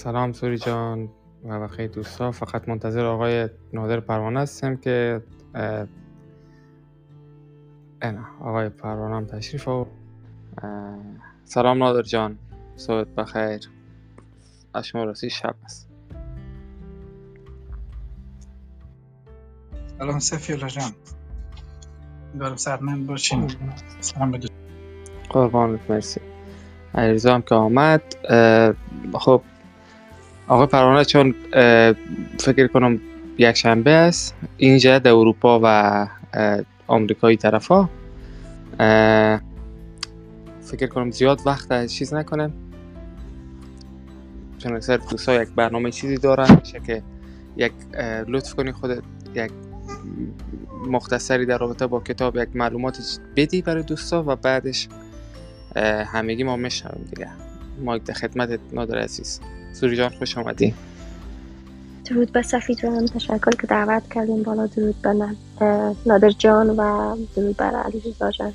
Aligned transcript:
سلام 0.00 0.32
سوری 0.32 0.58
جان 0.58 1.08
و 1.44 1.60
بقیه 1.60 1.88
دوستا. 1.88 2.30
فقط 2.30 2.68
منتظر 2.68 3.04
آقای 3.04 3.48
نادر 3.72 4.00
پروانه 4.00 4.40
هستیم 4.40 4.76
که 4.76 5.22
نه 8.02 8.26
آقای 8.40 8.68
پروانه 8.68 9.16
هم 9.16 9.26
تشریف 9.26 9.68
و 9.68 9.86
سلام 11.44 11.78
نادر 11.78 12.02
جان. 12.02 12.38
صبح 12.76 13.04
بخیر. 13.16 13.60
از 14.74 14.86
شما 14.86 15.04
رسی 15.04 15.30
شب 15.30 15.54
است. 15.64 15.90
سلام 19.98 20.18
سفیولا 20.18 20.68
جان. 20.68 20.92
دارم 22.38 22.56
سرمند 22.56 23.06
باشین. 23.06 23.50
سلام 24.00 24.30
بدون 24.30 24.50
قربانت 25.28 25.90
مرسی. 25.90 26.20
علیرضا 26.94 27.34
هم 27.34 27.42
که 27.42 27.54
آمد. 27.54 28.02
خب 29.14 29.42
آقای 30.50 30.66
پروانه 30.66 31.04
چون 31.04 31.34
فکر 32.38 32.66
کنم 32.66 33.00
یک 33.38 33.56
شنبه 33.56 33.90
است 33.90 34.34
اینجا 34.56 34.98
در 34.98 35.10
اروپا 35.10 35.60
و 35.62 36.06
آمریکایی 36.86 37.36
طرف 37.36 37.66
ها 37.66 37.90
فکر 40.60 40.86
کنم 40.86 41.10
زیاد 41.10 41.40
وقت 41.46 41.86
چیز 41.86 42.14
نکنم. 42.14 42.52
چون 44.58 44.76
اکثر 44.76 44.96
دوستا 44.96 45.42
یک 45.42 45.48
برنامه 45.48 45.90
چیزی 45.90 46.16
دارن 46.16 46.58
میشه 46.60 46.80
که 46.86 47.02
یک 47.56 47.72
لطف 48.28 48.54
کنی 48.54 48.72
خودت 48.72 49.02
یک 49.34 49.50
مختصری 50.86 51.46
در 51.46 51.58
رابطه 51.58 51.86
با 51.86 52.00
کتاب 52.00 52.36
یک 52.36 52.48
معلومات 52.54 53.20
بدی 53.36 53.62
برای 53.62 53.82
دوستا 53.82 54.24
و 54.26 54.36
بعدش 54.36 54.88
همگی 56.06 56.44
ما 56.44 56.56
میشنویم 56.56 57.04
دیگه. 57.10 57.28
ما 57.84 57.98
در 57.98 58.14
خدمت 58.14 58.60
نادر 58.72 58.98
عزیز. 58.98 59.40
سوری 59.72 59.96
جان 59.96 60.10
خوش 60.10 60.38
آمدی. 60.38 60.74
درود 62.04 62.32
به 62.32 62.42
صفی 62.42 62.74
جان 62.74 63.06
تشکر 63.06 63.50
که 63.50 63.66
دعوت 63.66 64.12
کردیم 64.14 64.42
بالا. 64.42 64.66
درود 64.66 65.02
به 65.02 65.12
نادر 66.06 66.30
جان 66.30 66.70
و 66.70 67.16
درود 67.36 67.56
بر 67.56 67.74
علی 67.74 68.02
جان. 68.38 68.52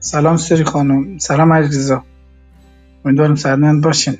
سلام 0.00 0.36
سری 0.36 0.64
خانم. 0.64 1.18
سلام 1.18 1.52
علی 1.52 1.66
رضا 1.66 2.04
امیدوارم 3.04 3.34
سرمند 3.34 3.84
باشین. 3.84 4.18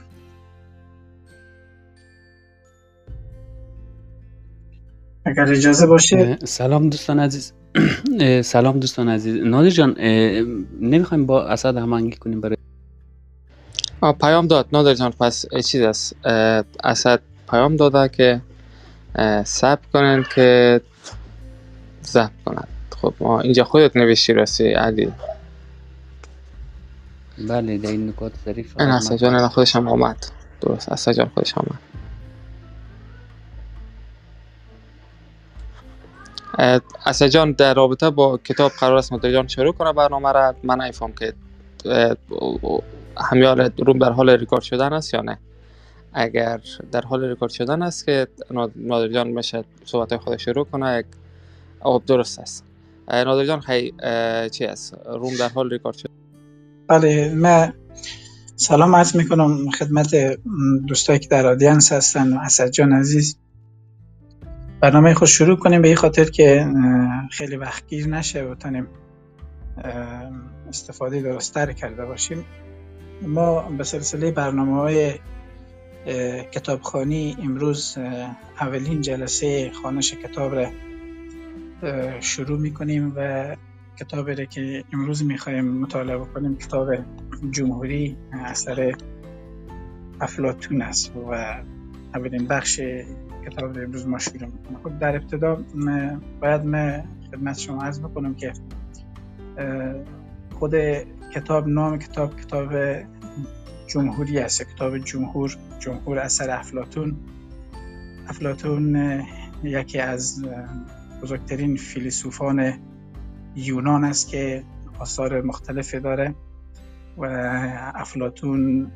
اگر 5.25 5.51
اجازه 5.51 5.87
باشه. 5.87 6.39
سلام 6.45 6.89
دوستان 6.89 7.21
عزیز. 7.21 7.53
سلام 8.43 8.81
دوستان 8.81 9.09
عزیز. 9.09 9.45
نادر 9.45 9.71
جان 9.71 10.01
نمی‌خوایم 10.81 11.27
با 11.27 11.45
اسد 11.45 11.77
هماهنگی 11.77 12.17
کنیم 12.17 12.41
برای 12.41 12.57
پیام 14.21 14.47
داد. 14.47 14.67
نادر 14.73 14.95
جان 14.95 15.11
پس 15.11 15.47
چیز 15.67 15.81
است؟ 15.81 16.27
اسد 16.85 17.21
پیام 17.51 17.77
داده 17.77 18.09
که 18.09 18.41
سب 19.45 19.79
کنند 19.93 20.29
که 20.35 20.81
زب 22.03 22.31
کنند. 22.45 22.69
خب 22.91 23.15
ما 23.21 23.41
اینجا 23.41 23.65
خودت 23.65 23.97
نوشتی 23.97 24.33
راستی 24.33 24.73
علی. 24.73 25.13
بله 27.49 27.79
در 27.79 27.91
این 27.91 28.09
نکات 28.09 28.33
ظریف 28.45 28.81
این 28.81 28.89
اسد 28.89 29.17
جان 29.17 29.49
خودش 29.49 29.77
هم 29.77 29.89
آمد. 29.89 30.27
درست 30.61 30.89
اسد 30.89 31.13
جان 31.13 31.31
خودش 31.35 31.55
آمد. 31.59 31.79
جان 37.31 37.53
در 37.53 37.75
رابطه 37.75 38.11
با 38.11 38.39
کتاب 38.39 38.73
قرار 38.81 38.97
است 38.97 39.27
جان 39.27 39.49
شروع 39.49 39.73
کنه 39.73 39.93
برنامه 39.93 40.33
را. 40.33 40.55
من 40.63 40.81
ایفام 40.81 41.13
که 41.13 41.33
همیال 43.17 43.71
روم 43.79 43.99
در 43.99 44.13
حال 44.13 44.31
ریکارد 44.31 44.63
شدن 44.63 44.93
است 44.93 45.15
یا 45.15 45.21
نه؟ 45.21 45.39
اگر 46.13 46.61
در 46.93 47.01
حال 47.01 47.25
ریکارد 47.25 47.53
شدن 47.53 47.83
است 47.83 48.07
که 48.07 48.27
نادر 48.77 49.09
جان 49.09 49.29
میشه 49.29 49.65
صحبت 49.85 50.17
خودش 50.17 50.45
شروع 50.45 50.65
کنه 50.65 50.99
یک 50.99 51.07
آب 51.81 52.05
درست 52.05 52.39
است. 52.39 52.65
نادر 53.09 53.45
جان 53.45 53.61
خیلی 53.61 53.95
چی 54.51 54.65
است؟ 54.65 54.95
روم 55.07 55.37
در 55.39 55.49
حال 55.49 55.71
ریکارد 55.71 55.97
شد. 55.97 56.11
بله 56.89 57.35
من 57.35 57.73
سلام 58.57 58.97
عرض 58.97 59.17
می‌کنم 59.17 59.71
خدمت 59.71 60.39
دوستایی 60.87 61.19
که 61.19 61.29
در 61.29 61.47
آدینس 61.47 61.93
هستن 61.93 62.33
اسد 62.33 62.71
جان 62.71 62.93
عزیز. 62.93 63.37
برنامه 64.81 65.15
خود 65.15 65.29
شروع 65.29 65.57
کنیم 65.57 65.83
به 65.83 65.89
این 65.89 65.97
خاطر 65.97 66.25
که 66.25 66.67
خیلی 67.31 67.57
وقت 67.57 67.87
گیر 67.87 68.09
نشه 68.09 68.45
و 68.45 68.55
تانیم 68.55 68.87
استفاده 70.69 71.23
درستتر 71.23 71.73
کرده 71.73 72.05
باشیم. 72.05 72.45
ما 73.23 73.63
به 73.63 73.85
سلسله 73.85 74.31
برنامه 74.31 74.75
های 74.75 75.15
کتابخانی 76.53 77.37
امروز 77.43 77.99
اولین 78.61 79.01
جلسه 79.01 79.71
خانش 79.83 80.15
کتاب 80.15 80.55
را 80.55 80.67
شروع 82.21 82.59
می‌کنیم 82.59 83.13
و 83.17 83.57
کتابی 84.01 84.47
که 84.47 84.85
امروز 84.93 85.25
می‌خوایم 85.25 85.65
مطالعه 85.65 86.19
کنیم 86.19 86.57
کتاب 86.57 86.89
جمهوری 87.51 88.17
اثر 88.33 88.95
افلاتون 90.21 90.83
است 90.83 91.17
و 91.17 91.35
اولین 92.15 92.47
بخش 92.47 92.81
کتاب 93.47 93.79
امروز 93.79 94.07
ما 94.07 94.19
شروع 94.19 94.49
خب 94.83 94.99
در 94.99 95.17
ابتدا 95.17 95.65
باید 96.41 96.65
من 96.65 97.05
خدمت 97.31 97.59
شما 97.59 97.83
عرض 97.83 98.01
بکنم 98.01 98.35
که 98.35 98.53
خود 100.59 100.75
کتاب 101.35 101.69
نام 101.69 101.99
کتاب 101.99 102.41
کتاب 102.41 102.73
جمهوری 103.87 104.39
است. 104.39 104.63
کتاب 104.63 104.99
جمهور 104.99 105.57
جمهور 105.79 106.19
اثر 106.19 106.51
افلاتون 106.51 107.17
افلاتون 108.29 108.97
یکی 109.63 109.99
از 109.99 110.45
بزرگترین 111.23 111.77
فیلسوفان 111.77 112.73
یونان 113.57 114.05
است 114.05 114.29
که 114.29 114.65
آثار 114.99 115.43
مختلفی 115.43 116.01
داره 116.01 116.35
و 117.17 117.25
افلاتون 117.95 118.91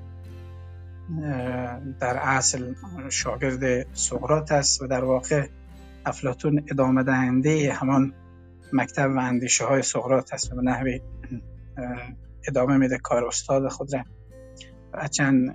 در 2.00 2.16
اصل 2.16 2.74
شاگرد 3.08 3.94
سقراط 3.94 4.52
است 4.52 4.82
و 4.82 4.86
در 4.86 5.04
واقع 5.04 5.48
افلاتون 6.06 6.64
ادامه 6.70 7.02
دهنده 7.02 7.72
همان 7.72 8.12
مکتب 8.72 9.10
و 9.16 9.18
اندیشه 9.18 9.64
های 9.64 9.82
سقراط 9.82 10.34
است 10.34 10.52
و 10.52 10.56
به 10.56 10.62
نحوی 10.62 11.00
ادامه 12.48 12.76
میده 12.76 12.98
کار 12.98 13.24
استاد 13.26 13.68
خود 13.68 13.94
را. 13.94 14.04
چند 15.10 15.54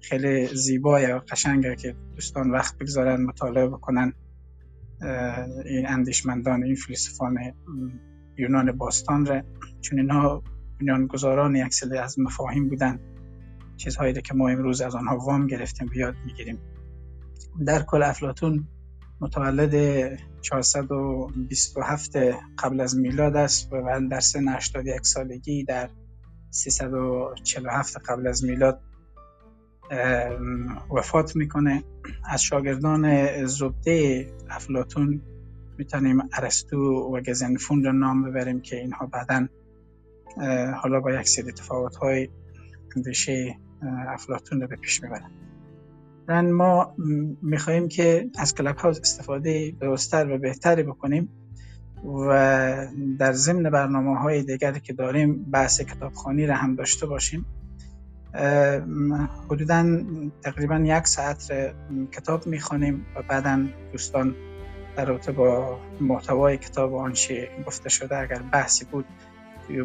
خیلی 0.00 0.46
زیبای 0.46 1.12
و 1.12 1.18
قشنگه 1.18 1.76
که 1.76 1.94
دوستان 2.14 2.50
وقت 2.50 2.78
بگذارن 2.78 3.22
مطالعه 3.22 3.68
بکنن. 3.68 4.12
این 5.64 5.86
اندیشمندان 5.88 6.64
این 6.64 6.74
فیلسوفان 6.74 7.38
یونان 8.36 8.72
باستان 8.72 9.26
را. 9.26 9.42
چون 9.80 9.98
اینها 9.98 10.42
بنیانگذاران 10.80 11.56
یک 11.56 11.74
از 12.02 12.18
مفاهیم 12.18 12.68
بودن. 12.68 13.00
چیزهایی 13.84 14.22
که 14.22 14.34
ما 14.34 14.48
امروز 14.48 14.80
از 14.80 14.94
آنها 14.94 15.18
وام 15.18 15.46
گرفتیم 15.46 15.86
بیاد 15.86 16.14
می‌گیریم. 16.26 16.58
در 17.66 17.82
کل 17.82 18.02
افلاتون 18.02 18.68
متولد 19.20 19.74
427 20.40 22.16
قبل 22.58 22.80
از 22.80 22.96
میلاد 22.96 23.36
است 23.36 23.72
و 23.72 24.00
در 24.10 24.20
سن 24.20 24.48
81 24.48 25.06
سالگی 25.06 25.64
در 25.64 25.88
347 26.50 27.98
قبل 27.98 28.26
از 28.26 28.44
میلاد 28.44 28.80
وفات 30.90 31.36
می‌کنه. 31.36 31.84
از 32.30 32.42
شاگردان 32.42 33.46
زبده 33.46 34.26
افلاتون 34.50 35.22
می‌تونیم 35.78 36.22
ارسطو 36.32 36.78
و 37.16 37.20
گزنفون 37.20 37.84
را 37.84 37.92
نام 37.92 38.22
ببریم 38.22 38.60
که 38.60 38.76
اینها 38.76 39.06
بعدا 39.06 39.48
حالا 40.82 41.00
با 41.00 41.12
یک 41.12 41.28
سری 41.28 41.52
تفاوت 41.52 41.96
های 41.96 42.28
افلاتون 44.08 44.60
رو 44.60 44.66
به 44.66 44.76
پیش 44.76 45.02
می‌برن. 45.02 45.30
ما 46.50 46.94
میخواییم 47.42 47.88
که 47.88 48.30
از 48.38 48.54
کلاب 48.54 48.76
هاوس 48.76 49.00
استفاده 49.00 49.72
درستتر 49.80 50.30
و 50.30 50.38
بهتری 50.38 50.82
بکنیم 50.82 51.28
و 52.04 52.86
در 53.18 53.32
ضمن 53.32 53.70
برنامه 53.70 54.18
های 54.18 54.42
دیگری 54.42 54.80
که 54.80 54.92
داریم 54.92 55.50
بحث 55.50 55.80
کتابخانی 55.80 56.46
را 56.46 56.54
هم 56.54 56.74
داشته 56.74 57.06
باشیم 57.06 57.46
حدودا 59.50 60.02
تقریبا 60.42 60.76
یک 60.76 61.06
ساعت 61.06 61.52
کتاب 62.12 62.46
می‌خوانیم 62.46 63.06
و 63.16 63.22
بعدا 63.22 63.66
دوستان 63.92 64.34
در 64.96 65.04
رابطه 65.04 65.32
با 65.32 65.78
محتوای 66.00 66.56
کتاب 66.56 66.94
آنچه 66.94 67.48
گفته 67.66 67.88
شده 67.88 68.18
اگر 68.18 68.42
بحثی 68.52 68.84
بود 68.84 69.04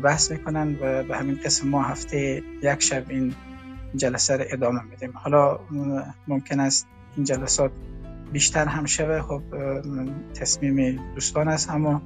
بحث 0.04 0.32
می‌کنن 0.32 0.76
و 0.82 1.04
به 1.04 1.18
همین 1.18 1.40
قسم 1.46 1.68
ما 1.68 1.84
هفته 1.84 2.44
یک 2.64 2.80
شب 2.80 3.10
این 3.10 3.34
جلسه 3.96 4.38
رو 4.38 4.46
ادامه 4.50 4.82
میدیم. 4.84 5.12
حالا 5.14 5.60
ممکن 6.28 6.60
است 6.60 6.88
این 7.16 7.26
جلسات 7.26 7.72
بیشتر 8.32 8.66
هم 8.66 8.86
شوه. 8.86 9.22
خب 9.22 9.42
تصمیم 10.34 11.00
دوستان 11.16 11.48
است 11.48 11.70
اما 11.70 12.02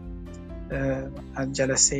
از 1.35 1.53
جلسه 1.53 1.97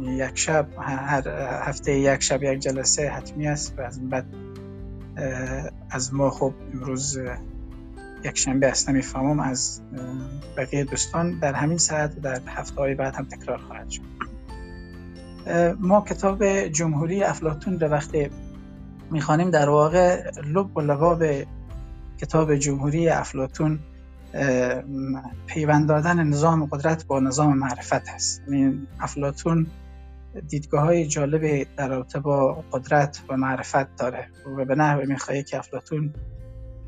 یک 0.00 0.32
شب 0.34 0.66
هر 0.78 1.28
هفته 1.68 1.98
یک 1.98 2.20
شب 2.22 2.42
یک 2.42 2.58
جلسه 2.58 3.08
حتمی 3.08 3.48
است 3.48 3.78
و 3.78 3.82
از 3.82 4.08
بعد 4.08 4.26
از 5.90 6.14
ما 6.14 6.30
خب 6.30 6.52
امروز 6.74 7.18
یک 8.24 8.38
شنبه 8.38 8.66
است. 8.66 8.88
نمی‌فهمم 8.90 9.40
از 9.40 9.80
بقیه 10.56 10.84
دوستان 10.84 11.38
در 11.38 11.52
همین 11.52 11.78
ساعت 11.78 12.20
در 12.20 12.40
هفته 12.46 12.80
های 12.80 12.94
بعد 12.94 13.14
هم 13.14 13.24
تکرار 13.24 13.58
خواهد 13.58 13.90
شد. 13.90 14.02
ما 15.80 16.00
کتاب 16.00 16.44
جمهوری 16.68 17.22
افلاتون 17.22 17.80
رو 17.80 17.88
وقتی 17.88 18.30
می‌خوانیم 19.10 19.50
در 19.50 19.68
واقع 19.68 20.30
لب 20.40 20.76
و 20.76 20.80
لباب 20.80 21.24
کتاب 22.20 22.56
جمهوری 22.56 23.08
افلاتون 23.08 23.78
پیوند 25.46 25.88
دادن 25.88 26.24
نظام 26.24 26.66
قدرت 26.66 27.06
با 27.06 27.20
نظام 27.20 27.58
معرفت 27.58 28.08
هست. 28.08 28.42
یعنی 28.48 28.86
افلاتون 29.00 29.66
دیدگاه 30.48 30.84
های 30.84 31.06
جالب 31.06 31.66
در 31.76 31.88
رابطه 31.88 32.20
با 32.20 32.64
قدرت 32.72 33.22
و 33.28 33.36
معرفت 33.36 33.96
داره 33.96 34.28
و 34.58 34.64
به 34.64 34.74
نحو 34.74 35.06
می‌خواهی 35.06 35.42
که 35.42 35.58
افلاتون 35.58 36.14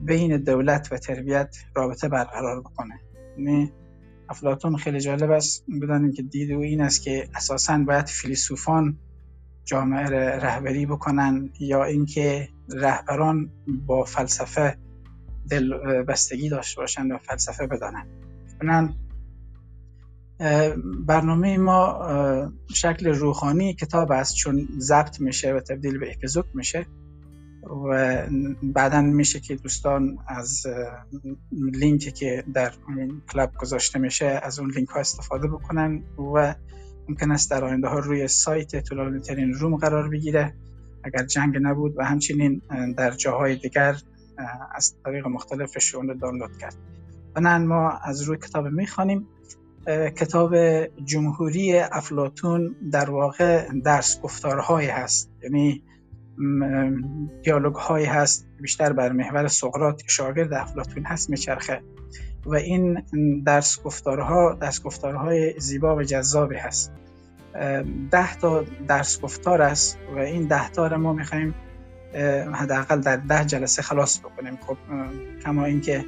بین 0.00 0.36
دولت 0.36 0.92
و 0.92 0.96
تربیت 0.96 1.56
رابطه 1.74 2.08
برقرار 2.08 2.60
بکنه. 2.60 3.00
یعنی 3.38 3.72
افلاتون 4.28 4.76
خیلی 4.76 5.00
جالب 5.00 5.30
است. 5.30 5.64
بدانیم 5.82 6.12
که 6.12 6.22
دید 6.22 6.52
او 6.52 6.60
این 6.60 6.80
است 6.80 7.02
که 7.02 7.28
اساسا 7.34 7.78
باید 7.78 8.06
فیلسوفان 8.06 8.98
جامعه 9.66 10.06
رهبری 10.38 10.86
بکنن 10.86 11.50
یا 11.60 11.84
اینکه 11.84 12.48
رهبران 12.74 13.50
با 13.86 14.04
فلسفه 14.04 14.78
دل 15.50 15.72
بستگی 16.02 16.48
داشته 16.48 16.80
باشند 16.80 17.10
و 17.10 17.18
فلسفه 17.18 17.66
بدانند 17.66 18.06
برنامه 21.06 21.58
ما 21.58 22.52
شکل 22.74 23.06
روحانی 23.06 23.74
کتاب 23.74 24.12
است 24.12 24.34
چون 24.34 24.68
ضبط 24.78 25.20
میشه 25.20 25.54
و 25.54 25.60
تبدیل 25.60 25.98
به 25.98 26.12
اپیزود 26.12 26.46
میشه 26.54 26.86
و 27.90 28.22
بعدا 28.62 29.00
میشه 29.00 29.40
که 29.40 29.56
دوستان 29.56 30.18
از 30.28 30.66
لینکی 31.52 32.10
که 32.12 32.44
در 32.54 32.72
کلاب 33.32 33.54
گذاشته 33.54 33.98
میشه 33.98 34.40
از 34.42 34.58
اون 34.58 34.70
لینک 34.70 34.88
ها 34.88 35.00
استفاده 35.00 35.48
بکنن 35.48 36.02
و 36.34 36.54
ممکن 37.08 37.30
است 37.30 37.50
در 37.50 37.64
آینده 37.64 37.88
ها 37.88 37.98
روی 37.98 38.28
سایت 38.28 38.84
طولانی 38.84 39.20
ترین 39.20 39.54
روم 39.54 39.76
قرار 39.76 40.08
بگیره. 40.08 40.54
اگر 41.04 41.24
جنگ 41.24 41.58
نبود 41.60 41.94
و 41.96 42.04
همچنین 42.04 42.62
در 42.96 43.10
جاهای 43.10 43.56
دیگر 43.56 43.96
از 44.74 44.94
طریق 45.04 45.26
مختلف 45.26 45.94
اون 45.94 46.08
رو 46.08 46.14
دانلود 46.14 46.58
کرد. 46.58 46.76
بنان 47.34 47.66
ما 47.66 47.90
از 47.90 48.22
روی 48.22 48.38
کتاب 48.38 48.66
می‌خوانیم. 48.66 49.26
کتاب 50.16 50.56
جمهوری 51.04 51.78
افلاتون 51.78 52.76
در 52.92 53.10
واقع 53.10 53.68
درس 53.84 54.20
گفتارهایی 54.20 54.88
هست. 54.88 55.30
یعنی 55.42 55.82
دیالوگ 57.42 57.74
هایی 57.74 58.06
هست 58.06 58.46
بیشتر 58.60 58.92
بر 58.92 59.12
محور 59.12 59.48
سقراط 59.48 60.02
شاگرد 60.06 60.52
افلاتون 60.52 61.04
هست 61.04 61.30
میچرخه. 61.30 61.82
و 62.46 62.54
این 62.54 63.02
درس 63.46 63.82
گفتارها 63.82 64.58
درس 64.60 64.82
گفتارهای 64.82 65.60
زیبا 65.60 65.96
و 65.96 66.02
جذابی 66.02 66.56
هست. 66.56 66.92
ده 68.10 68.36
تا 68.36 68.64
درس 68.88 69.20
گفتار 69.20 69.62
است 69.62 69.98
و 70.16 70.18
این 70.18 70.46
ده 70.48 70.68
تا 70.68 70.96
ما 70.96 71.12
می‌خوایم 71.12 71.54
حداقل 72.52 73.00
در 73.00 73.16
ده 73.16 73.44
جلسه 73.44 73.82
خلاص 73.82 74.20
بکنیم. 74.20 74.58
خب 74.66 74.76
کما 75.44 75.64
اینکه 75.64 76.04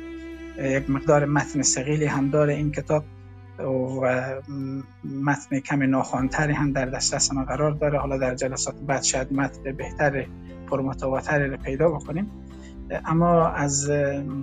یک 0.58 0.90
مقدار 0.90 1.24
متن 1.24 1.62
سقیلی 1.62 2.04
هم 2.04 2.30
داره 2.30 2.54
این 2.54 2.72
کتاب. 2.72 3.04
و 3.64 4.34
متن 5.04 5.60
کمی 5.60 5.86
ناخوانتری 5.86 6.52
هم 6.52 6.72
در 6.72 6.86
دسترس 6.86 7.32
ما 7.32 7.44
قرار 7.44 7.70
داره. 7.70 7.98
حالا 7.98 8.18
در 8.18 8.34
جلسات 8.34 8.74
بعد 8.86 9.02
شاید 9.02 9.32
متن 9.32 9.72
بهتر 9.72 10.26
پرمتواتری 10.70 11.48
رو 11.48 11.56
پیدا 11.56 11.88
بکنیم. 11.88 12.30
اما 13.04 13.48
از 13.48 13.90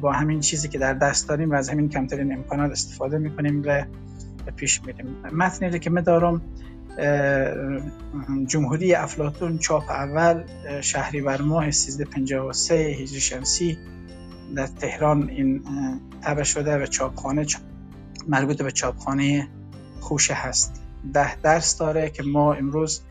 با 0.01 0.11
همین 0.11 0.39
چیزی 0.39 0.67
که 0.67 0.77
در 0.77 0.93
دست 0.93 1.29
داریم 1.29 1.51
و 1.51 1.53
از 1.53 1.69
همین 1.69 1.89
کمترین 1.89 2.33
امکانات 2.33 2.71
استفاده 2.71 3.17
می‌کنیم 3.17 3.63
و 3.65 3.85
پیش 4.55 4.81
میریم. 4.85 5.15
متنی 5.33 5.79
که 5.79 5.89
من 5.89 6.01
دارم 6.01 6.41
جمهوری 8.47 8.95
افلاتون 8.95 9.57
چاپ 9.57 9.91
اول 9.91 10.43
شهریور 10.81 11.41
ماه 11.41 11.65
1353 11.65 12.75
هجری 12.75 13.19
شمسی 13.19 13.77
در 14.55 14.67
تهران 14.67 15.29
این 15.29 15.63
طبع 16.21 16.43
شده 16.43 16.83
و 16.83 16.85
چاپخانه 16.85 17.45
مربوط 18.27 18.61
به 18.61 18.71
چاپخانه 18.71 19.47
خوشه 19.99 20.33
هست. 20.33 20.81
ده 21.13 21.35
درس 21.35 21.77
داره 21.77 22.09
که 22.09 22.23
ما 22.23 22.53
امروز 22.53 23.01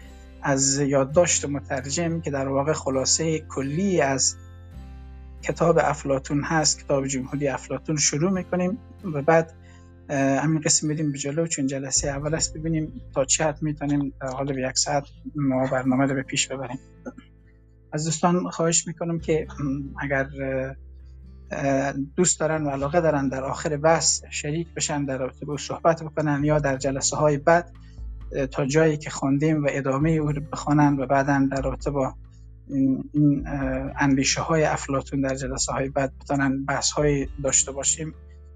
از 0.42 0.78
یادداشت 0.78 1.44
مترجم 1.44 2.20
که 2.20 2.30
در 2.30 2.48
واقع 2.48 2.72
خلاصه 2.72 3.38
کلی 3.38 4.00
از 4.00 4.36
کتاب 5.42 5.78
افلاتون 5.78 6.42
هست 6.44 6.84
کتاب 6.84 7.06
جمهوری 7.06 7.48
افلاتون 7.48 7.96
شروع 7.96 8.30
می‌کنیم 8.30 8.78
و 9.04 9.22
بعد 9.22 9.54
همین 10.10 10.60
قسم 10.60 10.86
میدیم 10.86 11.12
به 11.12 11.18
جلو 11.18 11.46
چون 11.46 11.66
جلسه 11.66 12.08
اول 12.08 12.34
است 12.34 12.56
ببینیم 12.56 13.02
تا 13.14 13.24
چه 13.24 13.44
حد 13.44 13.62
می‌تونیم 13.62 14.12
در 14.20 14.28
حال 14.28 14.58
یک 14.58 14.78
ساعت 14.78 15.04
ما 15.36 15.66
برنامه 15.66 16.06
رو 16.06 16.14
به 16.14 16.22
پیش 16.22 16.48
ببریم. 16.48 16.78
از 17.92 18.04
دوستان 18.04 18.50
خواهش 18.50 18.86
می‌کنم 18.86 19.18
که 19.18 19.46
اگر 20.00 20.26
دوست 22.16 22.40
دارن 22.40 22.64
و 22.64 22.70
علاقه 22.70 23.00
دارن 23.00 23.28
در 23.28 23.44
آخر 23.44 23.76
بحث 23.76 24.22
شریک 24.30 24.74
بشن 24.74 25.04
در 25.04 25.18
رابطه 25.18 25.46
با 25.46 25.56
صحبت 25.56 26.02
بکنن 26.02 26.44
یا 26.44 26.58
در 26.58 26.76
جلسه 26.76 27.16
های 27.16 27.36
بعد 27.36 27.72
تا 28.50 28.66
جایی 28.66 28.96
که 28.96 29.10
خواندیم 29.10 29.64
و 29.64 29.68
ادامه 29.70 30.10
او 30.10 30.32
رو 30.32 30.42
بخوانن 30.52 30.96
و 30.98 31.06
بعدا 31.06 31.48
در 31.50 31.62
رابطه 31.62 31.90
با 31.90 32.14
این 33.12 33.44
اندیشه 33.98 34.40
های 34.40 34.64
افلاتون 34.64 35.20
در 35.20 35.34
جلسه 35.34 35.72
های 35.72 35.88
بعد 35.88 36.12
بتانن 36.20 36.64
بحث 36.64 36.90
های 36.90 37.28
داشته 37.42 37.72
باشیم 37.72 38.14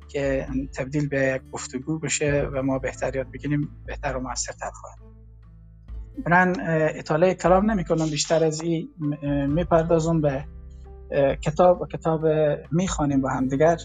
که 0.08 0.46
تبدیل 0.76 1.08
به 1.08 1.20
یک 1.20 1.50
گفتگو 1.52 1.98
بشه 1.98 2.48
و 2.52 2.62
ما 2.62 2.78
بهتریات 2.78 3.26
بگیریم 3.26 3.68
بهتر 3.86 4.16
و 4.16 4.20
موثرتر 4.20 4.70
خواهد 4.70 4.98
من 6.26 6.56
اطاله 6.94 7.34
کلام 7.34 7.70
نمی 7.70 7.84
کنم 7.84 8.10
بیشتر 8.10 8.44
از 8.44 8.60
این 8.60 8.88
می‌پردازم 9.46 10.20
به 10.20 10.44
کتاب 11.42 11.80
و 11.80 11.86
کتاب 11.86 12.26
می‌خوانیم 12.72 13.20
با 13.20 13.28
هم 13.28 13.48
دیگر. 13.48 13.76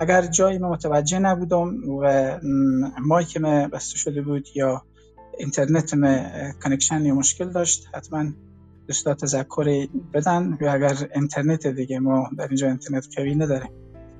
اگر 0.00 0.26
جایی 0.26 0.58
ما 0.58 0.70
متوجه 0.70 1.18
نبودم 1.18 1.90
و 1.90 2.38
مایک 3.02 3.36
ما 3.36 3.68
بسته 3.68 3.96
شده 3.96 4.22
بود 4.22 4.48
یا 4.54 4.82
اینترنت 5.38 5.94
ما 5.94 6.24
کنکشن 6.62 7.04
یا 7.04 7.14
مشکل 7.14 7.48
داشت 7.50 7.88
حتما 7.94 8.24
دوستا 8.86 9.14
تذکر 9.14 9.88
بدن. 10.14 10.58
یا 10.60 10.72
اگر 10.72 11.08
اینترنت 11.14 11.66
دیگه 11.66 11.98
ما 11.98 12.30
در 12.36 12.46
اینجا 12.46 12.68
اینترنت 12.68 13.14
کوی 13.14 13.34
نداریم. 13.34 13.70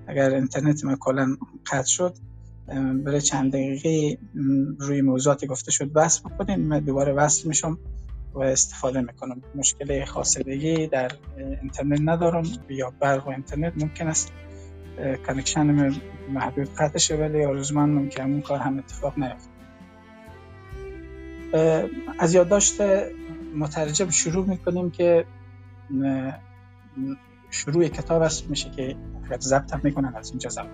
اگر 0.06 0.34
اینترنت 0.34 0.84
ما 0.84 0.96
کلا 1.00 1.36
قطع 1.72 1.88
شد 1.88 2.14
برای 3.04 3.20
چند 3.20 3.52
دقیقه 3.52 4.18
روی 4.78 5.00
موضوعاتی 5.00 5.46
گفته 5.46 5.70
شد 5.70 5.92
بس 5.92 6.20
بکنین 6.20 6.60
من 6.60 6.80
دوباره 6.80 7.12
وصل 7.12 7.48
میشم. 7.48 7.78
و 8.34 8.38
استفاده 8.40 9.00
می‌کنم. 9.00 9.42
مشکل 9.54 10.04
خاصگی 10.04 10.86
در 10.86 11.10
اینترنت 11.62 12.00
ندارم 12.04 12.42
یا 12.68 12.92
برق 13.00 13.26
و 13.26 13.30
اینترنت 13.30 13.72
ممکن 13.82 14.08
است 14.08 14.32
کنکشن 15.26 15.92
محدود 16.28 16.74
قطع 16.74 16.98
شه 16.98 17.16
ولی 17.16 17.44
آرزومندم 17.44 18.08
که 18.08 18.22
همون 18.22 18.40
کار 18.40 18.58
هم 18.58 18.78
اتفاق 18.78 19.14
نیفته. 19.18 19.50
از 22.18 22.34
یادداشت 22.34 22.80
مترجم 23.56 24.10
شروع 24.10 24.46
می‌کنیم 24.46 24.90
که 24.90 25.24
شروع 27.50 27.88
کتاب 27.88 28.22
است 28.22 28.50
میشه 28.50 28.70
که 28.70 28.96
ضبط 29.40 29.72
هم 29.72 29.80
می‌کنن 29.84 30.14
از 30.16 30.30
اینجا 30.30 30.50
ضبط. 30.50 30.66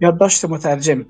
یادداشت 0.00 0.44
مترجم. 0.44 1.06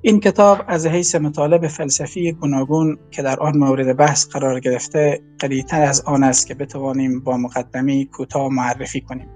این 0.00 0.20
کتاب 0.20 0.64
از 0.66 0.86
حیث 0.86 1.14
مطالب 1.14 1.66
فلسفی 1.66 2.32
گوناگون 2.32 2.98
که 3.10 3.22
در 3.22 3.40
آن 3.40 3.58
مورد 3.58 3.96
بحث 3.96 4.28
قرار 4.28 4.60
گرفته 4.60 5.20
قریتر 5.38 5.82
از 5.82 6.00
آن 6.00 6.24
است 6.24 6.46
که 6.46 6.54
بتوانیم 6.54 7.20
با 7.20 7.36
مقدمی 7.36 8.06
کوتاه 8.06 8.48
معرفی 8.48 9.00
کنیم. 9.00 9.28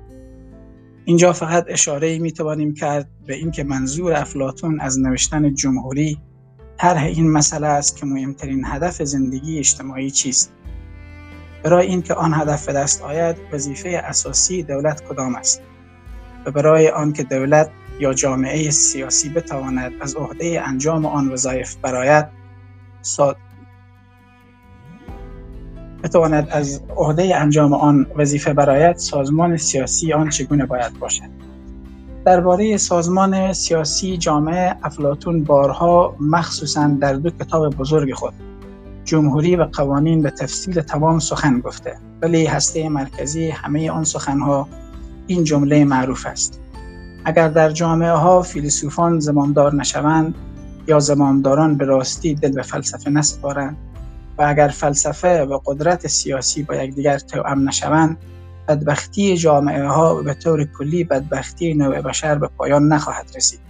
اینجا 1.05 1.33
فقط 1.33 1.65
اشاره 1.69 2.19
می 2.19 2.33
توانیم 2.33 2.75
کرد 2.75 3.09
به 3.27 3.35
اینکه 3.35 3.65
منظور 3.65 4.13
افلاتون 4.13 4.81
از 4.81 5.01
نوشتن 5.01 5.55
جمهوری 5.55 6.19
طرح 6.79 7.05
این 7.05 7.31
مسئله 7.31 7.67
است 7.67 7.97
که 7.97 8.07
مهمترین 8.07 8.65
هدف 8.67 9.03
زندگی 9.03 9.59
اجتماعی 9.59 10.11
چیست. 10.11 10.53
برای 11.63 11.87
اینکه 11.87 12.15
آن 12.15 12.35
هدف 12.35 12.67
به 12.67 12.73
دست 12.73 13.03
آید 13.03 13.37
وظیفه 13.53 13.89
اساسی 13.89 14.63
دولت 14.63 15.05
کدام 15.05 15.35
است؟ 15.35 15.63
و 16.47 16.51
برای 16.51 16.89
آنکه 16.89 17.23
دولت 17.23 17.71
یا 18.03 18.15
جامعه 18.15 18.71
سیاسی 18.71 19.29
بتواند 19.29 19.93
از 20.01 20.17
عهده 20.17 20.63
انجام 20.67 21.07
آن 21.07 21.29
وظایف 21.29 21.77
برایت 21.77 22.29
بتواند 26.03 26.49
از 26.51 26.83
عهده 26.97 27.37
انجام 27.37 27.73
آن 27.73 28.07
وظیفه 28.17 28.53
برایت 28.53 28.99
سازمان 28.99 29.57
سیاسی 29.57 30.13
آن 30.13 30.29
چگونه 30.29 30.67
باید 30.67 30.99
باشد؟ 30.99 31.31
درباره 32.25 32.77
سازمان 32.77 33.53
سیاسی 33.53 34.17
جامعه 34.17 34.77
افلاتون 34.83 35.45
بارها 35.45 36.17
مخصوصا 36.21 36.89
در 37.01 37.15
دو 37.15 37.31
کتاب 37.31 37.77
بزرگ 37.77 38.15
خود 38.15 38.35
جمهوری 39.05 39.57
و 39.57 39.65
قوانین 39.65 40.23
به 40.23 40.31
تفصیل 40.31 40.81
تمام 40.81 41.19
سخن 41.19 41.61
گفته 41.61 41.97
ولی 42.23 42.47
هسته 42.47 42.89
مرکزی 42.89 43.51
همه 43.51 43.91
آن 43.91 44.05
سخنها 44.05 44.69
این 45.27 45.45
جمله 45.45 45.85
معروف 45.85 46.27
است. 46.27 46.62
اگر 47.25 47.49
در 47.49 47.71
جامعه 47.71 48.13
ها 48.13 48.43
فیلسوفان 48.43 49.21
زمامدار 49.21 49.75
نشوند 49.75 50.35
یا 50.89 50.99
زمامداران 50.99 51.77
به 51.77 51.85
راستی 51.85 52.35
دل 52.35 52.53
به 52.53 52.63
فلسفه 52.63 53.11
نسپارند 53.11 53.77
و 54.39 54.43
اگر 54.43 54.69
فلسفه 54.69 55.43
و 55.45 55.59
قدرت 55.67 56.07
سیاسی 56.07 56.63
با 56.63 56.75
یکدیگر 56.75 57.19
توأم 57.19 57.69
نشوند 57.69 58.17
بدبختی 58.69 59.37
جامعه 59.37 59.87
ها 59.87 60.17
و 60.17 60.23
به 60.23 60.35
طور 60.35 60.65
کلی 60.65 61.05
بدبختی 61.05 61.75
نوع 61.75 62.01
بشر 62.01 62.35
به 62.35 62.49
پایان 62.59 62.89
نخواهد 62.89 63.31
رسید. 63.37 63.61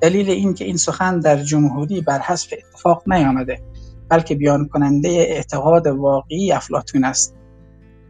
دلیل 0.00 0.30
این 0.30 0.54
که 0.54 0.64
این 0.64 0.76
سخن 0.76 1.20
در 1.20 1.36
جمهوری 1.36 2.00
بر 2.00 2.18
حسب 2.18 2.56
اتفاق 2.58 3.02
نیامده 3.06 3.60
بلکه 4.08 4.34
بیان 4.34 4.68
کننده 4.68 5.08
اعتقاد 5.08 5.86
واقعی 5.86 6.52
افلاتون 6.52 7.04
است. 7.04 7.34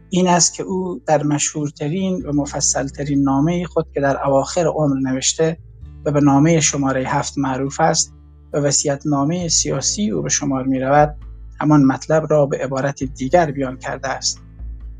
این 0.09 0.27
است 0.27 0.53
که 0.53 0.63
او 0.63 1.01
در 1.05 1.23
مشهورترین 1.23 2.25
و 2.25 2.33
مفصلترین 2.33 3.23
نامه 3.23 3.65
خود 3.65 3.87
که 3.93 4.01
در 4.01 4.27
اواخر 4.27 4.65
عمر 4.67 4.95
نوشته 4.99 5.57
و 6.05 6.11
به 6.11 6.21
نامه 6.21 6.59
شماره 6.59 7.03
هفت 7.07 7.37
معروف 7.37 7.79
است 7.79 8.13
و 8.53 8.57
وسیعت 8.57 9.07
نامه 9.07 9.47
سیاسی 9.47 10.11
او 10.11 10.21
به 10.21 10.29
شمار 10.29 10.63
می 10.63 10.79
رود 10.79 11.15
همان 11.61 11.83
مطلب 11.83 12.27
را 12.29 12.45
به 12.45 12.57
عبارت 12.57 13.03
دیگر 13.03 13.51
بیان 13.51 13.77
کرده 13.77 14.07
است. 14.07 14.41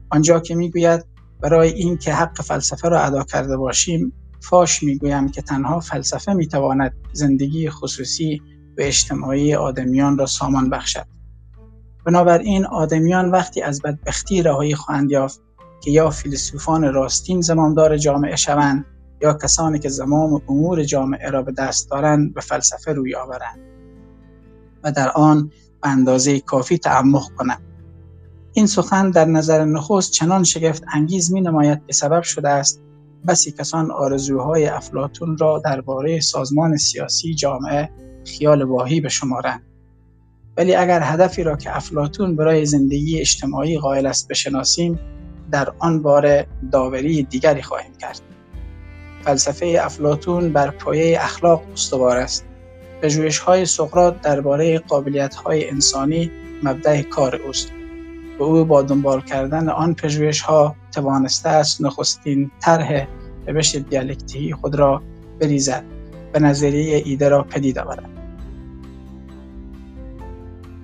آنجا 0.10 0.40
که 0.40 0.56
می‌گوید 0.56 1.06
برای 1.42 1.74
اینکه 1.74 2.14
حق 2.14 2.42
فلسفه 2.42 2.90
را 2.90 3.02
ادا 3.02 3.24
کرده 3.24 3.58
باشیم 3.58 4.14
فاش 4.42 4.84
می‌گویم 4.84 5.30
که 5.30 5.42
تنها 5.42 5.80
فلسفه 5.80 6.34
می‌تواند 6.34 6.94
زندگی 7.14 7.70
خصوصی 7.70 8.42
و 8.78 8.82
اجتماعی 8.82 9.56
آدمیان 9.56 10.18
را 10.18 10.26
سامان 10.26 10.70
بخشد. 10.70 11.06
بنابراین 12.10 12.66
آدمیان 12.66 13.32
وقتی 13.32 13.62
از 13.62 13.82
بدبختی 13.82 14.44
رهایی 14.44 14.76
خواهند 14.76 15.12
یافت 15.12 15.42
که 15.82 15.92
یا 15.92 16.10
فیلسوفان 16.10 16.94
راستین 16.94 17.42
زمامدار 17.42 17.98
جامعه 17.98 18.36
شوند 18.36 18.86
یا 19.22 19.34
کسانی 19.34 19.80
که 19.80 19.90
زمام 19.90 20.42
امور 20.50 20.84
جامعه 20.84 21.30
را 21.30 21.42
به 21.42 21.52
دست 21.52 21.90
دارند 21.90 22.34
به 22.34 22.42
فلسفه 22.42 22.94
روی 22.94 23.16
آورند 23.16 23.60
و 24.84 24.92
در 24.92 25.10
آن 25.10 25.52
به 25.82 25.90
اندازه 25.90 26.40
کافی 26.40 26.78
تعمق 26.78 27.24
کنند. 27.38 27.62
این 28.54 28.68
سخن 28.68 29.12
در 29.12 29.26
نظر 29.26 29.66
نخست 29.66 30.12
چنان 30.12 30.44
شگفت 30.44 30.84
انگیز 30.94 31.34
می 31.34 31.42
نماید 31.42 31.86
که 31.88 31.94
سبب 31.94 32.22
شده 32.22 32.50
است 32.50 32.82
بسی 33.28 33.52
کسان 33.52 33.92
آرزوهای 33.92 34.66
افلاتون 34.66 35.38
را 35.38 35.62
درباره 35.66 36.20
سازمان 36.20 36.78
سیاسی 36.78 37.34
جامعه 37.34 37.90
خیال 38.26 38.62
واهی 38.62 39.02
بشمارند 39.02 39.69
ولی 40.60 40.76
اگر 40.76 41.02
هدفی 41.04 41.44
را 41.44 41.56
که 41.56 41.78
افلاتون 41.78 42.36
برای 42.36 42.66
زندگی 42.66 43.20
اجتماعی 43.20 43.78
قائل 43.78 44.06
است 44.06 44.28
بشناسیم 44.28 45.00
در 45.52 45.74
آن 45.80 46.02
باره 46.02 46.48
داوری 46.72 47.24
دیگری 47.24 47.62
خواهیم 47.62 47.92
کرد. 48.02 48.22
فلسفه 49.24 49.80
افلاتون 49.82 50.54
بر 50.54 50.70
پایه 50.70 51.18
اخلاق 51.24 51.64
استوار 51.74 52.18
است. 52.18 52.46
های 53.46 53.66
سقراط 53.66 54.22
درباره 54.22 54.82
های 55.46 55.70
انسانی 55.70 56.32
مبدع 56.64 57.02
کار 57.02 57.36
اوست. 57.36 57.72
و 58.40 58.44
او 58.44 58.66
با 58.66 58.82
دنبال 58.82 59.22
کردن 59.22 59.70
آن 59.70 59.96
ها 60.46 60.76
توانسته 60.92 61.50
است 61.50 61.82
نخستین 61.82 62.52
طرح 62.62 63.08
روش 63.48 63.76
دیالکتیکی 63.76 64.54
خود 64.54 64.76
را 64.76 65.02
بریزد. 65.42 65.84
و 66.34 66.40
نظریه 66.40 67.02
ایده 67.06 67.30
را 67.30 67.44
پدید 67.44 67.80
آورد. 67.80 68.19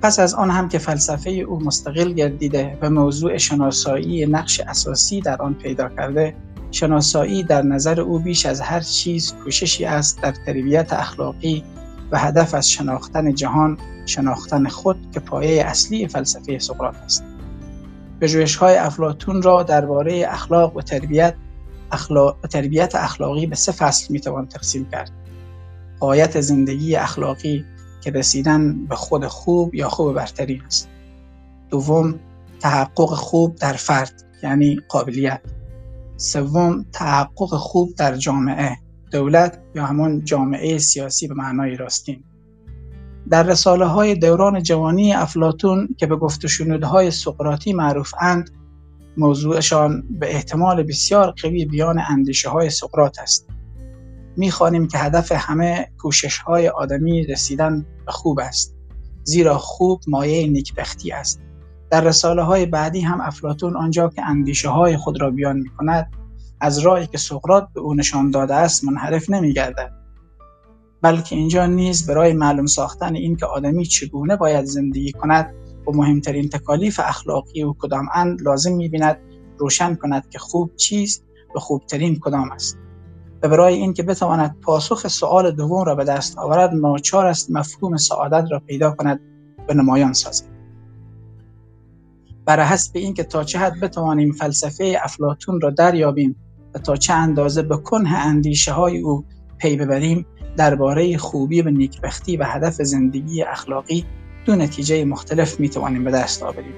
پس 0.06 0.20
از 0.20 0.34
آن 0.34 0.50
هم 0.50 0.70
که 0.70 0.78
فلسفه 0.78 1.30
او 1.30 1.64
مستقل 1.64 2.14
گردیده 2.14 2.78
و 2.82 2.90
موضوع 2.90 3.38
شناسایی 3.38 4.26
نقش 4.26 4.60
اساسی 4.60 5.22
در 5.22 5.42
آن 5.42 5.54
پیدا 5.54 5.90
کرده 5.90 6.36
شناسایی 6.72 7.44
در 7.44 7.62
نظر 7.62 8.02
او 8.02 8.20
بیش 8.20 8.46
از 8.46 8.62
هر 8.62 8.80
چیز 8.80 9.34
کوششی 9.34 9.86
است 9.86 10.22
در 10.22 10.34
تربیت 10.46 10.94
اخلاقی 10.94 11.64
و 12.12 12.20
هدف 12.20 12.54
از 12.54 12.70
شناختن 12.70 13.36
جهان 13.36 13.78
شناختن 14.06 14.68
خود 14.68 14.98
که 15.14 15.20
پایه 15.20 15.64
اصلی 15.66 16.08
فلسفه 16.08 16.60
سقراط 16.60 16.96
است. 17.06 17.24
های 18.60 18.76
افلاتون 18.76 19.42
را 19.42 19.64
درباره 19.64 20.26
اخلاق 20.30 20.78
و 20.78 20.82
تربیت 20.82 21.36
اخلاق 21.92 22.38
تربیت 22.50 22.96
اخلاقی 22.96 23.46
به 23.46 23.56
سه 23.56 23.72
فصل 23.72 24.14
می‌توان 24.14 24.48
تقسیم 24.48 24.90
کرد. 24.92 25.12
قایت 26.00 26.42
زندگی 26.42 26.96
اخلاقی 26.96 27.66
که 28.06 28.12
رسیدن 28.12 28.86
به 28.86 28.96
خود 28.96 29.28
خوب 29.28 29.76
یا 29.76 29.90
خوب 29.90 30.14
برترین 30.14 30.62
است. 30.66 30.90
دوم 31.70 32.20
تحقق 32.60 33.10
خوب 33.10 33.56
در 33.56 33.74
فرد 33.74 34.24
یعنی 34.44 34.78
قابلیت. 34.90 35.42
سوم 36.18 36.86
تحقق 36.92 37.56
خوب 37.56 37.96
در 37.96 38.16
جامعه 38.16 38.78
دولت 39.12 39.60
یا 39.76 39.86
همان 39.86 40.24
جامعه 40.24 40.78
سیاسی 40.78 41.28
به 41.28 41.34
معنای 41.34 41.76
راستین. 41.76 42.24
در 43.30 43.44
رساله 43.44 43.86
های 43.86 44.16
دوران 44.16 44.64
جوانی 44.64 45.14
افلاتون 45.14 45.88
که 45.98 46.08
به 46.08 46.16
گفت 46.16 46.46
های 46.84 47.12
سقراطی 47.12 47.74
معروف 47.74 48.14
اند 48.22 48.50
موضوعشان 49.18 50.04
به 50.10 50.36
احتمال 50.36 50.84
بسیار 50.84 51.34
قوی 51.42 51.66
بیان 51.66 52.02
اندیشه 52.10 52.50
های 52.50 52.70
سقراط 52.70 53.20
است. 53.20 53.45
می‌خوانیم 54.38 54.88
که 54.88 54.98
هدف 54.98 55.32
همه 55.32 55.88
کوشش 55.98 56.38
های 56.38 56.68
آدمی 56.68 57.25
رسیدن 57.25 57.86
به 58.06 58.12
خوب 58.12 58.39
است 58.39 58.75
زیرا 59.24 59.58
خوب 59.58 60.01
مایه 60.08 60.48
نیکبختی 60.48 61.12
است. 61.12 61.42
در 61.89 62.01
رساله 62.01 62.42
های 62.42 62.65
بعدی 62.65 63.01
هم 63.01 63.22
افلاتون 63.22 63.77
آنجا 63.77 64.10
که 64.10 64.25
اندیشه 64.25 64.70
های 64.70 64.98
خود 64.98 65.22
را 65.22 65.32
بیان 65.32 65.58
می 65.58 65.70
کند 65.70 66.12
از 66.60 66.80
راهی 66.80 67.08
که 67.08 67.18
سقراط 67.18 67.68
به 67.74 67.82
او 67.82 67.94
نشان 67.94 68.32
داده 68.32 68.56
است 68.56 68.84
منحرف 68.84 69.30
نمی 69.30 69.54
گردد 69.54 69.92
بلکه 71.01 71.36
اینجا 71.36 71.65
نیز 71.65 72.08
برای 72.08 72.34
معلوم 72.34 72.65
ساختن 72.65 73.15
این 73.15 73.36
که 73.36 73.46
آدمی 73.46 73.86
چگونه 73.86 74.36
باید 74.36 74.65
زندگی 74.65 75.12
کند 75.12 75.54
و 75.88 75.92
مهمترین 75.92 76.50
تکالیف 76.50 77.00
اخلاقی 77.04 77.63
و 77.63 77.74
کدام 77.80 78.08
اند 78.13 78.42
لازم 78.42 78.74
می 78.74 78.89
بیند 78.89 79.18
روشن 79.58 79.96
کند 79.96 80.30
که 80.30 80.39
خوب 80.39 80.75
چیست 80.75 81.24
و 81.56 81.60
خوبترین 81.60 82.20
کدام 82.20 82.51
است. 82.51 82.77
برای 83.48 83.74
اینکه 83.74 84.04
بتواند 84.04 84.56
پاسخ 84.62 85.08
سوال 85.08 85.52
دوم 85.52 85.84
را 85.84 85.96
به 85.96 86.04
دست 86.04 86.38
آورد 86.38 86.74
ناچار 86.74 87.25
است 87.25 87.52
مفهوم 87.52 87.98
سعادت 87.98 88.52
را 88.52 88.60
پیدا 88.60 88.92
کند 88.92 89.20
و 89.70 89.74
نمایان 89.74 90.14
سازد. 90.14 90.46
بر 92.46 92.64
حسب 92.64 92.92
اینکه 92.98 93.24
تا 93.24 93.44
چه 93.44 93.60
حد 93.60 93.80
بتوانیم 93.80 94.32
فلسفه 94.32 94.98
افلاتون 95.04 95.62
را 95.62 95.70
دریابیم 95.70 96.36
و 96.74 96.80
تا 96.80 96.96
چه 96.96 97.14
اندازه 97.14 97.62
به 97.62 97.78
کنه 97.78 98.10
اندیشه 98.18 98.72
های 98.72 99.00
او 99.00 99.25
پی 99.58 99.75
ببریم 99.75 100.25
درباره 100.58 101.18
خوبی 101.18 101.62
و 101.62 101.70
نیکبختی 101.70 102.38
و 102.38 102.44
هدف 102.44 102.74
زندگی 102.74 103.44
اخلاقی 103.44 104.06
دو 104.46 104.56
نتیجه 104.56 105.06
مختلف 105.06 105.60
می 105.60 105.70
توانیم 105.70 106.04
به 106.04 106.12
دست 106.12 106.44
آوریم. 106.44 106.74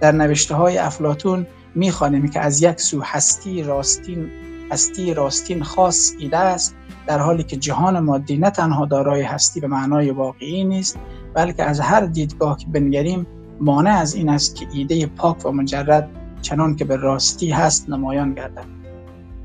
در 0.00 0.12
نوشته 0.12 0.54
های 0.54 0.78
افلاتون 0.78 1.46
می 1.74 1.92
که 2.32 2.40
از 2.40 2.62
یک 2.62 2.80
سو 2.80 3.00
هستی 3.04 3.62
راستین 3.62 4.30
هستی 4.70 5.14
راستین 5.14 5.62
خاص 5.62 6.12
ایده 6.18 6.38
است 6.38 6.76
در 7.06 7.18
حالی 7.18 7.42
که 7.42 7.56
جهان 7.56 8.00
مادی 8.00 8.36
نه 8.36 8.50
تنها 8.50 8.86
دارای 8.86 9.22
هستی 9.22 9.60
به 9.60 9.66
معنای 9.66 10.10
واقعی 10.10 10.64
نیست 10.64 10.98
بلکه 11.34 11.64
از 11.64 11.80
هر 11.80 12.00
دیدگاه 12.00 12.58
که 12.58 12.66
بنگریم 12.66 13.26
مانع 13.60 13.90
از 13.90 14.14
این 14.14 14.28
است 14.28 14.54
که 14.54 14.66
ایده 14.72 15.06
پاک 15.06 15.46
و 15.46 15.52
مجرد 15.52 16.08
چنان 16.42 16.76
که 16.76 16.84
به 16.84 16.96
راستی 16.96 17.50
هست 17.50 17.90
نمایان 17.90 18.34
گردد. 18.34 18.64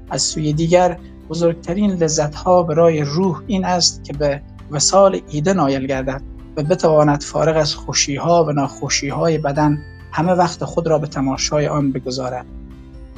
از 0.10 0.22
سوی 0.22 0.54
دیگر 0.54 0.98
بزرگترین 1.30 1.92
لذت 1.92 2.36
ها 2.36 2.64
برای 2.64 3.02
روح 3.02 3.42
این 3.48 3.66
است 3.66 4.04
که 4.04 4.14
به 4.14 4.42
وسال 4.72 5.22
ایده 5.30 5.54
نایل 5.54 5.88
گردد 5.88 6.22
و 6.58 6.64
بتواند 6.64 7.24
فارغ 7.24 7.58
از 7.58 7.76
خوشی 7.76 8.16
ها 8.16 8.46
و 8.46 8.52
ناخوشی 8.52 9.10
های 9.10 9.38
بدن 9.38 9.82
همه 10.12 10.34
وقت 10.34 10.64
خود 10.64 10.88
را 10.88 10.98
به 10.98 11.08
تماشای 11.08 11.68
آن 11.68 11.92
بگذارد. 11.92 12.46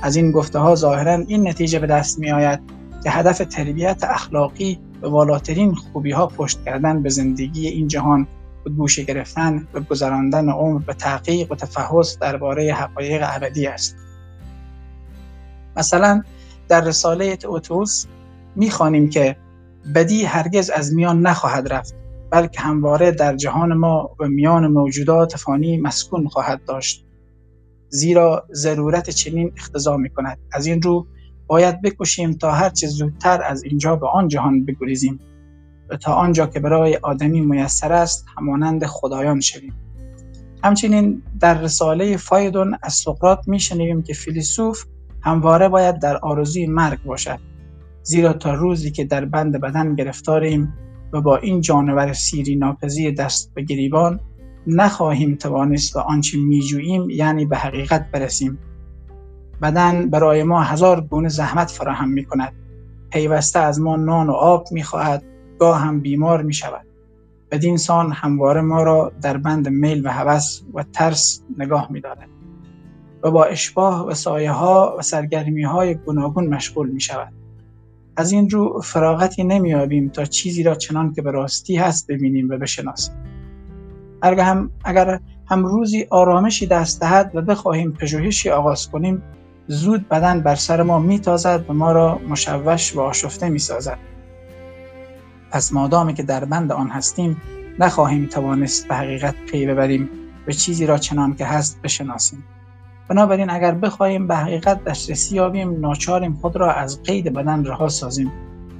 از 0.04 0.16
این 0.16 0.32
گفته 0.32 0.60
ها 0.60 0.76
ظاهرا 0.76 1.14
این 1.28 1.48
نتیجه 1.48 1.80
به 1.80 1.88
دست 1.88 2.20
می 2.20 2.32
آید 2.32 2.60
که 3.04 3.12
هدف 3.12 3.38
تربیت 3.38 4.04
اخلاقی 4.04 4.80
و 5.02 5.08
والاترین 5.08 5.76
خوبی 5.76 6.12
ها 6.12 6.28
پشت 6.28 6.64
کردن 6.64 7.04
به 7.04 7.10
زندگی 7.10 7.68
این 7.68 7.88
جهان 7.88 8.28
به 8.64 8.70
گوشه 8.70 9.04
گرفتن 9.04 9.68
و 9.74 9.80
گذراندن 9.80 10.50
عمر 10.50 10.80
به 10.80 10.94
تحقیق 10.94 11.52
و 11.52 11.56
تفحص 11.56 12.20
درباره 12.20 12.74
حقایق 12.74 13.24
ابدی 13.26 13.68
است. 13.68 13.96
مثلا 15.78 16.24
در 16.68 16.82
رساله 16.82 17.38
اوتوس 17.48 18.06
می‌خوانیم 18.56 19.10
که 19.10 19.36
بدی 19.96 20.26
هرگز 20.26 20.70
از 20.70 20.94
میان 20.94 21.22
نخواهد 21.22 21.74
رفت 21.74 21.96
بلکه 22.30 22.62
همواره 22.62 23.12
در 23.12 23.36
جهان 23.36 23.74
ما 23.74 24.16
و 24.20 24.28
میان 24.28 24.68
موجودات 24.68 25.38
فانی 25.38 25.78
مسکون 25.78 26.28
خواهد 26.28 26.66
داشت. 26.66 27.03
زیرا 27.94 28.48
ضرورت 28.54 29.10
چنین 29.10 29.52
اختضا 29.58 29.98
می 29.98 30.10
کند 30.10 30.38
از 30.52 30.66
این 30.66 30.82
رو 30.82 31.08
باید 31.48 31.82
بکشیم 31.82 32.34
تا 32.34 32.52
هرچه 32.52 32.88
زودتر 32.88 33.42
از 33.44 33.64
اینجا 33.64 33.96
به 33.96 34.08
آن 34.08 34.28
جهان 34.28 34.66
بگریزیم 34.66 35.20
و 35.90 35.98
تا 35.98 36.14
آنجا 36.14 36.48
که 36.48 36.60
برای 36.60 36.96
آدمی 36.96 37.42
میسر 37.42 37.94
است 37.94 38.26
همانند 38.38 38.86
خدایان 38.86 39.40
شویم. 39.40 39.74
همچنین 40.64 41.22
در 41.40 41.62
رساله 41.62 42.18
فایدون 42.18 42.78
از 42.84 42.94
سقراط 42.94 43.48
میشنویم 43.48 44.02
که 44.02 44.14
فیلسوف 44.14 44.84
همواره 45.22 45.70
باید 45.70 46.00
در 46.00 46.18
آرزوی 46.18 46.68
مرگ 46.68 47.04
باشد. 47.04 47.40
زیرا 48.04 48.34
تا 48.34 48.54
روزی 48.54 48.92
که 48.92 49.04
در 49.04 49.26
بند 49.26 49.62
بدن 49.62 49.96
گرفتاریم 49.96 50.74
و 51.14 51.22
با 51.22 51.38
این 51.38 51.62
جانور 51.62 52.14
سیری 52.14 52.56
ناپذیر 52.56 53.16
دست 53.16 53.54
به 53.54 53.62
گریبان 53.62 54.20
نخواهیم 54.68 55.36
توانست 55.36 55.96
و 55.96 56.00
آنچه 56.00 56.38
میجوییم 56.38 57.10
یعنی 57.10 57.46
به 57.46 57.58
حقیقت 57.58 58.12
برسیم. 58.12 58.60
بدن 59.62 60.10
برای 60.10 60.44
ما 60.44 60.62
هزار 60.62 61.02
گونه 61.02 61.30
زحمت 61.30 61.72
فراهم 61.72 62.10
می 62.10 62.26
کند 62.26 62.54
پیوسته 63.10 63.60
از 63.60 63.82
ما 63.82 63.96
نان 63.96 64.30
و 64.30 64.34
آب 64.34 64.68
می 64.72 64.84
خواهد 64.84 65.24
گاه 65.60 65.80
هم 65.80 66.00
بیمار 66.00 66.42
می 66.42 66.54
شود 66.54 66.86
بدین 67.52 67.78
سان 67.78 68.12
همواره 68.12 68.62
ما 68.62 68.84
را 68.84 69.12
در 69.22 69.38
بند 69.38 69.70
میل 69.70 70.08
و 70.08 70.12
هوس 70.12 70.62
و 70.74 70.84
ترس 70.84 71.44
نگاه 71.58 71.92
می 71.92 72.02
دارد 72.02 72.30
و 73.24 73.32
با 73.32 73.46
اشباه 73.46 74.08
و 74.08 74.14
سایه 74.14 74.52
ها 74.52 74.96
و 75.00 75.02
سرگرمی 75.02 75.64
های 75.64 75.96
گوناگون 75.96 76.48
مشغول 76.48 76.90
می 76.90 77.02
شود 77.02 77.34
از 78.16 78.32
این 78.32 78.50
رو 78.50 78.82
فراغتی 78.82 79.44
نمیابیم 79.44 80.10
تا 80.10 80.26
چیزی 80.26 80.64
را 80.64 80.76
چنان 80.76 81.14
که 81.14 81.22
به 81.22 81.32
راستی 81.32 81.76
هست 81.76 82.08
ببینیم 82.08 82.50
و 82.50 82.58
بشناسیم. 82.58 83.33
اگر 84.24 84.44
هم, 84.44 84.72
اگر 84.86 85.20
هم 85.46 85.66
روزی 85.66 86.08
آرامشی 86.10 86.68
دست 86.68 87.02
دهد 87.02 87.32
و 87.34 87.42
بخواهیم 87.42 87.92
پژوهشی 87.92 88.50
آغاز 88.50 88.90
کنیم 88.90 89.24
زود 89.68 90.10
بدن 90.10 90.42
بر 90.42 90.56
سر 90.56 90.82
ما 90.82 91.00
میتازد 91.00 91.66
و 91.70 91.74
ما 91.74 91.92
را 91.92 92.20
مشوش 92.30 92.96
و 92.96 93.02
آشفته 93.02 93.50
می‌سازد. 93.50 93.98
پس 95.52 95.74
مادامی 95.74 96.14
که 96.14 96.24
در 96.24 96.46
بند 96.46 96.72
آن 96.72 96.90
هستیم 96.90 97.42
نخواهیم 97.80 98.26
توانست 98.26 98.88
به 98.88 98.96
حقیقت 98.96 99.36
پی 99.52 99.66
ببریم 99.66 100.10
و 100.48 100.52
چیزی 100.52 100.86
را 100.86 100.98
چنان 100.98 101.36
که 101.36 101.46
هست 101.46 101.82
بشناسیم. 101.82 102.44
بنابراین 103.08 103.50
اگر 103.50 103.72
بخواهیم 103.72 104.28
به 104.28 104.36
حقیقت 104.36 104.84
دسترسی 104.84 105.36
یابیم 105.36 105.80
ناچاریم 105.80 106.34
خود 106.42 106.56
را 106.56 106.74
از 106.74 107.04
قید 107.04 107.34
بدن 107.34 107.66
رها 107.66 107.90
سازیم 107.90 108.32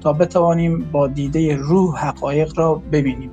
تا 0.02 0.14
بتوانیم 0.14 0.90
با 0.92 1.08
دیده 1.08 1.56
روح 1.56 2.06
حقایق 2.06 2.60
را 2.60 2.76
ببینیم. 2.76 3.32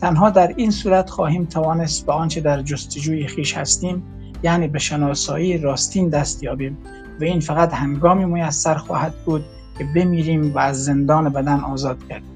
تنها 0.00 0.30
در 0.30 0.54
این 0.56 0.70
صورت 0.70 1.10
خواهیم 1.10 1.44
توانست 1.44 2.06
به 2.06 2.12
آنچه 2.12 2.40
در 2.40 2.62
جستجوی 2.62 3.26
خیش 3.26 3.56
هستیم 3.56 4.02
یعنی 4.42 4.68
به 4.68 4.78
شناسایی 4.78 5.58
راستین 5.58 6.08
دست 6.08 6.42
یابیم 6.42 6.78
و 7.20 7.24
این 7.24 7.40
فقط 7.40 7.74
هنگامی 7.74 8.24
میسر 8.24 8.74
خواهد 8.74 9.14
بود 9.24 9.44
که 9.78 9.84
بمیریم 9.84 10.54
و 10.54 10.58
از 10.58 10.84
زندان 10.84 11.28
بدن 11.28 11.60
آزاد 11.60 12.08
گردیم. 12.08 12.30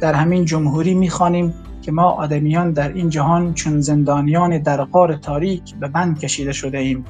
در 0.00 0.14
همین 0.14 0.44
جمهوری 0.44 0.94
می‌خوانیم 0.94 1.54
که 1.82 1.92
ما 1.92 2.10
آدمیان 2.10 2.72
در 2.72 2.92
این 2.92 3.10
جهان 3.10 3.54
چون 3.54 3.80
زندانیان 3.80 4.58
در 4.58 4.84
غار 4.84 5.16
تاریک 5.16 5.74
به 5.74 5.88
بند 5.88 6.18
کشیده 6.18 6.52
شده 6.52 6.78
ایم. 6.78 7.04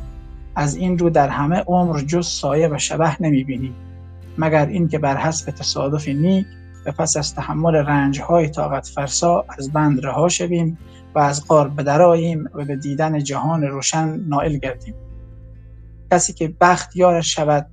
از 0.57 0.77
این 0.77 0.99
رو 0.99 1.11
در 1.11 1.29
همه 1.29 1.57
عمر 1.57 2.01
جز 2.01 2.27
سایه 2.27 2.69
و 2.69 2.79
شبه 2.79 3.23
نمی 3.23 3.45
بینیم 3.45 3.75
مگر 4.39 4.67
اینکه 4.67 4.99
بر 4.99 5.17
حسب 5.17 5.51
تصادف 5.51 6.09
نیک 6.09 6.47
پس 6.93 7.17
از 7.17 7.35
تحمل 7.35 7.75
رنج 7.75 8.21
های 8.21 8.49
طاقت 8.49 8.87
فرسا 8.87 9.45
از 9.59 9.73
بند 9.73 10.07
رها 10.07 10.29
شویم 10.29 10.79
و 11.15 11.19
از 11.19 11.47
غار 11.49 11.69
بدراییم 11.69 12.49
و 12.55 12.65
به 12.65 12.77
دیدن 12.77 13.19
جهان 13.19 13.63
روشن 13.63 14.21
نائل 14.29 14.59
گردیم. 14.59 14.95
کسی 16.13 16.33
که 16.33 16.55
بخت 16.61 16.97
یارش 16.97 17.35
شود 17.35 17.67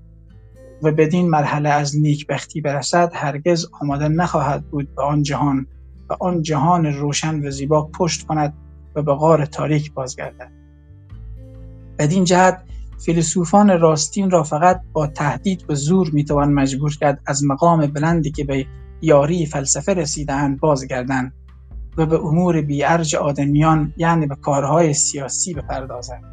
و 0.84 0.92
بدین 0.92 1.30
مرحله 1.30 1.70
از 1.70 2.00
نیک 2.00 2.28
بختی 2.28 2.62
برسد 2.62 3.12
هرگز 3.14 3.68
آماده 3.82 4.08
نخواهد 4.08 4.66
بود 4.66 4.96
به 4.96 5.04
آن 5.04 5.24
جهان 5.24 5.68
و 6.10 6.14
آن 6.20 6.42
جهان 6.42 6.86
روشن 6.86 7.48
و 7.48 7.52
زیبا 7.52 7.90
پشت 7.94 8.28
کند 8.28 8.54
و 8.96 9.02
به 9.02 9.14
غار 9.14 9.46
تاریک 9.46 9.94
بازگردد. 9.94 10.52
بدین 12.00 12.24
جهت 12.24 12.62
فیلسوفان 13.06 13.80
راستین 13.80 14.32
را 14.32 14.44
فقط 14.44 14.82
با 14.94 15.08
تهدید 15.08 15.66
و 15.70 15.76
زور 15.76 16.10
می‌توان 16.14 16.54
مجبور 16.54 16.96
کرد 16.98 17.22
از 17.26 17.44
مقام 17.44 17.88
بلندی 17.88 18.32
که 18.32 18.44
به 18.44 18.66
یاری 19.02 19.46
فلسفه 19.46 19.94
رسیدهاند 19.94 20.60
بازگردند 20.60 21.34
و 21.98 22.06
به 22.06 22.20
امور 22.20 22.62
بیارج 22.62 23.16
آدمیان 23.16 23.94
یعنی 23.98 24.28
به 24.28 24.36
کارهای 24.36 24.94
سیاسی 24.94 25.54
بپردازند. 25.54 26.24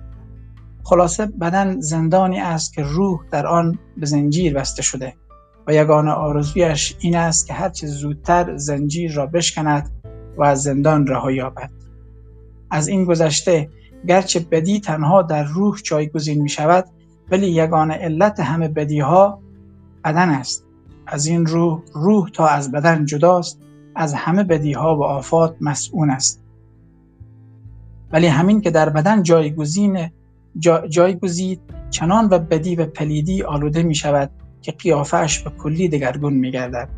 خلاصه 0.85 1.27
بدن 1.27 1.81
زندانی 1.81 2.41
است 2.41 2.75
که 2.75 2.83
روح 2.83 3.21
در 3.31 3.47
آن 3.47 3.79
به 3.97 4.07
زنجیر 4.07 4.55
بسته 4.55 4.83
شده 4.83 5.15
و 5.67 5.75
یگانه 5.75 6.11
آرزویش 6.11 6.97
این 7.01 7.17
است 7.17 7.47
که 7.47 7.55
هرچه 7.55 7.87
زودتر 7.87 8.57
زنجیر 8.57 9.13
را 9.15 9.27
بشکند 9.27 9.91
و 10.37 10.45
از 10.45 10.63
زندان 10.63 11.07
رهایی 11.07 11.37
یابد. 11.37 11.71
از 12.71 12.89
این 12.89 13.05
گذشته 13.05 13.69
گرچه 14.09 14.41
بدی 14.41 14.81
تنها 14.81 15.23
در 15.23 15.45
روح 15.45 15.79
جایگزین 15.85 16.43
می 16.43 16.49
شود 16.49 16.85
ولی 17.31 17.47
یگانه 17.47 17.95
علت 17.95 18.41
همه 18.41 18.69
بدی 18.69 19.01
ها 19.01 19.43
بدن 20.05 20.29
است. 20.29 20.67
از 21.07 21.27
این 21.27 21.47
روح 21.47 21.83
روح 21.95 22.31
تا 22.31 22.47
از 22.47 22.73
بدن 22.73 23.05
جداست 23.05 23.59
از 23.95 24.15
همه 24.15 24.45
بدی 24.45 24.73
ها 24.73 24.97
و 24.97 25.05
آفات 25.05 25.57
مسئول 25.61 26.11
است 26.11 26.43
ولی 28.13 28.27
همین 28.27 28.61
که 28.61 28.71
در 28.71 28.89
بدن 28.89 29.23
جایگزین 29.23 30.11
جا 30.59 30.87
جایگزید 30.87 31.61
چنان 31.91 32.29
و 32.31 32.39
بدی 32.39 32.77
و 32.77 32.87
پلیدی 32.87 33.43
آلوده 33.43 33.83
می 33.83 33.95
شود 33.95 34.31
که 34.63 34.73
قیافش 34.73 35.39
به 35.39 35.51
کلی 35.51 35.89
دگرگون 35.89 36.33
می 36.33 36.51
گردد. 36.51 36.89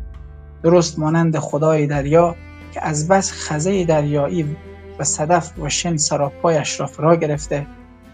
درست 0.63 0.99
مانند 0.99 1.37
خدای 1.37 1.87
دریا 1.87 2.35
که 2.73 2.85
از 2.85 3.07
بس 3.07 3.31
خزه 3.31 3.85
دریایی 3.85 4.55
و 4.99 5.03
صدف 5.03 5.59
و 5.59 5.69
شن 5.69 5.97
سراپایش 5.97 6.79
را 6.79 6.87
فرا 6.87 7.15
گرفته 7.15 7.67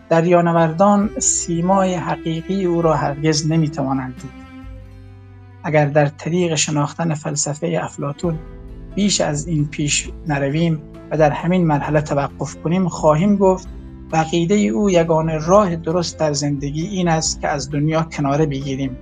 دریانوردان 0.10 1.10
سیمای 1.20 1.94
حقیقی 1.94 2.66
او 2.66 2.82
را 2.82 2.94
هرگز 2.94 3.52
نمی 3.52 3.70
توانند 3.70 4.16
دید. 4.16 4.41
اگر 5.64 5.86
در 5.86 6.06
طریق 6.06 6.56
شناختن 6.56 7.14
فلسفه 7.14 7.80
افلاتون 7.84 8.40
بیش 8.96 9.22
از 9.22 9.48
این 9.48 9.68
پیش 9.68 10.10
نرویم 10.28 10.82
و 11.12 11.18
در 11.18 11.32
همین 11.32 11.68
مرحله 11.68 12.02
توقف 12.02 12.56
کنیم 12.56 12.88
خواهیم 12.88 13.38
گفت 13.38 13.68
بقیده 14.12 14.56
او 14.56 14.90
یگانه 14.90 15.38
راه 15.38 15.76
درست 15.76 16.20
در 16.20 16.34
زندگی 16.34 16.88
این 16.88 17.08
است 17.08 17.42
که 17.42 17.48
از 17.48 17.72
دنیا 17.72 18.04
کناره 18.04 18.46
بگیریم 18.46 18.98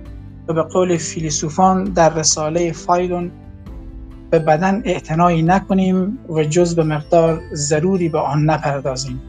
و 0.48 0.52
به 0.52 0.62
قول 0.62 0.96
فیلسوفان 0.96 1.84
در 1.84 2.14
رساله 2.14 2.72
فایدون 2.72 3.30
به 4.30 4.38
بدن 4.38 4.82
اعتنایی 4.84 5.42
نکنیم 5.42 6.18
و 6.28 6.44
جز 6.44 6.74
به 6.74 6.84
مقدار 6.84 7.40
ضروری 7.54 8.08
به 8.08 8.18
آن 8.18 8.44
نپردازیم 8.44 9.20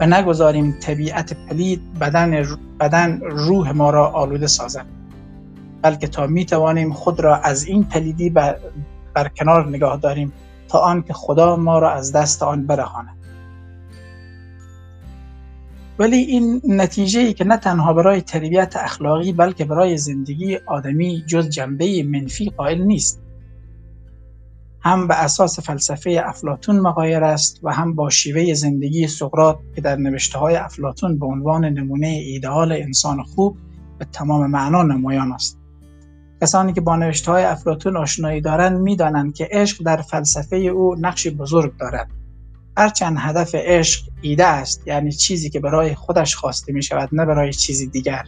و 0.00 0.06
نگذاریم 0.06 0.76
طبیعت 0.80 1.36
پلید 1.48 1.98
بدن, 2.00 2.44
بدن 2.80 3.20
روح 3.20 3.72
ما 3.72 3.90
را 3.90 4.06
آلوده 4.06 4.46
سازد. 4.46 4.86
بلکه 5.82 6.06
تا 6.06 6.26
می 6.26 6.46
توانیم 6.46 6.92
خود 6.92 7.20
را 7.20 7.36
از 7.36 7.64
این 7.64 7.84
پلیدی 7.84 8.30
بر, 8.30 8.58
بر 9.14 9.28
کنار 9.28 9.68
نگاه 9.68 9.96
داریم 9.96 10.32
تا 10.68 10.78
آنکه 10.78 11.12
خدا 11.12 11.56
ما 11.56 11.78
را 11.78 11.90
از 11.90 12.12
دست 12.12 12.42
آن 12.42 12.66
برهاند. 12.66 13.16
ولی 15.98 16.16
این 16.16 16.60
نتیجه 16.64 17.20
ای 17.20 17.32
که 17.32 17.44
نه 17.44 17.56
تنها 17.56 17.92
برای 17.92 18.20
تربیت 18.20 18.76
اخلاقی 18.76 19.32
بلکه 19.32 19.64
برای 19.64 19.96
زندگی 19.96 20.56
آدمی 20.66 21.24
جز 21.26 21.48
جنبه 21.48 22.02
منفی 22.02 22.50
قائل 22.50 22.82
نیست. 22.82 23.22
هم 24.80 25.08
به 25.08 25.22
اساس 25.22 25.60
فلسفه 25.60 26.22
افلاتون 26.24 26.80
مقایر 26.80 27.24
است 27.24 27.60
و 27.62 27.72
هم 27.72 27.94
با 27.94 28.10
شیوه 28.10 28.54
زندگی 28.54 29.08
سقراط 29.08 29.56
که 29.74 29.80
در 29.80 29.96
نوشته 29.96 30.38
های 30.38 30.56
افلاتون 30.56 31.18
به 31.18 31.26
عنوان 31.26 31.64
نمونه 31.64 32.06
ایدئال 32.06 32.72
انسان 32.72 33.22
خوب 33.22 33.56
به 33.98 34.04
تمام 34.04 34.50
معنا 34.50 34.82
نمایان 34.82 35.32
است. 35.32 35.61
کسانی 36.42 36.72
که 36.72 36.80
با 36.80 36.96
نوشته 36.96 37.32
های 37.32 37.44
افلاتون 37.44 37.96
آشنایی 37.96 38.40
دارند 38.40 38.80
می‌دانند 38.80 39.34
که 39.34 39.48
عشق 39.50 39.82
در 39.84 39.96
فلسفه 39.96 40.56
او 40.56 40.96
نقشی 41.00 41.30
بزرگ 41.30 41.76
دارد. 41.76 42.08
هرچند 42.76 43.16
هدف 43.20 43.54
عشق 43.54 44.02
ایده 44.20 44.46
است 44.46 44.88
یعنی 44.88 45.12
چیزی 45.12 45.50
که 45.50 45.60
برای 45.60 45.94
خودش 45.94 46.36
خواسته 46.36 46.72
می 46.72 46.82
شود 46.82 47.08
نه 47.12 47.26
برای 47.26 47.52
چیزی 47.52 47.86
دیگر. 47.86 48.24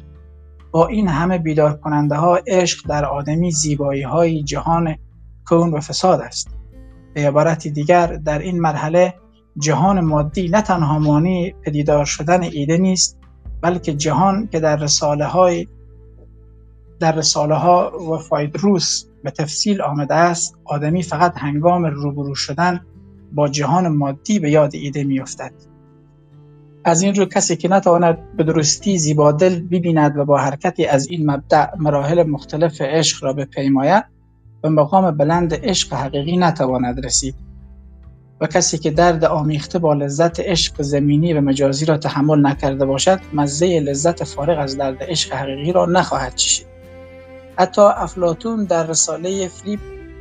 با 0.71 0.87
این 0.87 1.09
همه 1.09 1.39
بیدار 1.39 1.77
کننده 1.77 2.15
ها 2.15 2.39
عشق 2.47 2.89
در 2.89 3.05
آدمی 3.05 3.51
زیبایی 3.51 4.03
های 4.03 4.43
جهان 4.43 4.97
کون 5.49 5.71
و 5.71 5.81
فساد 5.81 6.21
است. 6.21 6.49
به 7.15 7.29
عبارت 7.29 7.69
دیگر 7.69 8.07
در 8.07 8.39
این 8.39 8.61
مرحله 8.61 9.15
جهان 9.59 10.01
مادی 10.01 10.49
نه 10.49 10.63
تنها 10.63 10.99
مانی 10.99 11.55
پدیدار 11.65 12.05
شدن 12.05 12.43
ایده 12.43 12.77
نیست 12.77 13.19
بلکه 13.61 13.95
جهان 13.95 14.49
که 14.53 14.61
در 14.61 14.77
رساله 14.77 15.25
های 15.25 15.67
در 17.05 17.13
رساله 17.13 17.55
ها 17.55 17.93
و 18.13 18.19
فایدروس 18.19 19.05
به 19.25 19.31
تفصیل 19.31 19.83
آمده 19.83 20.15
است 20.15 20.57
آدمی 20.65 21.03
فقط 21.03 21.39
هنگام 21.39 21.85
روبرو 21.87 22.35
شدن 22.35 22.81
با 23.33 23.49
جهان 23.49 23.89
مادی 23.89 24.39
به 24.39 24.51
یاد 24.51 24.75
ایده 24.75 25.05
میافتد. 25.05 25.53
از 26.85 27.03
این 27.03 27.15
رو 27.15 27.25
کسی 27.25 27.57
که 27.57 27.69
نتواند 27.69 28.37
به 28.37 28.45
درستی 28.45 28.99
زیبادل 28.99 29.61
ببیند 29.61 30.19
و 30.19 30.25
با 30.25 30.39
حرکتی 30.39 30.87
از 30.87 31.09
این 31.09 31.31
مبدع 31.31 31.77
مراحل 31.79 32.23
مختلف 32.23 32.81
عشق 32.81 33.25
را 33.25 33.33
بپیماید 33.33 34.05
به 34.63 34.69
مقام 34.69 35.11
بلند 35.11 35.55
عشق 35.55 35.93
حقیقی 35.93 36.37
نتواند 36.37 37.07
رسید. 37.07 37.35
و 38.41 38.47
کسی 38.47 38.79
که 38.79 38.91
درد 38.91 39.25
آمیخته 39.25 39.79
با 39.79 39.95
لذت 39.95 40.41
عشق 40.41 40.83
زمینی 40.83 41.33
و 41.33 41.41
مجازی 41.41 41.87
را 41.87 41.99
تحمل 41.99 42.47
نکرده 42.47 42.87
باشد 42.87 43.21
مزه 43.33 43.81
لذت 43.81 44.25
فارغ 44.25 44.59
از 44.59 44.77
درد 44.77 44.99
عشق 45.01 45.33
حقیقی 45.33 45.73
را 45.73 45.87
نخواهد 45.87 46.35
چشید. 46.35 46.74
حتی 47.59 47.83
افلاتون 47.83 48.65
در 48.65 48.87
رساله 48.87 49.49
فلیپ 49.49 49.81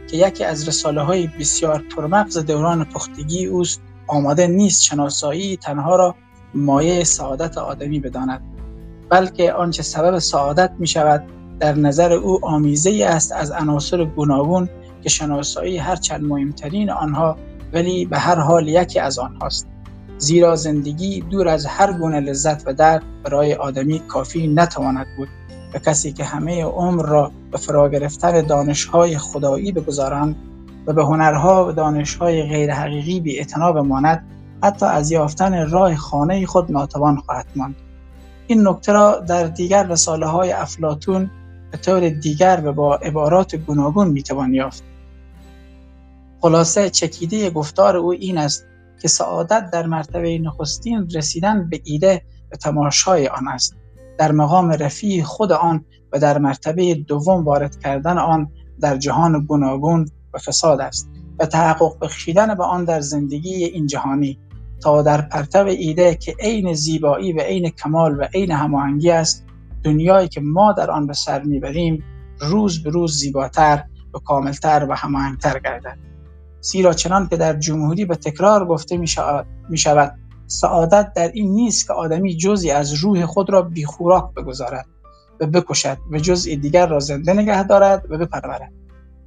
که 0.10 0.18
یکی 0.18 0.44
از 0.44 0.68
رساله 0.68 1.02
های 1.02 1.28
بسیار 1.28 1.84
پرمغز 1.96 2.38
دوران 2.38 2.86
پختگی 2.86 3.46
اوست 3.46 3.82
آماده 4.08 4.48
نیست 4.48 4.84
شناسایی 4.84 5.58
تنها 5.58 5.96
را 5.96 6.16
مایه 6.54 7.04
سعادت 7.04 7.58
آدمی 7.58 8.00
بداند 8.00 8.42
بلکه 9.10 9.54
آنچه 9.54 9.84
سبب 9.84 10.20
سعادت 10.20 10.72
می 10.80 10.88
شود 10.88 11.24
در 11.60 11.76
نظر 11.76 12.14
او 12.14 12.46
آمیزه 12.46 12.90
ای 12.90 13.04
است 13.04 13.32
از 13.32 13.52
عناصر 13.52 14.06
گوناگون 14.06 14.70
که 15.04 15.10
شناسایی 15.10 15.78
هرچند 15.78 16.24
مهمترین 16.24 16.90
آنها 16.90 17.38
ولی 17.74 18.06
به 18.06 18.18
هر 18.18 18.36
حال 18.36 18.68
یکی 18.68 19.00
از 19.00 19.20
آنهاست. 19.20 19.68
زیرا 20.18 20.56
زندگی 20.56 21.22
دور 21.22 21.48
از 21.48 21.66
هر 21.66 21.94
گونه 21.94 22.20
لذت 22.20 22.68
و 22.68 22.74
درد 22.74 23.04
برای 23.24 23.54
آدمی 23.54 24.00
کافی 24.00 24.48
نتواند 24.48 25.08
بود. 25.18 25.28
و 25.74 25.80
کسی 25.80 26.14
که 26.14 26.24
همه 26.24 26.64
عمر 26.64 27.06
را 27.06 27.32
به 27.52 27.58
فرا 27.58 27.90
گرفتن 27.90 28.42
دانشهای 28.42 29.18
خدایی 29.18 29.72
بگذارند 29.72 30.36
و 30.88 30.94
به 30.94 31.04
هنرها 31.04 31.68
و 31.68 31.72
دانشهای 31.72 32.44
غیر 32.44 32.74
حقیقی 32.74 33.20
بی 33.20 33.46
بماند 33.60 34.26
حتی 34.64 34.86
از 34.86 35.12
یافتن 35.12 35.70
راه 35.70 35.96
خانه 35.96 36.46
خود 36.46 36.72
ناتوان 36.72 37.18
خواهد 37.18 37.46
ماند. 37.56 37.76
این 38.48 38.68
نکته 38.68 38.92
را 38.92 39.20
در 39.20 39.44
دیگر 39.44 39.84
رساله 39.84 40.26
های 40.26 40.52
افلاتون 40.52 41.32
به 41.72 41.78
طور 41.78 42.10
دیگر 42.10 42.62
و 42.66 42.74
با 42.74 42.96
عبارات 42.96 43.56
گوناگون 43.56 44.08
می‌توان 44.08 44.54
یافت. 44.54 44.84
خلاصه 46.42 46.90
چکیده 46.90 47.50
گفتار 47.50 47.98
او 47.98 48.12
این 48.12 48.38
است 48.38 48.66
که 49.02 49.08
سعادت 49.08 49.70
در 49.74 49.86
مرتبه 49.86 50.40
نخستین 50.40 51.10
رسیدن 51.16 51.70
به 51.70 51.82
ایده 51.84 52.22
و 52.52 52.56
تماشای 52.56 53.28
آن 53.28 53.48
است. 53.48 53.76
در 54.18 54.32
مقام 54.32 54.72
رفیع 54.72 55.24
خود 55.24 55.52
آن 55.52 55.86
و 56.14 56.20
در 56.20 56.38
مرتبه 56.38 56.96
دوم 56.96 57.44
وارد 57.46 57.80
کردن 57.80 58.18
آن 58.18 58.48
در 58.80 58.98
جهان 58.98 59.46
گوناگون 59.46 60.10
و 60.34 60.38
فساد 60.38 60.82
است 60.82 61.10
و 61.40 61.46
تحقق 61.46 62.00
بخشیدن 62.02 62.56
به 62.56 62.64
آن 62.64 62.86
در 62.86 63.02
زندگی 63.02 63.66
این 63.66 63.88
جهانی 63.88 64.40
تا 64.82 65.02
در 65.02 65.22
پرتو 65.22 65.66
ایده 65.66 66.16
که 66.16 66.36
عین 66.40 66.74
زیبایی 66.74 67.34
و 67.34 67.40
عین 67.42 67.70
کمال 67.70 68.20
و 68.20 68.28
عین 68.34 68.52
هماهنگی 68.52 69.12
است 69.12 69.46
دنیایی 69.84 70.28
که 70.28 70.42
ما 70.42 70.74
در 70.74 70.92
آن 70.92 71.08
به 71.08 71.14
سر 71.14 71.44
می‌بریم 71.44 72.04
روز 72.40 72.84
به 72.84 72.90
روز 72.90 73.20
زیباتر 73.20 73.84
و 74.14 74.20
کاملتر 74.20 74.88
و 74.90 74.96
هماهنگتر 74.96 75.60
گردد. 75.60 75.98
زیرا 76.62 76.94
چنان 76.94 77.28
که 77.28 77.38
در 77.38 77.54
جمهوری 77.54 78.06
به 78.06 78.16
تکرار 78.16 78.66
گفته 78.66 78.98
می 79.70 79.78
شود 79.78 80.20
سعادت 80.54 81.14
در 81.14 81.32
این 81.34 81.52
نیست 81.52 81.88
که 81.88 81.94
آدمی 81.94 82.38
جزی 82.38 82.72
از 82.72 82.94
روح 82.94 83.26
خود 83.26 83.50
را 83.50 83.62
بیخوراک 83.62 84.34
بگذارد 84.34 84.86
و 85.40 85.48
بکشد 85.48 85.98
و 86.12 86.18
جزئی 86.18 86.56
دیگر 86.56 86.88
را 86.88 87.00
زنده 87.00 87.34
نگه 87.34 87.64
دارد 87.64 88.06
و 88.10 88.18
بپرورد. 88.18 88.72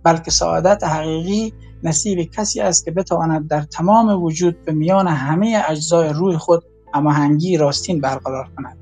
بلکه 0.03 0.31
سعادت 0.31 0.85
حقیقی 0.85 1.53
نصیب 1.83 2.31
کسی 2.31 2.61
است 2.61 2.85
که 2.85 2.91
بتواند 2.91 3.49
در 3.49 3.63
تمام 3.63 4.23
وجود 4.23 4.65
به 4.65 4.73
میان 4.73 5.09
همه 5.09 5.65
اجزای 5.69 6.09
روح 6.09 6.37
خود 6.37 6.65
هماهنگی 6.95 7.57
راستین 7.57 8.01
برقرار 8.01 8.49
کند. 8.57 8.77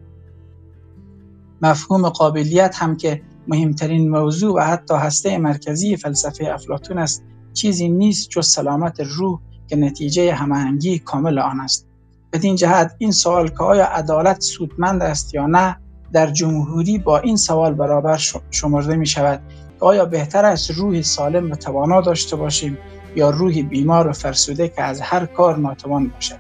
مفهوم 1.63 2.09
قابلیت 2.09 2.77
هم 2.77 2.97
که 2.97 3.23
مهمترین 3.49 4.11
موضوع 4.11 4.55
و 4.57 4.61
حتی 4.61 4.95
هسته 4.95 5.39
مرکزی 5.39 5.97
فلسفه 5.97 6.51
افلاتون 6.55 6.99
است 6.99 7.25
چیزی 7.53 7.89
نیست 7.89 8.31
جز 8.31 8.47
سلامت 8.47 9.01
روح 9.01 9.41
که 9.69 9.77
نتیجه 9.77 10.35
هماهنگی 10.35 10.99
کامل 10.99 11.39
آن 11.39 11.61
است. 11.61 11.94
بدین 12.35 12.57
جهت 12.57 12.95
این 12.99 13.13
سوال 13.13 13.49
که 13.49 13.65
آیا 13.65 13.87
عدالت 13.87 14.41
سودمند 14.41 15.03
است 15.03 15.35
یا 15.35 15.47
نه 15.47 15.77
در 16.13 16.27
جمهوری 16.31 16.99
با 16.99 17.19
این 17.19 17.37
سوال 17.37 17.75
برابر 17.75 18.21
شمرده 18.51 18.97
می 18.97 19.07
شود 19.07 19.41
که 19.81 19.85
آیا 19.87 20.05
بهتر 20.05 20.45
است 20.45 20.71
روحی 20.71 21.03
سالم 21.03 21.51
و 21.51 21.55
توانا 21.55 22.01
داشته 22.01 22.37
باشیم 22.37 22.79
یا 23.17 23.31
روحی 23.31 23.63
بیمار 23.63 24.09
و 24.09 24.13
فرسوده 24.13 24.69
که 24.69 24.83
از 24.83 25.01
هر 25.01 25.27
کار 25.27 25.59
ناتوان 25.59 26.09
باشد؟ 26.09 26.39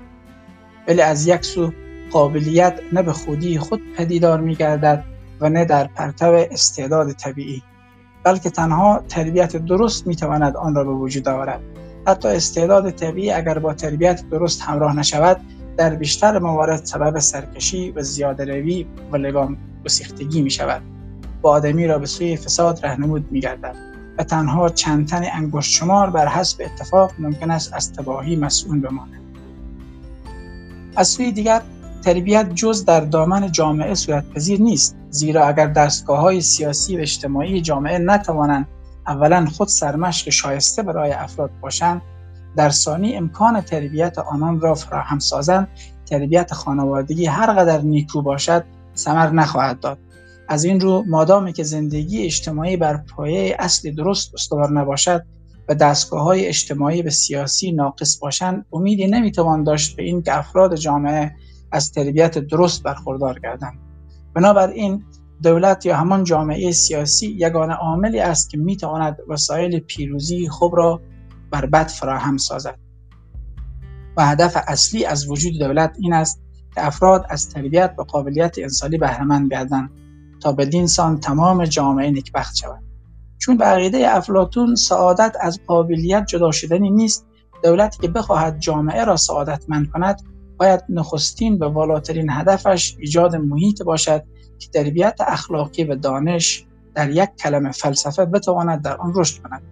ولی 0.88 1.00
از 1.00 1.26
یک 1.26 1.44
سو 1.44 1.72
قابلیت 2.12 2.80
نه 2.92 3.02
به 3.02 3.12
خودی 3.12 3.58
خود 3.58 3.80
پدیدار 3.96 4.40
می 4.40 4.54
گردد 4.54 5.04
و 5.40 5.48
نه 5.48 5.64
در 5.64 5.86
پرتو 5.86 6.32
استعداد 6.50 7.12
طبیعی 7.12 7.62
بلکه 8.24 8.50
تنها 8.50 9.02
تربیت 9.08 9.56
درست 9.56 10.06
می 10.06 10.16
تواند 10.16 10.56
آن 10.56 10.74
را 10.74 10.84
به 10.84 10.92
وجود 10.92 11.28
آورد. 11.28 11.60
حتی 12.06 12.28
استعداد 12.28 12.90
طبیعی 12.90 13.30
اگر 13.30 13.58
با 13.58 13.74
تربیت 13.74 14.24
درست 14.30 14.62
همراه 14.62 14.96
نشود 14.96 15.40
در 15.76 15.94
بیشتر 15.94 16.38
موارد 16.38 16.84
سبب 16.84 17.18
سرکشی 17.18 17.90
و 17.90 18.02
زیاده 18.02 18.44
روی 18.44 18.86
و 19.12 19.16
لگام 19.16 19.56
گسیختگی 19.84 20.42
می 20.42 20.50
شود. 20.50 20.82
و 21.42 21.48
آدمی 21.48 21.86
را 21.86 21.98
به 21.98 22.06
سوی 22.06 22.36
فساد 22.36 22.86
رهنمود 22.86 23.32
می 23.32 23.40
گردد 23.40 23.76
و 24.18 24.24
تنها 24.24 24.68
چند 24.68 25.08
تن 25.08 25.24
انگشت 25.32 25.70
شمار 25.70 26.10
بر 26.10 26.28
حسب 26.28 26.62
اتفاق 26.64 27.12
ممکن 27.18 27.50
است 27.50 27.74
از 27.74 27.92
تباهی 27.92 28.36
مسئول 28.36 28.80
بماند. 28.80 29.20
از 30.96 31.08
سوی 31.08 31.32
دیگر 31.32 31.62
تربیت 32.04 32.54
جز 32.54 32.84
در 32.84 33.00
دامن 33.00 33.52
جامعه 33.52 33.94
صورتپذیر 33.94 34.60
نیست 34.60 34.96
زیرا 35.10 35.46
اگر 35.46 35.66
دستگاه 35.66 36.20
های 36.20 36.40
سیاسی 36.40 36.96
و 36.96 37.00
اجتماعی 37.00 37.60
جامعه 37.60 37.98
نتوانند 37.98 38.68
اولا 39.06 39.46
خود 39.46 39.68
سرمشق 39.68 40.30
شایسته 40.30 40.82
برای 40.82 41.12
افراد 41.12 41.50
باشند 41.60 42.02
در 42.56 42.70
ثانی 42.70 43.16
امکان 43.16 43.60
تربیت 43.60 44.18
آنان 44.18 44.60
را 44.60 44.74
فراهم 44.74 45.18
سازند 45.18 45.68
تربیت 46.06 46.54
خانوادگی 46.54 47.26
هر 47.26 47.52
قدر 47.52 47.80
نیکو 47.80 48.22
باشد 48.22 48.64
ثمر 48.96 49.30
نخواهد 49.30 49.80
داد. 49.80 49.98
از 50.48 50.64
این 50.64 50.80
رو 50.80 51.04
مادامی 51.08 51.52
که 51.52 51.62
زندگی 51.62 52.24
اجتماعی 52.24 52.76
بر 52.76 52.96
پایه 52.96 53.56
اصلی 53.58 53.92
درست 53.92 54.34
استوار 54.34 54.72
نباشد 54.72 55.24
و 55.68 55.74
دستگاه 55.74 56.22
های 56.22 56.46
اجتماعی 56.46 57.02
به 57.02 57.10
سیاسی 57.10 57.72
ناقص 57.72 58.18
باشند 58.18 58.66
امیدی 58.72 59.06
نمی‌توان 59.06 59.64
داشت 59.64 59.96
به 59.96 60.02
این 60.02 60.22
که 60.22 60.38
افراد 60.38 60.76
جامعه 60.76 61.32
از 61.72 61.92
تربیت 61.92 62.38
درست 62.38 62.82
برخوردار 62.82 63.38
گردند. 63.38 63.78
بنابراین 64.34 65.02
دولت 65.42 65.86
یا 65.86 65.96
همان 65.96 66.24
جامعه 66.24 66.72
سیاسی 66.72 67.26
یگانه 67.26 67.74
عاملی 67.74 68.20
است 68.20 68.50
که 68.50 68.58
می‌تواند 68.58 69.16
وسایل 69.28 69.78
پیروزی 69.78 70.48
خوب 70.48 70.76
را 70.76 71.00
بر 71.54 71.66
بد 71.66 71.88
فراهم 71.88 72.36
سازد. 72.36 72.78
و 74.16 74.26
هدف 74.26 74.56
اصلی 74.66 75.04
از 75.04 75.30
وجود 75.30 75.58
دولت 75.58 75.96
این 76.00 76.12
است 76.12 76.42
که 76.74 76.86
افراد 76.86 77.26
از 77.28 77.48
تربیت 77.48 77.94
و 77.98 78.02
قابلیت 78.02 78.58
انسانی 78.58 78.98
بهرهمند 78.98 79.50
گردند 79.50 79.90
تا 80.40 80.52
بدین 80.52 80.86
سان 80.86 81.20
تمام 81.20 81.64
جامعه 81.64 82.10
نکبخت 82.10 82.56
شود. 82.56 82.82
چون 83.38 83.56
به 83.56 83.64
عقیده 83.64 84.16
افلاتون 84.16 84.74
سعادت 84.74 85.36
از 85.40 85.60
قابلیت 85.66 86.26
جدا 86.26 86.50
شدنی 86.50 86.90
نیست 86.90 87.26
دولتی 87.62 87.98
که 87.98 88.08
بخواهد 88.08 88.58
جامعه 88.58 89.04
را 89.04 89.16
سعادتمند 89.16 89.90
کند 89.90 90.22
باید 90.56 90.80
نخستین 90.88 91.58
و 91.58 91.64
والاترین 91.64 92.30
هدفش 92.30 92.96
ایجاد 92.98 93.36
محیط 93.36 93.82
باشد 93.82 94.22
که 94.58 94.68
تربیت 94.68 95.20
اخلاقی 95.26 95.84
و 95.84 95.96
دانش 95.96 96.66
در 96.94 97.10
یک 97.10 97.30
کلمه 97.38 97.70
فلسفه 97.70 98.24
بتواند 98.24 98.82
در 98.82 98.96
آن 98.96 99.12
رشد 99.16 99.42
کند. 99.42 99.62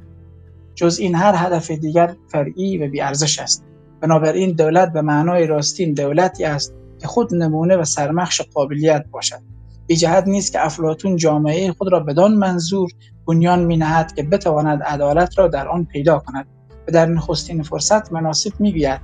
جز 0.74 0.98
این 0.98 1.14
هر 1.14 1.34
هدف 1.36 1.70
دیگر 1.70 2.14
فرعی 2.28 2.78
و 2.78 2.90
بیارزش 2.90 3.38
است. 3.38 3.64
بنابراین 4.00 4.52
دولت 4.52 4.92
به 4.92 5.02
معنای 5.02 5.46
راستین 5.46 5.94
دولتی 5.94 6.44
است 6.44 6.74
که 7.00 7.06
خود 7.06 7.34
نمونه 7.34 7.76
و 7.76 7.84
سرمخش 7.84 8.40
قابلیت 8.40 9.04
باشد. 9.10 9.40
بی 9.86 9.96
جهت 9.96 10.28
نیست 10.28 10.52
که 10.52 10.66
افلاتون 10.66 11.16
جامعه 11.16 11.72
خود 11.72 11.92
را 11.92 12.00
بدان 12.00 12.34
منظور 12.34 12.90
بنیان 13.26 13.64
می 13.64 13.76
نهد 13.76 14.14
که 14.14 14.22
بتواند 14.22 14.82
عدالت 14.82 15.38
را 15.38 15.48
در 15.48 15.68
آن 15.68 15.84
پیدا 15.84 16.18
کند 16.18 16.46
و 16.88 16.92
در 16.92 17.06
نخستین 17.06 17.62
فرصت 17.62 18.12
مناسب 18.12 18.52
می 18.58 18.72
بیاد 18.72 19.00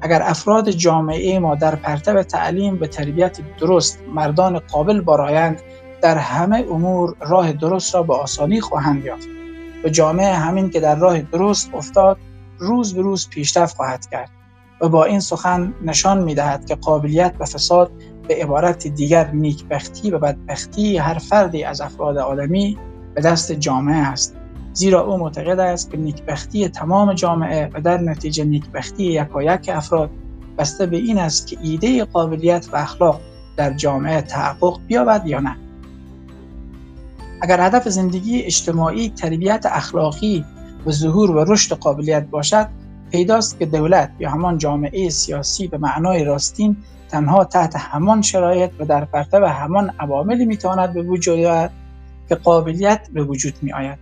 اگر 0.00 0.22
افراد 0.22 0.70
جامعه 0.70 1.38
ما 1.38 1.54
در 1.54 1.74
پرتب 1.74 2.22
تعلیم 2.22 2.78
و 2.80 2.86
تربیت 2.86 3.38
درست 3.58 3.98
مردان 4.14 4.58
قابل 4.58 5.00
بارایند 5.00 5.60
در 6.02 6.18
همه 6.18 6.64
امور 6.70 7.16
راه 7.20 7.52
درست 7.52 7.94
را 7.94 8.02
به 8.02 8.14
آسانی 8.14 8.60
خواهند 8.60 9.04
یافت. 9.04 9.35
و 9.86 9.88
جامعه 9.88 10.34
همین 10.34 10.70
که 10.70 10.80
در 10.80 10.94
راه 10.94 11.22
درست 11.22 11.74
افتاد 11.74 12.18
روز 12.58 12.94
به 12.94 13.02
روز 13.02 13.28
پیشرفت 13.28 13.76
خواهد 13.76 14.06
کرد 14.06 14.30
و 14.80 14.88
با 14.88 15.04
این 15.04 15.20
سخن 15.20 15.74
نشان 15.82 16.22
می 16.22 16.34
دهد 16.34 16.66
که 16.66 16.74
قابلیت 16.74 17.34
و 17.40 17.44
فساد 17.44 17.90
به 18.28 18.34
عبارت 18.34 18.86
دیگر 18.86 19.30
نیکبختی 19.30 20.10
و 20.10 20.18
بدبختی 20.18 20.98
هر 20.98 21.18
فردی 21.18 21.64
از 21.64 21.80
افراد 21.80 22.16
آدمی 22.16 22.78
به 23.14 23.20
دست 23.20 23.52
جامعه 23.52 23.96
است. 23.96 24.36
زیرا 24.72 25.00
او 25.00 25.18
معتقد 25.18 25.58
است 25.58 25.90
که 25.90 25.96
نیکبختی 25.96 26.68
تمام 26.68 27.12
جامعه 27.14 27.70
و 27.74 27.80
در 27.80 27.98
نتیجه 27.98 28.44
نیکبختی 28.44 29.04
یکایک 29.04 29.70
افراد 29.74 30.10
بسته 30.58 30.86
به 30.86 30.96
این 30.96 31.18
است 31.18 31.46
که 31.46 31.58
ایده 31.62 32.04
قابلیت 32.04 32.68
و 32.72 32.76
اخلاق 32.76 33.20
در 33.56 33.72
جامعه 33.72 34.22
تحقق 34.22 34.80
بیابد 34.86 35.26
یا 35.26 35.40
نه. 35.40 35.56
اگر 37.40 37.60
هدف 37.60 37.88
زندگی 37.88 38.42
اجتماعی 38.42 39.10
تربیت 39.10 39.66
اخلاقی 39.66 40.44
و 40.86 40.90
ظهور 40.92 41.30
و 41.30 41.44
رشد 41.52 41.76
قابلیت 41.76 42.26
باشد 42.26 42.68
پیداست 43.10 43.58
که 43.58 43.66
دولت 43.66 44.10
یا 44.18 44.30
همان 44.30 44.58
جامعه 44.58 45.08
سیاسی 45.08 45.68
به 45.68 45.78
معنای 45.78 46.24
راستین 46.24 46.76
تنها 47.08 47.44
تحت 47.44 47.76
همان 47.76 48.22
شرایط 48.22 48.70
و 48.78 48.84
در 48.84 49.04
پرتب 49.04 49.42
همان 49.42 49.90
عواملی 50.00 50.44
می‌تواند 50.44 50.92
به 50.94 51.02
وجود 51.02 51.38
آید 51.38 51.70
که 52.28 52.34
قابلیت 52.34 53.08
به 53.12 53.22
وجود 53.22 53.54
می 53.62 53.72
آید. 53.72 53.98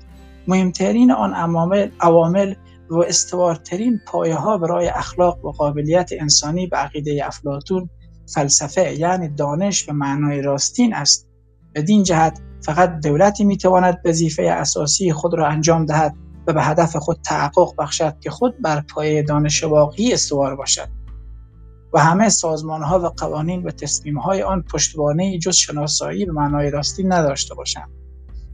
مهمترین 0.49 1.11
آن 1.11 1.35
عوامل, 1.35 1.89
عوامل 2.01 2.55
و 2.91 2.99
استوارترین 2.99 4.01
پایه 4.07 4.35
ها 4.35 4.59
برای 4.59 4.89
اخلاق 4.89 5.45
و 5.45 5.51
قابلیت 5.51 6.11
انسانی 6.21 6.67
به 6.67 6.77
عقیده 6.77 7.27
افلاتون 7.27 7.91
فلسفه 8.35 8.99
یعنی 8.99 9.29
دانش 9.29 9.85
به 9.85 9.93
معنای 9.93 10.43
راستین 10.43 10.95
است 10.95 11.29
بدین 11.75 12.03
جهت 12.03 12.41
فقط 12.65 13.01
دولتی 13.01 13.45
می‌تواند 13.45 14.01
وظیفه 14.05 14.43
اساسی 14.43 15.13
خود 15.13 15.35
را 15.35 15.49
انجام 15.49 15.87
دهد 15.87 16.15
و 16.47 16.53
به 16.53 16.63
هدف 16.63 16.97
خود 16.97 17.19
تحقق 17.25 17.75
بخشد 17.79 18.19
که 18.21 18.31
خود 18.31 18.63
بر 18.63 18.81
پایه 18.81 19.23
دانش 19.23 19.65
واقعی 19.65 20.13
استوار 20.13 20.57
باشد. 20.57 20.89
و 21.93 22.01
همه 22.01 22.29
سازمان 22.29 22.83
ها 22.83 23.01
و 23.01 23.07
قوانین 23.07 23.63
و 23.63 23.71
تصمیم 23.71 24.19
های 24.19 24.43
آن 24.43 24.63
پشتوانه 24.63 25.39
جز 25.39 25.55
شناسایی 25.55 26.25
به 26.25 26.33
معنای 26.33 26.71
راستی 26.71 27.05
نداشته 27.05 27.55
باشند. 27.55 27.91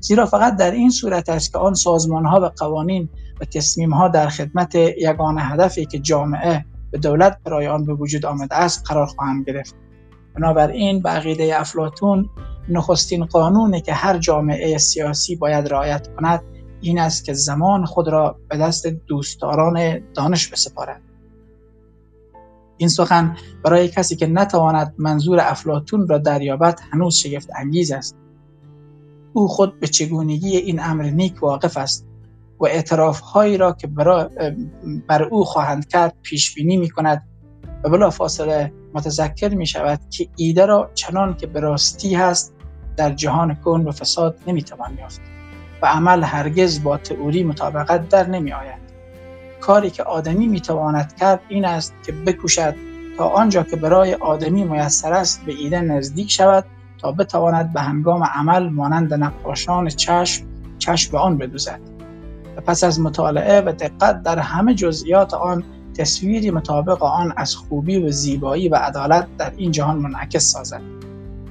زیرا 0.01 0.27
فقط 0.27 0.57
در 0.57 0.71
این 0.71 0.91
صورت 0.91 1.29
است 1.29 1.53
که 1.53 1.59
آن 1.59 1.75
سازمان 1.75 2.25
ها 2.25 2.41
و 2.41 2.45
قوانین 2.45 3.09
و 3.41 3.45
تصمیم 3.45 3.95
ها 3.95 4.09
در 4.09 4.29
خدمت 4.29 4.75
یگان 4.75 5.39
هدفی 5.39 5.87
که 5.87 5.99
جامعه 5.99 6.65
به 6.91 6.99
دولت 6.99 7.39
برای 7.45 7.67
آن 7.67 7.85
به 7.85 7.95
وجود 7.95 8.27
آمده 8.27 8.57
است 8.57 8.83
قرار 8.87 9.07
خواهند 9.07 9.45
گرفت. 9.47 9.75
بنابراین 10.35 11.03
به 11.03 11.11
عقیده 11.11 11.61
افلاتون 11.61 12.29
نخستین 12.69 13.25
قانونی 13.25 13.81
که 13.81 13.93
هر 13.93 14.19
جامعه 14.19 14.79
سیاسی 14.79 15.37
باید 15.37 15.69
رعایت 15.69 16.09
کند 16.17 16.43
این 16.81 16.99
است 16.99 17.25
که 17.25 17.33
زمان 17.33 17.85
خود 17.85 18.09
را 18.09 18.37
به 18.49 18.57
دست 18.57 18.87
دوستداران 18.87 20.01
دانش 20.15 20.49
بسپارد. 20.49 21.03
این 22.77 22.89
سخن 22.89 23.37
برای 23.65 23.89
کسی 23.89 24.17
که 24.17 24.27
نتواند 24.27 24.95
منظور 24.99 25.39
افلاتون 25.41 26.09
را 26.09 26.19
دریابد 26.19 26.81
هنوز 26.93 27.15
شگفت 27.15 27.49
انگیز 27.57 27.93
است. 27.93 28.17
او 29.33 29.49
خود 29.49 29.81
به 29.81 29.87
چگونگی 29.87 30.57
این 30.57 30.81
امر 30.81 31.05
نیک 31.05 31.43
واقف 31.43 31.77
است 31.77 32.07
و 32.61 32.67
اعتراف 32.67 33.21
هایی 33.21 33.57
را 33.57 33.73
که 33.73 33.87
بر 35.07 35.23
او 35.31 35.45
خواهند 35.45 35.89
کرد 35.89 36.17
پیش 36.23 36.55
بینی 36.55 36.77
می 36.77 36.91
کند 36.91 37.23
و 37.85 37.91
بلا 37.91 38.11
فاصله 38.11 38.73
متذکر 38.95 39.49
می 39.49 39.67
شود 39.67 40.01
که 40.11 40.29
ایده 40.37 40.67
را 40.67 40.91
چنان 40.95 41.37
که 41.37 41.47
به 41.47 41.61
راستی 41.61 42.15
هست 42.15 42.55
در 42.97 43.11
جهان 43.11 43.55
کن 43.55 43.81
و 43.81 43.93
فساد 43.93 44.39
نمی 44.47 44.63
توان 44.63 44.99
یافت 44.99 45.21
و 45.83 45.87
عمل 45.87 46.23
هرگز 46.23 46.83
با 46.83 46.97
تئوری 46.97 47.45
مطابقت 47.45 48.09
در 48.09 48.29
نمی 48.29 48.53
آید 48.53 48.81
کاری 49.61 49.91
که 49.91 50.03
آدمی 50.03 50.49
می 50.49 50.61
تواند 50.61 51.17
کرد 51.17 51.41
این 51.49 51.65
است 51.65 51.95
که 52.07 52.13
بکوشد 52.13 52.75
تا 53.19 53.29
آنجا 53.29 53.63
که 53.63 53.77
برای 53.77 54.15
آدمی 54.15 54.65
میسر 54.65 55.13
است 55.13 55.45
به 55.45 55.53
ایده 55.53 55.81
نزدیک 55.81 56.31
شود 56.31 56.65
تا 56.99 57.13
بتواند 57.13 57.73
به 57.73 57.81
هنگام 57.81 58.25
عمل 58.25 58.69
مانند 58.69 59.15
نقاشان 59.15 59.89
چشم 59.89 60.47
چشم 60.79 61.13
به 61.13 61.19
آن 61.19 61.39
بدوزد. 61.39 61.81
و 62.57 62.61
پس 62.61 62.85
از 62.85 63.01
مطالعه 63.01 63.61
و 63.61 63.73
دقت 63.73 64.23
در 64.23 64.39
همه 64.39 64.75
جزئیات 64.75 65.35
آن 65.35 65.65
تصویری 66.01 66.51
مطابق 66.51 67.03
آن 67.03 67.33
از 67.37 67.57
خوبی 67.57 67.99
و 67.99 68.11
زیبایی 68.11 68.69
و 68.69 68.75
عدالت 68.75 69.27
در 69.39 69.53
این 69.57 69.71
جهان 69.71 69.97
منعکس 69.97 70.45
سازد 70.45 70.81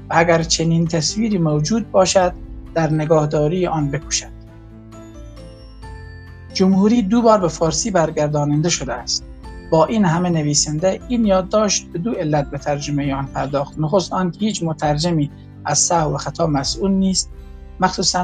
و 0.09 0.13
اگر 0.17 0.43
چنین 0.43 0.87
تصویری 0.87 1.37
موجود 1.37 1.91
باشد 1.91 2.33
در 2.73 2.93
نگاهداری 2.93 3.67
آن 3.67 3.91
بکوشد. 3.91 4.39
جمهوری 6.53 7.01
دو 7.01 7.21
بار 7.21 7.39
به 7.39 7.47
فارسی 7.47 7.91
برگرداننده 7.91 8.69
شده 8.69 8.93
است. 8.93 9.23
با 9.71 9.85
این 9.85 10.05
همه 10.05 10.29
نویسنده 10.29 10.99
این 11.07 11.25
یادداشت 11.25 11.87
به 11.87 11.99
دو 11.99 12.11
علت 12.11 12.49
به 12.49 12.57
ترجمه 12.57 13.13
آن 13.13 13.25
پرداخت. 13.25 13.79
نخست 13.79 14.13
آن 14.13 14.31
که 14.31 14.39
هیچ 14.39 14.63
مترجمی 14.63 15.31
از 15.65 15.79
سهو 15.79 16.15
و 16.15 16.17
خطا 16.17 16.47
مسئول 16.47 16.91
نیست 16.91 17.29
مخصوصا 17.79 18.23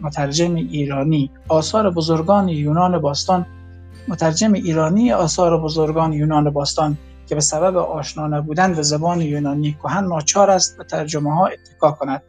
مترجم 0.00 0.54
ایرانی. 0.54 1.30
آثار 1.48 1.90
بزرگان 1.90 2.48
یونان 2.48 2.98
باستان 2.98 3.46
مترجم 4.08 4.52
ایرانی 4.52 5.12
آثار 5.12 5.62
بزرگان 5.62 6.12
یونان 6.12 6.50
باستان 6.50 6.98
که 7.26 7.34
به 7.34 7.40
سبب 7.40 7.76
آشنا 7.76 8.26
نبودن 8.26 8.74
به 8.74 8.82
زبان 8.82 9.20
یونانی 9.20 9.72
کهن 9.72 10.04
ناچار 10.04 10.50
است 10.50 10.78
به 10.78 10.84
ترجمه 10.84 11.34
ها 11.34 11.46
اتکا 11.46 11.92
کند. 11.92 12.22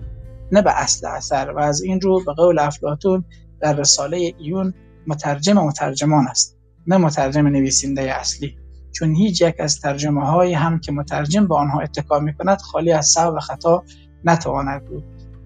نه 0.52 0.62
به 0.62 0.82
اصل 0.82 1.08
اثر 1.08 1.52
و 1.52 1.60
از 1.60 1.82
این 1.82 2.02
رو 2.02 2.24
به 2.26 2.34
قول 2.34 2.60
افلاتون 2.60 3.24
در 3.62 3.74
رساله 3.74 4.34
ایون 4.39 4.74
مترجم 5.08 5.54
مترجمان 5.54 6.28
است 6.28 6.58
نه 6.88 6.98
مترجم 6.98 7.48
نویسنده 7.48 8.02
اصلی. 8.02 8.58
چون 8.92 9.15
هیچ 9.15 9.42
یک 9.42 9.56
از 9.60 9.80
ترجمه 9.80 10.26
های 10.26 10.54
هم 10.54 10.80
که 10.80 10.92
مترجم 10.92 11.48
به 11.48 11.56
آنها 11.56 11.80
اتکا 11.80 12.20
می 12.20 12.34
کند 12.34 12.62
خالی 12.62 12.92
از 12.92 13.08
سو 13.08 13.22
و 13.22 13.39
خطا 13.39 13.84
نتواند 14.24 14.86
بود. 14.86 15.04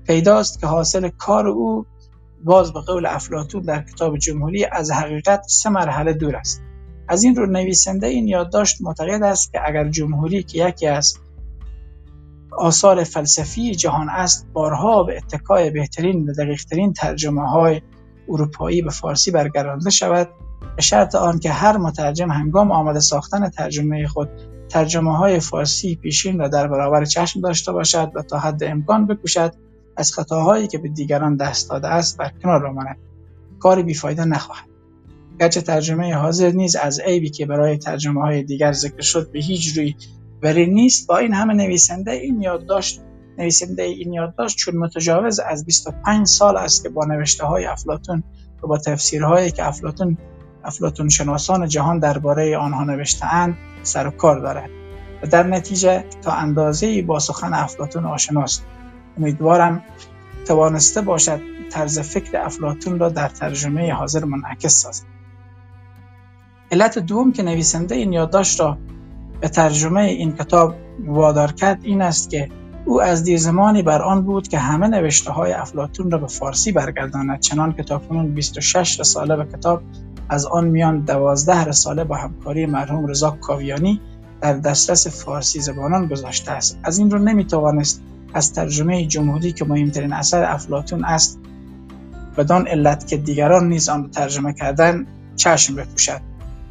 پیداست 0.07 0.59
که 0.59 0.67
حاصل 0.67 1.09
کار 1.09 1.47
او 1.47 1.85
باز 2.43 2.73
به 2.73 2.81
قول 2.81 3.05
افلاتون 3.05 3.61
در 3.61 3.81
کتاب 3.81 4.17
جمهوری 4.17 4.65
از 4.65 4.91
حقیقت 4.91 5.45
سه 5.47 5.69
مرحله 5.69 6.13
دور 6.13 6.35
است. 6.35 6.61
از 7.07 7.23
این 7.23 7.35
رو 7.35 7.45
نویسنده 7.45 8.07
این 8.07 8.27
یادداشت 8.27 8.81
معتقد 8.81 9.23
است 9.23 9.51
که 9.51 9.59
اگر 9.65 9.89
جمهوری 9.89 10.43
که 10.43 10.67
یکی 10.67 10.87
از 10.87 11.17
آثار 12.57 13.03
فلسفی 13.03 13.75
جهان 13.75 14.09
است 14.09 14.47
بارها 14.53 15.03
به 15.03 15.17
اتکای 15.17 15.69
بهترین 15.69 16.29
و 16.29 16.33
دقیقترین 16.33 16.93
ترجمه 16.93 17.49
های 17.49 17.81
اروپایی 18.29 18.81
به 18.81 18.89
فارسی 18.89 19.31
برگردانده 19.31 19.89
شود 19.89 20.29
به 20.75 20.81
شرط 20.81 21.15
آنکه 21.15 21.51
هر 21.51 21.77
مترجم 21.77 22.31
هنگام 22.31 22.71
آمده 22.71 22.99
ساختن 22.99 23.49
ترجمه 23.49 24.07
خود 24.07 24.29
ترجمه 24.69 25.17
های 25.17 25.39
فارسی 25.39 25.95
پیشین 25.95 26.39
را 26.39 26.47
در 26.47 26.67
برابر 26.67 27.05
چشم 27.05 27.41
داشته 27.41 27.71
باشد 27.71 28.11
و 28.15 28.21
تا 28.21 28.39
حد 28.39 28.63
امکان 28.63 29.07
بکوشد 29.07 29.53
از 29.97 30.13
خطاهایی 30.13 30.67
که 30.67 30.77
به 30.77 30.89
دیگران 30.89 31.35
دست 31.35 31.69
داده 31.69 31.87
است 31.87 32.17
بر 32.17 32.31
کنار 32.43 32.69
بماند. 32.69 32.97
کاری 33.59 33.83
بیفایده 33.83 34.25
نخواهد. 34.25 34.65
گرچه 35.39 35.61
ترجمه 35.61 36.15
حاضر 36.15 36.51
نیز 36.51 36.75
از 36.75 36.99
عیبی 36.99 37.29
که 37.29 37.45
برای 37.45 37.77
ترجمه 37.77 38.21
های 38.21 38.43
دیگر 38.43 38.71
ذکر 38.71 39.01
شد 39.01 39.31
به 39.31 39.39
هیچ 39.39 39.77
روی 39.77 39.95
نیست 40.65 41.07
با 41.07 41.17
این 41.17 41.33
همه 41.33 41.53
نویسنده 41.53 42.11
این 42.11 42.41
یادداشت 42.41 43.01
نویسنده 43.37 43.83
این 43.83 44.13
یادداشت 44.13 44.57
چون 44.57 44.77
متجاوز 44.77 45.39
از 45.39 45.65
25 45.65 46.27
سال 46.27 46.57
است 46.57 46.83
که 46.83 46.89
با 46.89 47.05
نوشته 47.05 47.45
های 47.45 47.65
افلاتون 47.65 48.23
و 48.63 48.67
با 48.67 48.77
تفسیرهایی 48.77 49.51
که 49.51 49.67
افلاتون 49.67 50.17
افلاتون 50.63 51.09
شناسان 51.09 51.67
جهان 51.67 51.99
درباره 51.99 52.57
آنها 52.57 52.83
نوشتهاند 52.83 53.57
سر 53.83 54.07
و 54.07 54.11
کار 54.11 54.39
دارد. 54.39 54.69
و 55.23 55.27
در 55.27 55.43
نتیجه 55.43 56.05
تا 56.21 56.31
اندازه 56.31 57.01
با 57.01 57.19
سخن 57.19 57.53
افلاتون 57.53 58.05
آشناست. 58.05 58.65
امیدوارم 59.17 59.83
توانسته 60.47 61.01
باشد 61.01 61.39
طرز 61.71 61.99
فکر 61.99 62.37
افلاتون 62.37 62.99
را 62.99 63.09
در 63.09 63.29
ترجمه 63.29 63.93
حاضر 63.93 64.25
منعکس 64.25 64.81
سازد. 64.81 65.05
علت 66.71 66.99
دوم 66.99 67.31
که 67.31 67.43
نویسنده 67.43 67.95
این 67.95 68.13
یادداشت 68.13 68.59
را 68.59 68.77
به 69.41 69.49
ترجمه 69.49 70.01
این 70.01 70.35
کتاب 70.35 70.75
وادار 71.05 71.51
کرد 71.51 71.79
این 71.83 72.01
است 72.01 72.29
که 72.29 72.49
او 72.85 73.01
از 73.01 73.23
دیر 73.23 73.37
زمانی 73.37 73.81
بر 73.81 74.01
آن 74.01 74.21
بود 74.21 74.47
که 74.47 74.57
همه 74.57 74.87
نوشته 74.87 75.31
های 75.31 75.51
افلاتون 75.51 76.11
را 76.11 76.17
به 76.17 76.27
فارسی 76.27 76.71
برگرداند 76.71 77.39
چنان 77.39 77.73
که 77.73 77.83
تاکنون 77.83 78.33
26 78.33 78.99
رساله 78.99 79.35
به 79.35 79.57
کتاب 79.57 79.81
از 80.29 80.45
آن 80.45 80.67
میان 80.67 80.99
دوازده 80.99 81.63
رساله 81.63 82.03
با 82.03 82.15
همکاری 82.15 82.65
مرحوم 82.65 83.07
رضا 83.07 83.31
کاویانی 83.31 84.01
در 84.41 84.53
دسترس 84.53 85.07
فارسی 85.07 85.59
زبانان 85.59 86.07
گذاشته 86.07 86.51
است. 86.51 86.79
از 86.83 86.97
این 86.99 87.11
رو 87.11 87.19
نمی‌توانست 87.19 88.01
از 88.33 88.53
ترجمه 88.53 89.05
جمهوری 89.05 89.51
که 89.51 89.65
مهمترین 89.65 90.13
اثر 90.13 90.43
افلاتون 90.43 91.05
است 91.05 91.39
بدان 92.37 92.67
علت 92.67 93.07
که 93.07 93.17
دیگران 93.17 93.69
نیز 93.69 93.89
آن 93.89 94.03
را 94.03 94.09
ترجمه 94.09 94.53
کردن 94.53 95.07
چشم 95.35 95.75
بپوشد. 95.75 96.21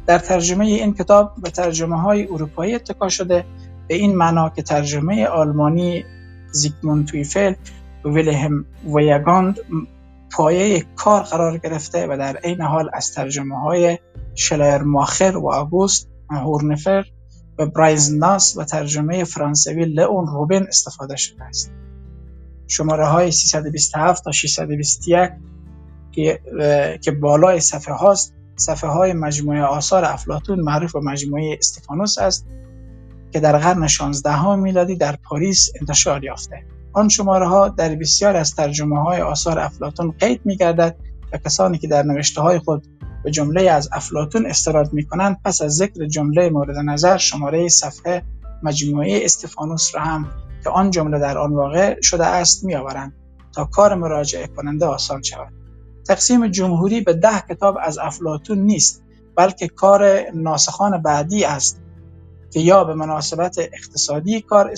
در 0.05 0.19
ترجمه 0.19 0.65
این 0.65 0.93
کتاب 0.93 1.33
به 1.43 1.49
ترجمه 1.49 2.01
های 2.01 2.27
اروپایی 2.27 2.75
اتکا 2.75 3.09
شده 3.09 3.45
به 3.87 3.95
این 3.95 4.15
معنا 4.15 4.49
که 4.49 4.61
ترجمه 4.61 5.25
آلمانی 5.25 6.05
زیگموند 6.51 7.07
تویفل 7.07 7.53
و 8.05 8.09
ویلهم 8.09 8.65
ویگاند 8.95 9.59
پایه 10.31 10.85
کار 10.95 11.21
قرار 11.21 11.57
گرفته 11.57 12.07
و 12.07 12.17
در 12.17 12.37
عین 12.37 12.61
حال 12.61 12.89
از 12.93 13.13
ترجمه 13.13 13.59
های 13.59 13.97
شلایر 14.35 14.81
ماخر 14.81 15.37
و 15.37 15.49
آگوست 15.49 16.09
هورنفر 16.29 17.05
و 17.59 17.65
برایزناس 17.65 18.57
و 18.57 18.63
ترجمه 18.63 19.23
فرانسوی 19.23 19.85
لئون 19.85 20.27
روبن 20.27 20.63
استفاده 20.67 21.15
شده 21.15 21.43
است. 21.43 21.71
شماره 22.67 23.07
های 23.07 23.31
327 23.31 24.23
تا 24.23 24.31
621 24.31 25.31
که 26.11 26.39
که 27.01 27.11
بالای 27.11 27.59
صفحه 27.59 27.95
هاست 27.95 28.33
صفحه 28.55 28.89
های 28.89 29.13
مجموعه 29.13 29.61
آثار 29.61 30.05
افلاتون 30.05 30.59
معروف 30.59 30.93
به 30.93 30.99
مجموعه 30.99 31.55
استفانوس 31.59 32.17
است 32.17 32.47
که 33.31 33.39
در 33.39 33.57
قرن 33.57 33.87
16 33.87 34.55
میلادی 34.55 34.95
در 34.95 35.15
پاریس 35.23 35.69
انتشار 35.81 36.23
یافته 36.23 36.65
آن 36.93 37.09
شماره 37.09 37.47
ها 37.47 37.67
در 37.67 37.95
بسیار 37.95 38.35
از 38.35 38.55
ترجمه 38.55 39.03
های 39.03 39.21
آثار 39.21 39.59
افلاتون 39.59 40.11
قید 40.19 40.41
می 40.45 40.57
گردد 40.57 40.95
و 41.33 41.37
کسانی 41.37 41.77
که 41.77 41.87
در 41.87 42.03
نوشته 42.03 42.41
های 42.41 42.59
خود 42.59 42.87
به 43.23 43.31
جمله 43.31 43.61
از 43.61 43.89
افلاتون 43.91 44.45
استراد 44.45 44.93
می 44.93 45.05
کنند 45.05 45.37
پس 45.45 45.61
از 45.61 45.75
ذکر 45.75 46.07
جمله 46.07 46.49
مورد 46.49 46.77
نظر 46.77 47.17
شماره 47.17 47.69
صفحه 47.69 48.23
مجموعه 48.63 49.19
استفانوس 49.23 49.95
را 49.95 50.01
هم 50.01 50.27
که 50.63 50.69
آن 50.69 50.91
جمله 50.91 51.19
در 51.19 51.37
آن 51.37 51.53
واقع 51.53 52.01
شده 52.01 52.25
است 52.25 52.63
می 52.63 52.75
آورند 52.75 53.13
تا 53.55 53.65
کار 53.65 53.95
مراجعه 53.95 54.47
کننده 54.47 54.85
آسان 54.85 55.21
شود. 55.21 55.53
تقسیم 56.07 56.47
جمهوری 56.47 57.01
به 57.01 57.13
ده 57.13 57.43
کتاب 57.49 57.77
از 57.81 57.97
افلاتون 57.97 58.57
نیست 58.57 59.03
بلکه 59.35 59.67
کار 59.67 60.31
ناسخان 60.31 61.01
بعدی 61.01 61.43
است 61.43 61.81
که 62.51 62.59
یا 62.59 62.83
به 62.83 62.93
مناسبت 62.93 63.57
اقتصادی 63.59 64.41
کار 64.41 64.73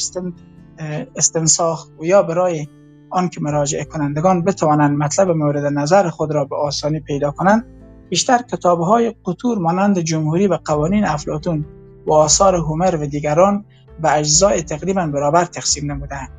استنساخ 1.16 1.88
و 2.00 2.06
یا 2.06 2.24
برای 2.24 2.68
آنکه 3.16 3.42
مراجعه 3.42 3.84
کنندگان 3.84 4.44
بتوانند 4.44 4.98
مطلب 4.98 5.30
مورد 5.30 5.66
نظر 5.66 6.10
خود 6.10 6.32
را 6.32 6.46
به 6.46 6.56
آسانی 6.56 7.00
پیدا 7.00 7.32
کنند 7.32 7.66
بیشتر 8.10 8.40
های 8.64 9.16
قطور 9.26 9.58
مانند 9.58 10.00
جمهوری 10.00 10.48
و 10.48 10.60
قوانین 10.66 11.06
افلاتون 11.06 11.66
و 12.06 12.14
آثار 12.14 12.56
هومر 12.56 12.96
و 13.02 13.06
دیگران 13.06 13.66
به 14.02 14.18
اجزای 14.18 14.62
تقریبا 14.62 15.08
برابر 15.08 15.46
تقسیم 15.46 15.92
نمودند 15.92 16.30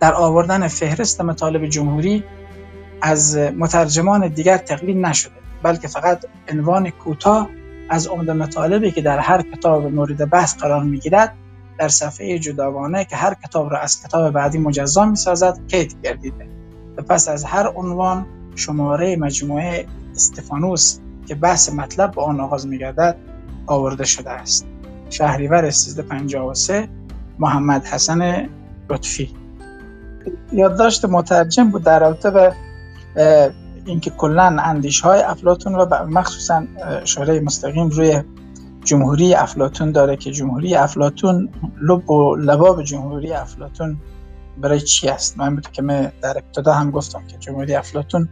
در 0.00 0.14
آوردن 0.14 0.68
فهرست 0.68 1.20
مطالب 1.20 1.66
جمهوری 1.66 2.24
از 3.02 3.36
مترجمان 3.36 4.28
دیگر 4.28 4.56
تقلید 4.56 4.96
نشده 4.96 5.32
بلکه 5.62 5.88
فقط 5.88 6.26
عنوان 6.52 6.90
کوتاه 6.90 7.48
از 7.88 8.06
عمده 8.06 8.32
مطالبی 8.32 8.90
که 8.90 9.02
در 9.02 9.18
هر 9.18 9.42
کتاب 9.42 9.86
مورد 9.86 10.30
بحث 10.30 10.56
قرار 10.56 10.82
می‌گیرد 10.82 11.34
در 11.78 11.88
صفحه 11.88 12.38
جداگانه 12.38 13.04
که 13.04 13.16
هر 13.16 13.34
کتاب 13.34 13.70
را 13.70 13.78
از 13.78 14.02
کتاب 14.02 14.30
بعدی 14.30 14.58
مجزا 14.58 15.04
می 15.04 15.16
سازد 15.16 15.60
قید 15.68 15.96
گردیده. 16.02 16.46
و 16.96 17.02
پس 17.02 17.28
از 17.28 17.44
هر 17.44 17.72
عنوان 17.76 18.26
شماره 18.54 19.16
مجموعه 19.16 19.86
استفانوس 20.14 20.98
که 21.26 21.34
بحث 21.34 21.72
مطلب 21.72 22.12
به 22.12 22.22
آن 22.22 22.40
آغاز 22.40 22.66
می 22.66 22.78
گردد 22.78 23.16
آورده 23.66 24.04
شده 24.04 24.30
است. 24.30 24.66
شهریور 25.10 25.64
1353 25.64 26.88
محمد 27.38 27.84
حسن 27.84 28.48
لطفی. 28.90 29.34
یادداشت 30.52 31.04
مترجم 31.04 31.70
بود 31.70 31.82
در 31.82 32.00
رابطه 32.00 32.30
به 32.30 32.54
اینکه 33.86 34.10
کلا 34.10 34.56
اندیش 34.62 35.00
های 35.00 35.20
افلاتون 35.20 35.74
و 35.74 36.06
مخصوصا 36.06 36.64
اشاره 37.02 37.40
مستقیم 37.40 37.88
روی 37.88 38.22
جمهوری 38.84 39.34
افلاتون 39.34 39.92
داره 39.92 40.16
که 40.16 40.30
جمهوری 40.30 40.74
افلاتون 40.74 41.48
لب 41.82 42.10
و 42.10 42.36
لباب 42.36 42.82
جمهوری 42.82 43.32
افلاتون 43.32 43.96
برای 44.60 44.80
چی 44.80 45.08
است؟ 45.08 45.38
من 45.38 45.54
بود 45.54 45.70
که 45.70 45.82
من 45.82 46.12
در 46.22 46.38
ابتدا 46.38 46.72
هم 46.72 46.90
گفتم 46.90 47.26
که 47.26 47.38
جمهوری 47.38 47.74
افلاتون 47.74 48.28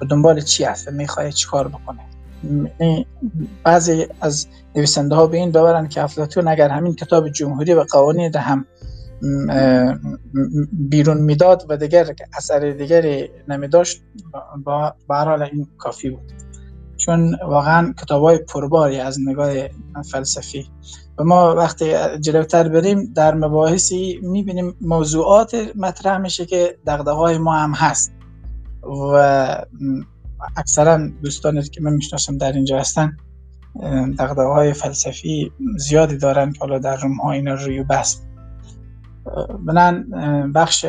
به 0.00 0.06
دنبال 0.06 0.40
چی 0.40 0.64
است 0.64 0.88
می‌خواد 0.88 1.28
چیکار 1.28 1.68
بکنه. 1.68 2.00
بعضی 3.64 4.06
از 4.20 4.46
نویسنده 4.76 5.14
ها 5.14 5.26
به 5.26 5.36
این 5.36 5.52
باورن 5.52 5.88
که 5.88 6.02
افلاتون 6.02 6.48
اگر 6.48 6.68
همین 6.68 6.94
کتاب 6.94 7.28
جمهوری 7.28 7.74
و 7.74 7.84
قوانین 7.90 8.30
ده 8.30 8.40
هم 8.40 8.66
بیرون 10.72 11.16
می‌داد 11.16 11.66
و 11.68 11.76
دیگر 11.76 12.06
اثر 12.36 12.70
دیگری 12.70 13.30
نمیداشت 13.48 14.02
با 14.64 14.94
حال 15.08 15.42
این 15.42 15.68
کافی 15.78 16.10
بود. 16.10 16.32
چون 17.08 17.36
واقعا 17.48 17.94
کتاب 18.02 18.22
های 18.22 18.38
پرباری 18.38 19.00
از 19.00 19.18
نگاه 19.26 19.50
فلسفی. 20.10 20.70
و 21.18 21.24
ما 21.24 21.54
وقتی 21.54 21.92
جلوتر 22.20 22.68
بریم 22.68 23.12
در 23.12 23.34
مباحثی 23.34 24.20
می‌بینیم 24.22 24.76
موضوعات 24.80 25.56
مطرح 25.76 26.18
میشه 26.18 26.46
که 26.46 26.78
دقدقه 26.86 27.10
های 27.10 27.38
ما 27.38 27.54
هم 27.54 27.72
هست. 27.72 28.12
و 28.82 29.66
اکثرا 30.56 31.08
دوستانی 31.22 31.62
که 31.62 31.82
من 31.82 31.92
می‌شناسم 31.92 32.38
در 32.38 32.52
اینجا 32.52 32.78
هستن 32.78 33.16
دقدقه 34.18 34.42
های 34.42 34.72
فلسفی 34.72 35.52
زیادی 35.76 36.16
دارن 36.16 36.52
که 36.52 36.60
حالا 36.60 36.78
در 36.78 36.96
روم 36.96 37.16
ها 37.16 37.32
اینا 37.32 37.54
روی 37.54 37.82
بحث. 37.82 38.16
من 39.64 40.04
بخش 40.54 40.86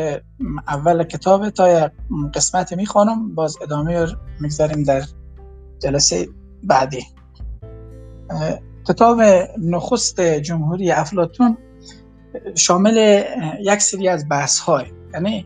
اول 0.67 1.03
کتاب 1.03 1.49
تا 1.49 1.85
یک 1.85 1.91
قسمت 2.33 2.73
می‌خوانم 2.73 3.35
باز 3.35 3.55
ادامه 3.61 4.07
می‌گذاریم 4.39 4.83
در 4.83 5.03
جلسه 5.79 6.27
بعدی. 6.63 7.05
کتاب 8.87 9.21
نخست 9.57 10.21
جمهوری 10.21 10.91
افلاتون 10.91 11.57
شامل 12.55 13.23
یک 13.59 13.79
سری 13.79 14.07
از 14.07 14.29
بحث 14.29 14.59
های 14.59 14.85
یعنی 15.13 15.45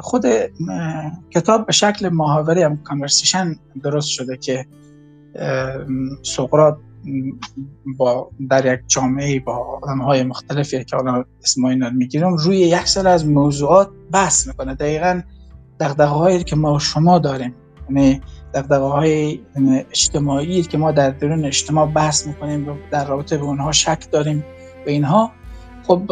خود 0.00 0.26
کتاب 1.30 1.66
به 1.66 1.72
شکل 1.72 2.08
محاوره 2.08 2.64
هم 2.64 2.76
کانورسیشن 2.76 3.56
درست 3.82 4.08
شده 4.08 4.36
که 4.36 4.66
سقراط 6.22 6.76
با 7.98 8.30
در 8.50 8.74
یک 8.74 8.80
جامعه 8.86 9.40
با 9.40 9.78
آدم 9.82 9.98
های 9.98 10.22
مختلفی 10.22 10.84
که 10.84 10.96
حالا 10.96 11.24
اسم 11.42 11.64
اینا 11.64 11.90
می‌گیرم 11.90 12.34
روی 12.34 12.58
یک 12.58 12.88
سر 12.88 13.08
از 13.08 13.26
موضوعات 13.26 13.88
بحث 14.12 14.46
می‌کنه. 14.46 14.74
دقیقا 14.74 15.22
دقدقه 15.80 16.04
هایی 16.04 16.44
که 16.44 16.56
ما 16.56 16.78
شما 16.78 17.18
داریم. 17.18 17.54
یعنی 17.88 18.20
دقدقه 18.54 18.84
های 18.84 19.40
اجتماعی 19.90 20.62
که 20.62 20.78
ما 20.78 20.92
در 20.92 21.10
درون 21.10 21.44
اجتماع 21.44 21.86
بحث 21.86 22.26
می‌کنیم 22.26 22.66
در 22.90 23.06
رابطه 23.06 23.36
به 23.38 23.44
اونها 23.44 23.72
شک 23.72 24.10
داریم 24.10 24.44
به 24.84 24.90
اینها. 24.90 25.32
خب 25.86 26.02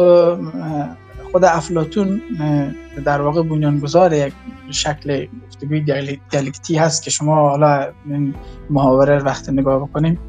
خود 1.31 1.43
افلاتون 1.43 2.21
در 3.05 3.21
واقع 3.21 3.43
بنیانگذار 3.43 4.13
یک 4.13 4.33
شکل 4.71 5.27
گفتگوی 5.47 5.81
دیالکتی 6.31 6.75
هست 6.75 7.03
که 7.03 7.09
شما 7.09 7.49
حالا 7.49 7.87
این 8.05 8.35
محاوره 8.69 9.19
وقت 9.19 9.49
نگاه 9.49 9.79
بکنیم 9.79 10.19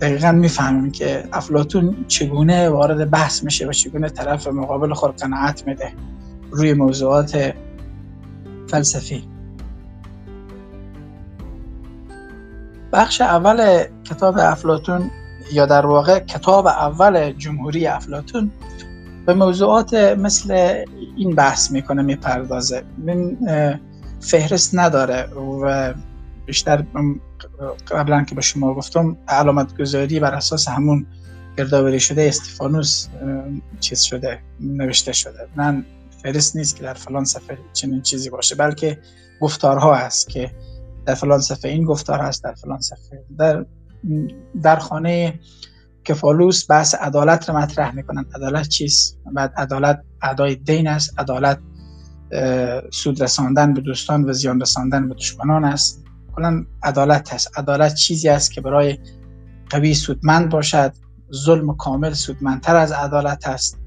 دقیقا 0.00 0.32
می‌فهمیم 0.32 0.90
که 0.90 1.24
افلاتون 1.32 2.04
چگونه 2.08 2.68
وارد 2.68 3.10
بحث 3.10 3.44
میشه 3.44 3.66
و 3.66 3.72
چگونه 3.72 4.08
طرف 4.08 4.46
مقابل 4.46 4.94
خود 4.94 5.16
قناعت 5.16 5.66
میده 5.66 5.92
روی 6.50 6.74
موضوعات 6.74 7.54
فلسفی. 8.66 9.31
بخش 12.92 13.20
اول 13.20 13.84
کتاب 14.04 14.38
افلاتون 14.38 15.10
یا 15.52 15.66
در 15.66 15.86
واقع 15.86 16.18
کتاب 16.18 16.66
اول 16.66 17.32
جمهوری 17.32 17.86
افلاتون 17.86 18.50
به 19.26 19.34
موضوعات 19.34 19.94
مثل 19.94 20.74
این 21.16 21.34
بحث 21.34 21.70
می‌کنه 21.70 22.02
می‌پردازه. 22.02 22.82
من 22.98 23.36
فهرست 24.20 24.70
نداره 24.74 25.22
و 25.34 25.94
بیشتر 26.46 26.84
قبلا 27.90 28.24
که 28.24 28.34
به 28.34 28.40
شما 28.40 28.74
گفتم 28.74 29.16
علامت 29.28 29.76
گذاری 29.80 30.20
بر 30.20 30.34
اساس 30.34 30.68
همون 30.68 31.06
گردآوری 31.58 32.00
شده 32.00 32.22
استفانوس 32.22 33.08
چیز 33.80 34.00
شده 34.00 34.40
نوشته 34.60 35.12
شده. 35.12 35.48
من 35.56 35.84
فهرست 36.22 36.56
نیست 36.56 36.76
که 36.76 36.82
در 36.82 36.94
فلان 36.94 37.24
صفحه 37.24 37.58
چنین 37.72 38.02
چیزی 38.02 38.30
باشه 38.30 38.54
بلکه 38.54 38.98
گفتارها 39.40 39.94
هست 39.94 40.28
که 40.28 40.50
در 41.06 41.14
فلان 41.14 41.40
صفحه 41.40 41.70
این 41.70 41.84
گفتار 41.84 42.20
هست 42.20 42.44
در 42.44 42.54
فلان 42.54 42.80
صفحه. 42.80 43.24
در 43.38 43.66
در 44.62 44.76
خانه 44.76 45.40
کفالوس 46.04 46.70
بحث 46.70 46.94
عدالت 46.94 47.48
رو 47.48 47.56
مطرح 47.56 47.94
می‌کنن. 47.94 48.26
عدالت 48.34 48.68
چیست؟ 48.68 49.18
بعد 49.34 49.52
عدالت 49.56 50.02
ادای 50.22 50.54
دین 50.54 50.88
است. 50.88 51.20
عدالت 51.20 51.58
سود 52.92 53.22
رساندن 53.22 53.74
به 53.74 53.80
دوستان 53.80 54.30
و 54.30 54.32
زیان 54.32 54.60
رساندن 54.60 55.08
به 55.08 55.14
دشمنان 55.14 55.64
است. 55.64 56.04
کلا 56.36 56.64
عدالت 56.82 57.34
هست. 57.34 57.58
عدالت 57.58 57.94
چیزی 57.94 58.28
است 58.28 58.52
که 58.52 58.60
برای 58.60 58.98
قوی 59.70 59.94
سودمند 59.94 60.50
باشد. 60.50 60.92
ظلم 61.34 61.76
کامل 61.76 62.12
سودمندتر 62.12 62.76
از 62.76 62.92
عدالت 62.92 63.48
است. 63.48 63.78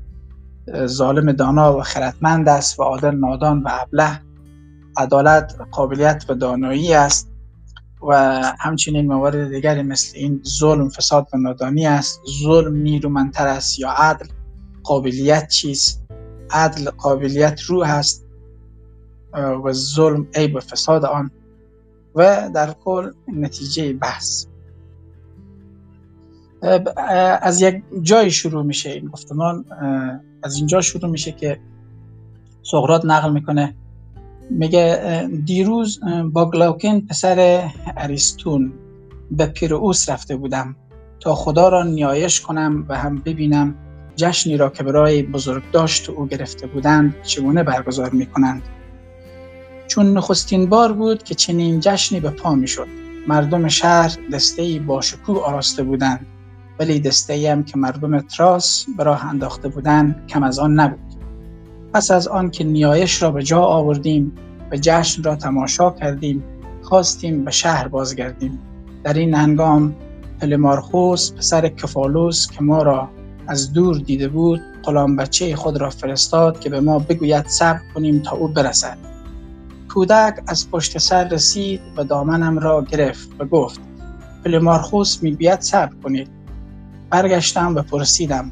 ظالم 0.85 1.31
دانا 1.31 1.77
و 1.77 1.81
خردمند 1.81 2.49
است 2.49 2.79
و 2.79 2.83
عادل 2.83 3.15
نادان 3.15 3.63
و 3.63 3.69
ابله. 3.71 4.21
عدالت 4.97 5.55
قابلیت 5.71 6.25
و 6.29 6.33
دانایی 6.33 6.93
است 6.93 7.31
و 8.09 8.41
همچنین 8.59 9.07
موارد 9.07 9.49
دیگری 9.49 9.83
مثل 9.83 10.17
این 10.17 10.41
ظلم 10.59 10.89
فساد 10.89 11.27
و 11.33 11.37
نادانی 11.37 11.87
است. 11.87 12.21
ظلم 12.43 12.75
نیرومندتر 12.75 13.47
است 13.47 13.79
یا 13.79 13.89
عدل؟ 13.89 14.27
قابلیت 14.83 15.47
چیست؟ 15.47 16.05
عدل 16.51 16.89
قابلیت 16.89 17.61
روح 17.61 17.89
است 17.89 18.25
و 19.65 19.71
ظلم 19.71 20.27
عیب 20.35 20.55
و 20.55 20.59
فساد 20.59 21.05
آن. 21.05 21.31
و 22.15 22.49
در 22.53 22.73
کل 22.83 23.11
نتیجه 23.27 23.93
بحث. 23.93 24.45
از 27.41 27.61
یک 27.61 27.83
جای 28.01 28.31
شروع 28.31 28.63
میشه 28.63 28.89
این 28.89 29.07
گفتمان. 29.07 29.65
از 30.43 30.55
اینجا 30.55 30.81
شروع 30.81 31.11
میشه 31.11 31.31
که 31.31 31.59
سقراط 32.63 33.05
نقل 33.05 33.31
می‌کنه. 33.31 33.75
میگه 34.49 35.29
دیروز 35.45 35.99
با 36.31 36.51
گلاوکن 36.51 36.99
پسر 36.99 37.69
اریستون 37.97 38.73
به 39.31 39.45
پیروس 39.45 40.09
رفته 40.09 40.35
بودم 40.35 40.75
تا 41.19 41.35
خدا 41.35 41.69
را 41.69 41.83
نیایش 41.83 42.41
کنم 42.41 42.85
و 42.89 42.97
هم 42.97 43.15
ببینم 43.15 43.75
جشنی 44.15 44.57
را 44.57 44.69
که 44.69 44.83
برای 44.83 45.23
بزرگداشت 45.23 46.09
او 46.09 46.27
گرفته 46.27 46.67
بودند 46.67 47.15
چگونه 47.23 47.63
برگزار 47.63 48.09
می 48.09 48.25
کنند. 48.25 48.61
چون 49.87 50.17
نخستین 50.17 50.65
بار 50.65 50.93
بود 50.93 51.23
که 51.23 51.35
چنین 51.35 51.79
جشنی 51.79 52.19
به 52.19 52.29
پا 52.29 52.55
می 52.55 52.67
شد. 52.67 52.87
مردم 53.27 53.67
شهر 53.67 54.17
دسته 54.33 54.79
با 54.79 55.01
شکوه 55.01 55.41
آراسته 55.41 55.83
بودند 55.83 56.25
ولی 56.79 56.99
دسته 56.99 57.51
هم 57.51 57.63
که 57.63 57.77
مردم 57.77 58.19
تراس 58.19 58.85
به 58.97 59.03
راه 59.03 59.25
انداخته 59.25 59.67
بودند 59.67 60.27
کم 60.27 60.43
از 60.43 60.59
آن 60.59 60.79
نبود. 60.79 61.04
پس 61.95 62.11
از 62.11 62.27
آن 62.27 62.51
که 62.51 62.63
نیایش 62.63 63.21
را 63.21 63.31
به 63.31 63.43
جا 63.43 63.61
آوردیم 63.61 64.31
و 64.71 64.77
جشن 64.81 65.23
را 65.23 65.35
تماشا 65.35 65.91
کردیم 65.91 66.43
خواستیم 66.81 67.45
به 67.45 67.51
شهر 67.51 67.87
بازگردیم. 67.87 68.59
در 69.03 69.13
این 69.13 69.33
هنگام 69.33 69.95
پلمارخوس 70.41 71.33
پسر 71.33 71.67
کفالوس 71.67 72.47
که 72.51 72.63
ما 72.63 72.83
را 72.83 73.09
از 73.47 73.73
دور 73.73 73.97
دیده 73.97 74.27
بود 74.27 74.61
غلام 74.83 75.15
بچه 75.15 75.55
خود 75.55 75.77
را 75.77 75.89
فرستاد 75.89 76.59
که 76.59 76.69
به 76.69 76.79
ما 76.79 76.99
بگوید 76.99 77.47
صبر 77.47 77.81
کنیم 77.93 78.19
تا 78.19 78.35
او 78.35 78.47
برسد. 78.47 78.97
کودک 79.89 80.43
از 80.47 80.69
پشت 80.71 80.97
سر 80.97 81.27
رسید 81.27 81.81
و 81.97 82.03
دامنم 82.03 82.59
را 82.59 82.81
گرفت 82.81 83.29
و 83.39 83.45
گفت 83.45 83.79
پلمارخوس 84.45 85.23
می‌گوید 85.23 85.61
صبر 85.61 85.93
کنید. 86.03 86.29
برگشتم 87.09 87.75
و 87.75 87.81
پرسیدم 87.81 88.51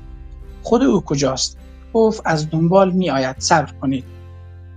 خود 0.62 0.84
او 0.84 1.02
کجاست؟ 1.02 1.63
گفت 1.94 2.22
از 2.26 2.50
دنبال 2.50 2.92
می 2.92 3.10
آید 3.10 3.36
صبر 3.40 3.72
کنید. 3.82 4.04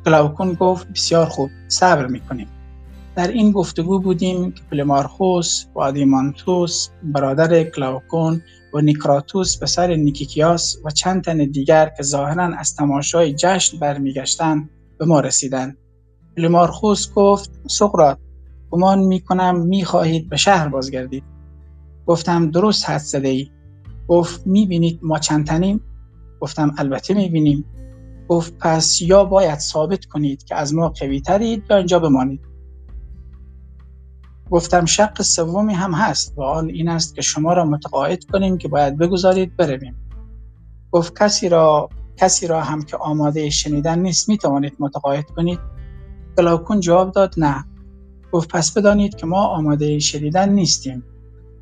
گلاوکون 0.07 0.53
گفت 0.53 0.89
بسیار 0.89 1.27
خوب 1.27 1.51
صبر 1.69 2.07
می 2.07 2.21
کنیم 2.21 2.49
در 3.17 3.29
این 3.29 3.53
گفتگو 3.53 3.99
بودیم 3.99 4.53
که 4.53 4.63
پلمارخوس 4.71 5.65
و 5.75 5.81
آدیمانتوس 5.81 6.89
برادر 7.03 7.65
گلاوکون 7.65 8.43
و 8.75 8.81
نیکراتوس 8.81 9.63
پسر 9.63 9.95
نیکیکیاس 9.95 10.77
و 10.85 10.91
چند 10.91 11.25
تن 11.25 11.37
دیگر 11.37 11.93
که 11.97 12.03
ظاهرا 12.03 12.57
از 12.59 12.75
تماشای 12.75 13.35
جشن 13.35 13.79
برمیگشتند 13.79 14.71
به 14.99 15.05
ما 15.05 15.21
رسیدند. 15.21 15.77
پلمارخوس 16.37 17.13
گفت 17.15 17.51
سقرات 17.67 18.19
گمان 18.71 18.99
می 19.55 19.85
خواهید 19.85 20.29
به 20.29 20.37
شهر 20.37 20.69
بازگردید. 20.69 21.25
گفتم 22.07 22.51
درست 22.51 22.91
حد 22.91 22.99
زده 22.99 23.29
ای 23.29 23.51
گفت 24.09 24.47
می 24.47 24.67
بینید 24.67 24.99
ما 25.03 25.19
چند 25.19 25.47
تنیم؟ 25.47 25.81
گفتم 26.41 26.75
البته 26.79 27.15
می 27.15 27.29
بینیم 27.29 27.65
گفت 28.29 28.55
پس 28.59 29.03
یا 29.03 29.25
باید 29.25 29.59
ثابت 29.59 30.05
کنید 30.05 30.45
که 30.45 30.55
از 30.55 30.75
ما 30.75 30.89
قوی 30.89 31.21
ترید 31.21 31.65
یا 31.71 31.77
اینجا 31.77 31.99
بمانید. 31.99 32.41
گفتم 34.51 34.85
شق 34.85 35.23
سومی 35.23 35.75
هم 35.75 35.95
هست 35.95 36.33
و 36.37 36.43
آن 36.43 36.69
این 36.69 36.89
است 36.89 37.15
که 37.15 37.23
شما 37.23 37.53
را 37.53 37.65
متقاعد 37.65 38.25
کنیم 38.25 38.59
که 38.59 38.69
باید 38.69 38.99
بگذارید 38.99 39.57
برویم. 39.57 39.97
گفت 40.93 41.19
کسی 41.19 41.49
را 41.49 41.89
کسی 42.17 42.47
را 42.47 42.63
هم 42.63 42.83
که 42.83 42.97
آماده 42.97 43.51
شنیدن 43.51 43.99
نیست 43.99 44.29
می 44.29 44.39
توانید 44.39 44.73
متقاعد 44.79 45.31
کنید؟ 45.31 45.59
گلاوکون 46.39 46.81
جواب 46.81 47.13
داد 47.13 47.35
نه. 47.37 47.65
گفت 48.33 48.49
پس 48.49 48.79
بدانید 48.79 49.15
که 49.15 49.27
ما 49.27 49.47
آماده 49.47 49.99
شنیدن 49.99 50.49
نیستیم. 50.49 51.05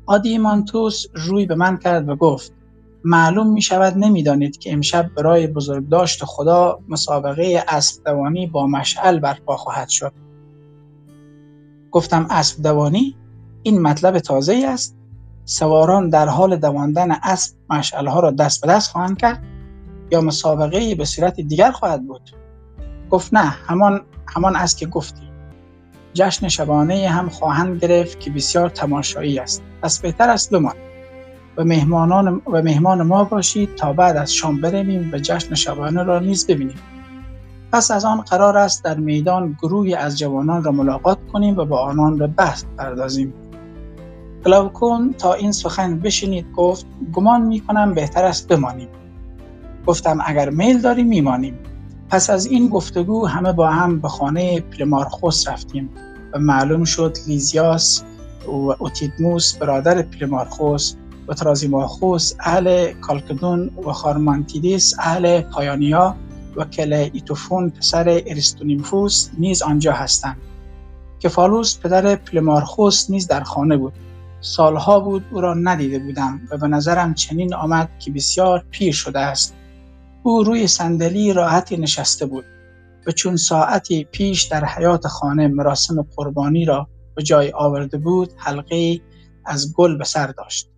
آدیمانتوس 0.05 1.05
روی 1.13 1.45
به 1.45 1.55
من 1.55 1.77
کرد 1.77 2.09
و 2.09 2.15
گفت 2.15 2.53
معلوم 3.07 3.53
می 3.53 3.61
شود 3.61 3.97
نمی‌دانید 3.97 4.57
که 4.57 4.73
امشب 4.73 5.09
برای 5.17 5.47
بزرگداشت 5.47 6.25
خدا 6.25 6.79
مسابقه 6.87 7.63
اسب 7.67 8.03
دوانی 8.03 8.47
با 8.47 8.67
مشعل 8.67 9.19
برپا 9.19 9.57
خواهد 9.57 9.89
شد. 9.89 10.13
گفتم 11.91 12.27
اسب 12.29 12.63
دوانی 12.63 13.15
این 13.63 13.81
مطلب 13.81 14.19
تازه 14.19 14.65
است. 14.67 14.97
سواران 15.45 16.09
در 16.09 16.27
حال 16.27 16.55
دواندن 16.55 17.11
اسب 17.11 17.55
ها 17.93 18.19
را 18.19 18.31
دست 18.31 18.61
به 18.61 18.67
دست 18.67 18.91
خواهند 18.91 19.17
کرد 19.17 19.43
یا 20.11 20.21
مسابقه 20.21 20.95
به 20.95 21.05
صورت 21.05 21.41
دیگر 21.41 21.71
خواهد 21.71 22.07
بود. 22.07 22.29
گفت 23.09 23.33
نه 23.33 23.39
همان 23.39 24.01
همان 24.27 24.55
است 24.55 24.77
که 24.77 24.85
گفتی. 24.85 25.29
جشن 26.13 26.47
شبانه 26.47 27.09
هم 27.09 27.29
خواهند 27.29 27.81
گرفت 27.81 28.19
که 28.19 28.31
بسیار 28.31 28.69
تماشایی 28.69 29.39
است. 29.39 29.63
پس 29.81 29.99
بهتر 29.99 30.29
است 30.29 30.51
بمان 30.51 30.84
و 31.57 31.63
مهمانان 31.63 32.41
و 32.47 32.61
مهمان 32.61 33.03
ما 33.03 33.23
باشید 33.23 33.75
تا 33.75 33.93
بعد 33.93 34.17
از 34.17 34.33
شام 34.33 34.61
برویم 34.61 35.09
و 35.13 35.17
جشن 35.17 35.55
شبانه 35.55 36.03
را 36.03 36.19
نیز 36.19 36.47
ببینیم. 36.47 36.77
پس 37.71 37.91
از 37.91 38.05
آن 38.05 38.21
قرار 38.21 38.57
است 38.57 38.83
در 38.83 38.97
میدان 38.97 39.57
گروهی 39.61 39.93
از 39.93 40.17
جوانان 40.19 40.63
را 40.63 40.71
ملاقات 40.71 41.17
کنیم 41.33 41.57
و 41.57 41.65
با 41.65 41.79
آنان 41.79 42.17
به 42.17 42.27
بحث 42.27 42.63
پردازیم. 42.77 43.33
گلاوکون 44.45 45.13
تا 45.17 45.33
این 45.33 45.51
سخن 45.51 45.99
بشنید 45.99 46.45
گفت 46.55 46.85
گمان 47.13 47.41
می 47.41 47.59
کنم 47.59 47.93
بهتر 47.93 48.25
است 48.25 48.47
بمانیم. 48.47 48.87
گفتم 49.85 50.19
اگر 50.25 50.49
میل 50.49 50.81
داری 50.81 51.03
میمانیم. 51.03 51.59
پس 52.09 52.29
از 52.29 52.45
این 52.45 52.69
گفتگو 52.69 53.25
همه 53.25 53.53
با 53.53 53.67
هم 53.67 53.99
به 53.99 54.07
خانه 54.07 54.59
پلمارخوس 54.61 55.47
رفتیم 55.47 55.89
و 56.33 56.39
معلوم 56.39 56.83
شد 56.83 57.17
لیزیاس 57.27 58.03
و 58.47 58.51
اوتیدموس 58.51 59.57
برادر 59.57 60.01
پلمارخوس 60.01 60.95
و 61.27 61.33
ترازیماخوس 61.33 62.33
اهل 62.39 62.93
کالکدون 62.93 63.69
و 63.87 63.91
خارمانتیدیس 63.91 64.93
اهل 64.99 65.41
پایانیا 65.41 66.15
و 66.55 66.65
کل 66.65 66.93
ایتوفون 66.93 67.69
پسر 67.69 68.21
ارستونیمفوس 68.27 69.29
نیز 69.37 69.61
آنجا 69.61 69.93
هستند 69.93 70.37
کفالوس 71.19 71.79
پدر 71.79 72.15
پلمارخوس 72.15 73.09
نیز 73.09 73.27
در 73.27 73.43
خانه 73.43 73.77
بود 73.77 73.93
سالها 74.41 74.99
بود 74.99 75.25
او 75.31 75.41
را 75.41 75.53
ندیده 75.53 75.99
بودم 75.99 76.41
و 76.51 76.57
به 76.57 76.67
نظرم 76.67 77.13
چنین 77.13 77.53
آمد 77.53 77.89
که 77.99 78.11
بسیار 78.11 78.65
پیر 78.71 78.93
شده 78.93 79.19
است 79.19 79.55
او 80.23 80.43
روی 80.43 80.67
صندلی 80.67 81.33
راحتی 81.33 81.77
نشسته 81.77 82.25
بود 82.25 82.45
و 83.07 83.11
چون 83.11 83.35
ساعتی 83.35 84.03
پیش 84.03 84.43
در 84.43 84.65
حیات 84.65 85.07
خانه 85.07 85.47
مراسم 85.47 86.05
قربانی 86.15 86.65
را 86.65 86.87
به 87.15 87.23
جای 87.23 87.51
آورده 87.51 87.97
بود 87.97 88.29
حلقه 88.37 89.01
از 89.45 89.73
گل 89.73 89.97
به 89.97 90.03
سر 90.03 90.27
داشت 90.27 90.69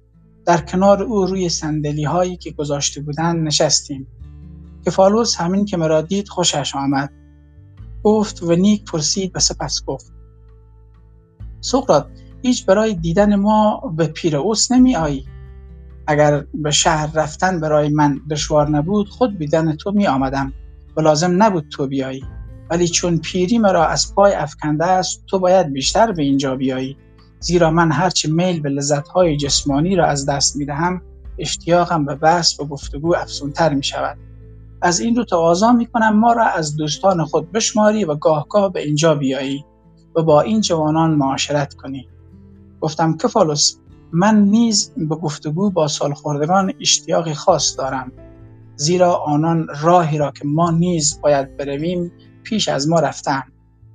در 0.48 0.58
کنار 0.58 1.04
او 1.04 1.26
روی 1.26 1.50
سندلی 1.50 2.04
هایی 2.04 2.38
که 2.38 2.52
گذاشته 2.52 3.02
بودند 3.02 3.48
نشستیم 3.48 4.08
کفالوس 4.86 5.36
همین 5.36 5.66
که 5.66 5.78
مرا 5.78 6.02
دید 6.02 6.30
خوشش 6.30 6.76
آمد. 6.76 7.14
گفت 8.04 8.44
و 8.44 8.56
نیک 8.56 8.86
پرسید 8.86 9.32
و 9.36 9.40
سپس 9.40 9.86
گفت 9.86 10.12
سقراط 11.62 12.06
هیچ 12.42 12.66
برای 12.66 12.94
دیدن 12.94 13.36
ما 13.36 13.94
به 13.96 14.36
اوس 14.36 14.72
نمی 14.72 14.96
آیی؟ 14.96 15.26
اگر 16.08 16.46
به 16.54 16.72
شهر 16.72 17.12
رفتن 17.14 17.60
برای 17.60 17.90
من 17.90 18.20
دشوار 18.30 18.70
نبود 18.70 19.10
خود 19.10 19.38
بیدن 19.38 19.76
تو 19.76 19.92
می 19.92 20.08
آمدم 20.08 20.54
و 20.98 21.02
لازم 21.02 21.44
نبود 21.44 21.70
تو 21.70 21.88
بیایی. 21.88 22.24
ولی 22.70 22.88
چون 22.88 23.18
پیری 23.18 23.58
مرا 23.58 23.88
از 23.88 24.16
پای 24.16 24.34
افکنده 24.34 24.86
است 24.86 25.24
تو 25.26 25.40
باید 25.40 25.74
بیشتر 25.74 26.12
به 26.12 26.24
اینجا 26.24 26.56
بیایی. 26.56 26.98
زیرا 27.40 27.72
من 27.72 27.92
هرچه 27.92 28.30
میل 28.32 28.62
به 28.62 28.70
لذتهای 28.70 29.38
جسمانی 29.38 29.96
را 29.96 30.06
از 30.06 30.26
دست 30.26 30.56
می 30.56 30.66
دهم 30.66 31.02
اشتیاقم 31.38 32.06
به 32.06 32.16
بحث 32.16 32.60
و 32.60 32.66
گفتگو 32.66 33.16
افزونتر 33.16 33.74
می 33.74 33.84
شود 33.84 34.18
از 34.82 35.00
این 35.00 35.16
رو 35.16 35.26
تقاضا 35.26 35.72
می 35.72 35.86
کنم 35.86 36.20
ما 36.20 36.34
را 36.34 36.46
از 36.46 36.76
دوستان 36.76 37.26
خود 37.26 37.52
بشماری 37.52 38.06
و 38.06 38.16
گاهگاه 38.16 38.72
به 38.72 38.84
اینجا 38.84 39.16
بیایی 39.16 39.66
و 40.16 40.24
با 40.24 40.42
این 40.42 40.62
جوانان 40.62 41.12
معاشرت 41.12 41.74
کنی. 41.74 42.08
گفتم 42.82 43.18
کفالوس 43.18 43.76
من 44.12 44.42
نیز 44.42 44.92
به 44.98 45.16
گفتگو 45.16 45.70
با 45.70 45.88
سالخوردگان 45.88 46.74
اشتیاقی 46.82 47.34
خاص 47.34 47.78
دارم. 47.78 48.12
زیرا 48.76 49.16
آنان 49.16 49.68
راهی 49.82 50.18
را 50.18 50.32
که 50.32 50.46
ما 50.46 50.72
نیز 50.72 51.20
باید 51.22 51.58
برویم 51.58 52.12
پیش 52.44 52.68
از 52.68 52.90
ما 52.90 53.00
رفتن 53.00 53.44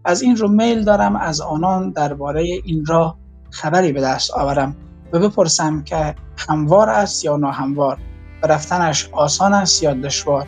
از 0.05 0.23
این 0.23 0.37
رو 0.37 0.49
میل 0.49 0.85
دارم 0.85 1.17
از 1.17 1.41
آنان 1.41 1.91
درباره 1.91 2.43
این 2.65 2.87
راه 2.87 3.19
خبری 3.53 3.93
به 3.93 4.01
دست 4.01 4.31
آورم 4.31 4.77
و 5.13 5.19
بپرسم 5.19 5.83
که 5.83 6.15
هموار 6.49 6.89
است 6.89 7.25
یا 7.25 7.37
ناهموار 7.37 7.99
و 8.43 8.47
رفتنش 8.47 9.09
آسان 9.13 9.55
است 9.55 9.83
یا 9.83 9.95
دشوار. 9.95 10.47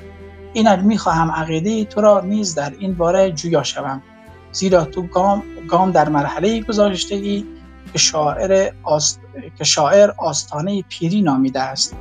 اینک 0.53 0.79
می‌خواهم 0.79 1.31
عقیده 1.31 1.85
تو 1.85 2.01
را 2.01 2.21
نیز 2.21 2.55
در 2.55 2.73
این 2.79 2.95
باره 2.95 3.33
جویا 3.33 3.63
شوم 3.63 4.03
زیرا 4.53 4.85
تو 4.85 5.03
گام, 5.03 5.43
گام 5.69 5.91
در 5.91 6.09
مرحله 6.09 6.61
گذاشته 6.61 7.15
ای 7.15 7.45
که 7.93 7.99
شاعر, 7.99 8.73
آست... 8.83 9.21
که 9.59 9.65
شاعر 9.65 10.11
آستانه 10.19 10.83
پیری 10.83 11.23
نامیده 11.23 11.61
است. 11.61 11.97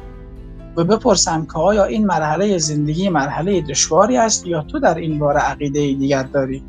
و 0.76 0.84
بپرسم 0.84 1.46
که 1.46 1.60
آیا 1.60 1.84
این 1.84 2.06
مرحله 2.06 2.58
زندگی 2.58 3.10
مرحله 3.10 3.62
دشواری 3.62 4.18
است 4.18 4.48
یا 4.48 4.62
تو 4.62 4.80
در 4.80 4.96
این 4.96 5.20
باره 5.20 5.40
عقیده 5.40 5.80
دیگر 5.80 6.24
داری؟ 6.24 6.64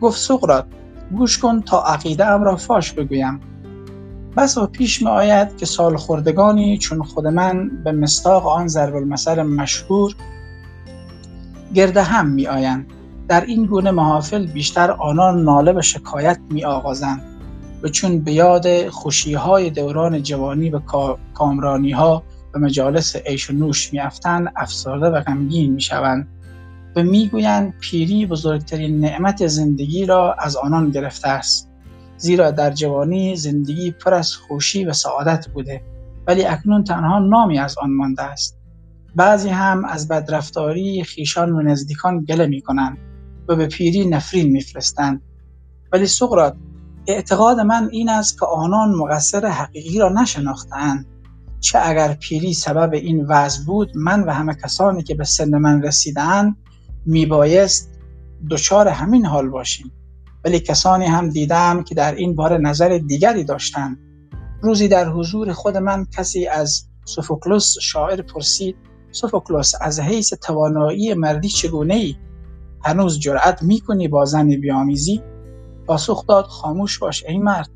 گفت 0.00 0.18
سقرات 0.18 0.66
گوش 1.12 1.38
کن 1.38 1.60
تا 1.60 1.82
عقیده 1.82 2.26
ام 2.26 2.44
را 2.44 2.56
فاش 2.56 2.92
بگویم. 2.92 3.40
و 4.36 4.66
پیش 4.72 5.02
می 5.02 5.08
آید 5.08 5.56
که 5.56 5.66
سال 5.66 5.96
خوردگانی 5.96 6.78
چون 6.78 7.02
خود 7.02 7.26
من 7.26 7.70
به 7.84 7.92
مستاق 7.92 8.46
آن 8.46 8.68
ضرب 8.68 8.94
المثل 8.94 9.42
مشهور 9.42 10.14
گرده 11.74 12.02
هم 12.02 12.26
می 12.26 12.46
آیند 12.46 12.86
در 13.28 13.40
این 13.40 13.66
گونه 13.66 13.90
محافل 13.90 14.46
بیشتر 14.46 14.90
آنان 14.90 15.44
ناله 15.44 15.72
و 15.72 15.82
شکایت 15.82 16.38
می 16.50 16.64
آغازند 16.64 17.22
و 17.82 17.88
چون 17.88 18.20
به 18.20 18.32
یاد 18.32 18.88
خوشی 18.88 19.34
های 19.34 19.70
دوران 19.70 20.22
جوانی 20.22 20.70
و 20.70 20.80
کامرانی 21.34 21.90
ها 21.90 22.22
و 22.54 22.58
مجالس 22.58 23.16
عیش 23.16 23.50
و 23.50 23.52
نوش 23.52 23.92
می 23.92 24.00
افتند 24.00 24.52
افسرده 24.56 25.06
و 25.06 25.20
غمگین 25.20 25.72
می 25.72 25.80
شوند 25.80 26.28
و 26.96 27.02
می‌گویند 27.02 27.74
پیری 27.80 28.26
بزرگترین 28.26 29.00
نعمت 29.00 29.46
زندگی 29.46 30.06
را 30.06 30.32
از 30.32 30.56
آنان 30.56 30.90
گرفته 30.90 31.28
است. 31.28 31.70
زیرا 32.16 32.50
در 32.50 32.70
جوانی 32.70 33.36
زندگی 33.36 33.90
پر 33.90 34.14
از 34.14 34.34
خوشی 34.34 34.84
و 34.84 34.92
سعادت 34.92 35.48
بوده 35.48 35.82
ولی 36.26 36.44
اکنون 36.44 36.84
تنها 36.84 37.18
نامی 37.18 37.58
از 37.58 37.78
آن 37.78 37.90
مانده 37.90 38.22
است. 38.22 38.58
بعضی 39.16 39.48
هم 39.48 39.84
از 39.84 40.08
بدرفتاری 40.08 41.04
خیشان 41.04 41.52
و 41.52 41.62
نزدیکان 41.62 42.24
گله 42.24 42.46
می 42.46 42.60
کنند 42.60 42.98
و 43.48 43.56
به 43.56 43.66
پیری 43.66 44.06
نفرین 44.06 44.52
میفرستند 44.52 45.22
ولی 45.92 46.06
سقرات 46.06 46.56
اعتقاد 47.06 47.60
من 47.60 47.88
این 47.92 48.08
است 48.08 48.40
که 48.40 48.46
آنان 48.46 48.94
مقصر 48.94 49.46
حقیقی 49.46 49.98
را 49.98 50.08
نشناختند 50.08 51.06
چه 51.60 51.78
اگر 51.82 52.14
پیری 52.14 52.54
سبب 52.54 52.92
این 52.92 53.24
وضع 53.28 53.64
بود 53.64 53.90
من 53.94 54.22
و 54.22 54.30
همه 54.30 54.54
کسانی 54.54 55.02
که 55.02 55.14
به 55.14 55.24
سن 55.24 55.58
من 55.58 55.82
رسیدند 55.82 56.56
میبایست 57.06 57.98
دچار 58.50 58.88
همین 58.88 59.26
حال 59.26 59.48
باشیم. 59.48 59.92
ولی 60.44 60.60
کسانی 60.60 61.04
هم 61.06 61.28
دیدم 61.28 61.82
که 61.82 61.94
در 61.94 62.14
این 62.14 62.34
باره 62.34 62.58
نظر 62.58 62.98
دیگری 62.98 63.44
داشتند. 63.44 63.98
روزی 64.62 64.88
در 64.88 65.08
حضور 65.08 65.52
خود 65.52 65.76
من 65.76 66.06
کسی 66.16 66.46
از 66.46 66.88
سوفوکلوس 67.04 67.74
شاعر 67.80 68.22
پرسید 68.22 68.76
سوفوکلوس 69.12 69.72
از 69.80 70.00
حیث 70.00 70.34
توانایی 70.34 71.14
مردی 71.14 71.48
چگونه 71.48 71.94
ای 71.94 72.16
هنوز 72.84 73.18
جرأت 73.18 73.62
می‌کنی 73.62 74.08
با 74.08 74.24
زن 74.24 74.48
بیامیزی؟ 74.48 75.22
پاسخ 75.86 76.26
داد 76.26 76.44
خاموش 76.44 76.98
باش 76.98 77.24
ای 77.28 77.38
مرد 77.38 77.70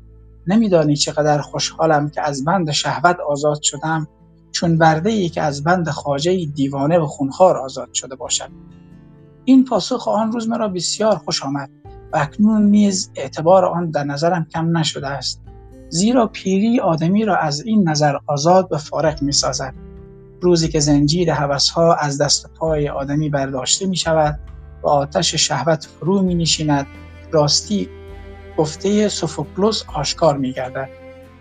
نمیدانی 0.47 0.95
چقدر 0.95 1.41
خوشحالم 1.41 2.09
که 2.09 2.21
از 2.21 2.43
بند 2.45 2.71
شهوت 2.71 3.17
آزاد 3.29 3.61
شدم 3.61 4.07
چون 4.51 4.77
برده 4.77 5.09
ای 5.09 5.29
که 5.29 5.41
از 5.41 5.63
بند 5.63 5.89
خاجه 5.89 6.45
دیوانه 6.45 6.99
و 6.99 7.05
خونخوار 7.05 7.57
آزاد 7.57 7.93
شده 7.93 8.15
باشد. 8.15 8.49
این 9.45 9.65
پاسخ 9.65 10.07
آن 10.07 10.31
روز 10.31 10.49
مرا 10.49 10.67
بسیار 10.67 11.15
خوش 11.15 11.43
آمد 11.43 11.69
و 12.13 12.17
اکنون 12.17 12.61
نیز 12.61 13.11
اعتبار 13.15 13.65
آن 13.65 13.91
در 13.91 14.03
نظرم 14.03 14.45
کم 14.53 14.77
نشده 14.77 15.07
است. 15.07 15.41
زیرا 15.89 16.27
پیری 16.27 16.79
آدمی 16.79 17.25
را 17.25 17.37
از 17.37 17.61
این 17.61 17.89
نظر 17.89 18.17
آزاد 18.27 18.67
و 18.71 18.77
فارغ 18.77 19.21
می 19.21 19.31
سازد 19.31 19.73
روزی 20.41 20.67
که 20.67 20.79
زنجیر 20.79 21.31
ها 21.31 21.93
از 21.93 22.21
دست 22.21 22.49
پای 22.55 22.89
آدمی 22.89 23.29
برداشته 23.29 23.85
می 23.85 23.95
شود 23.95 24.39
و 24.83 24.87
آتش 24.89 25.35
شهوت 25.35 25.87
فرو 25.99 26.21
می 26.21 26.35
نشیند 26.35 26.87
راستی 27.31 27.89
گفته 28.57 29.09
سوفوکلوس 29.09 29.83
آشکار 29.93 30.37
می 30.37 30.53
گردد 30.53 30.89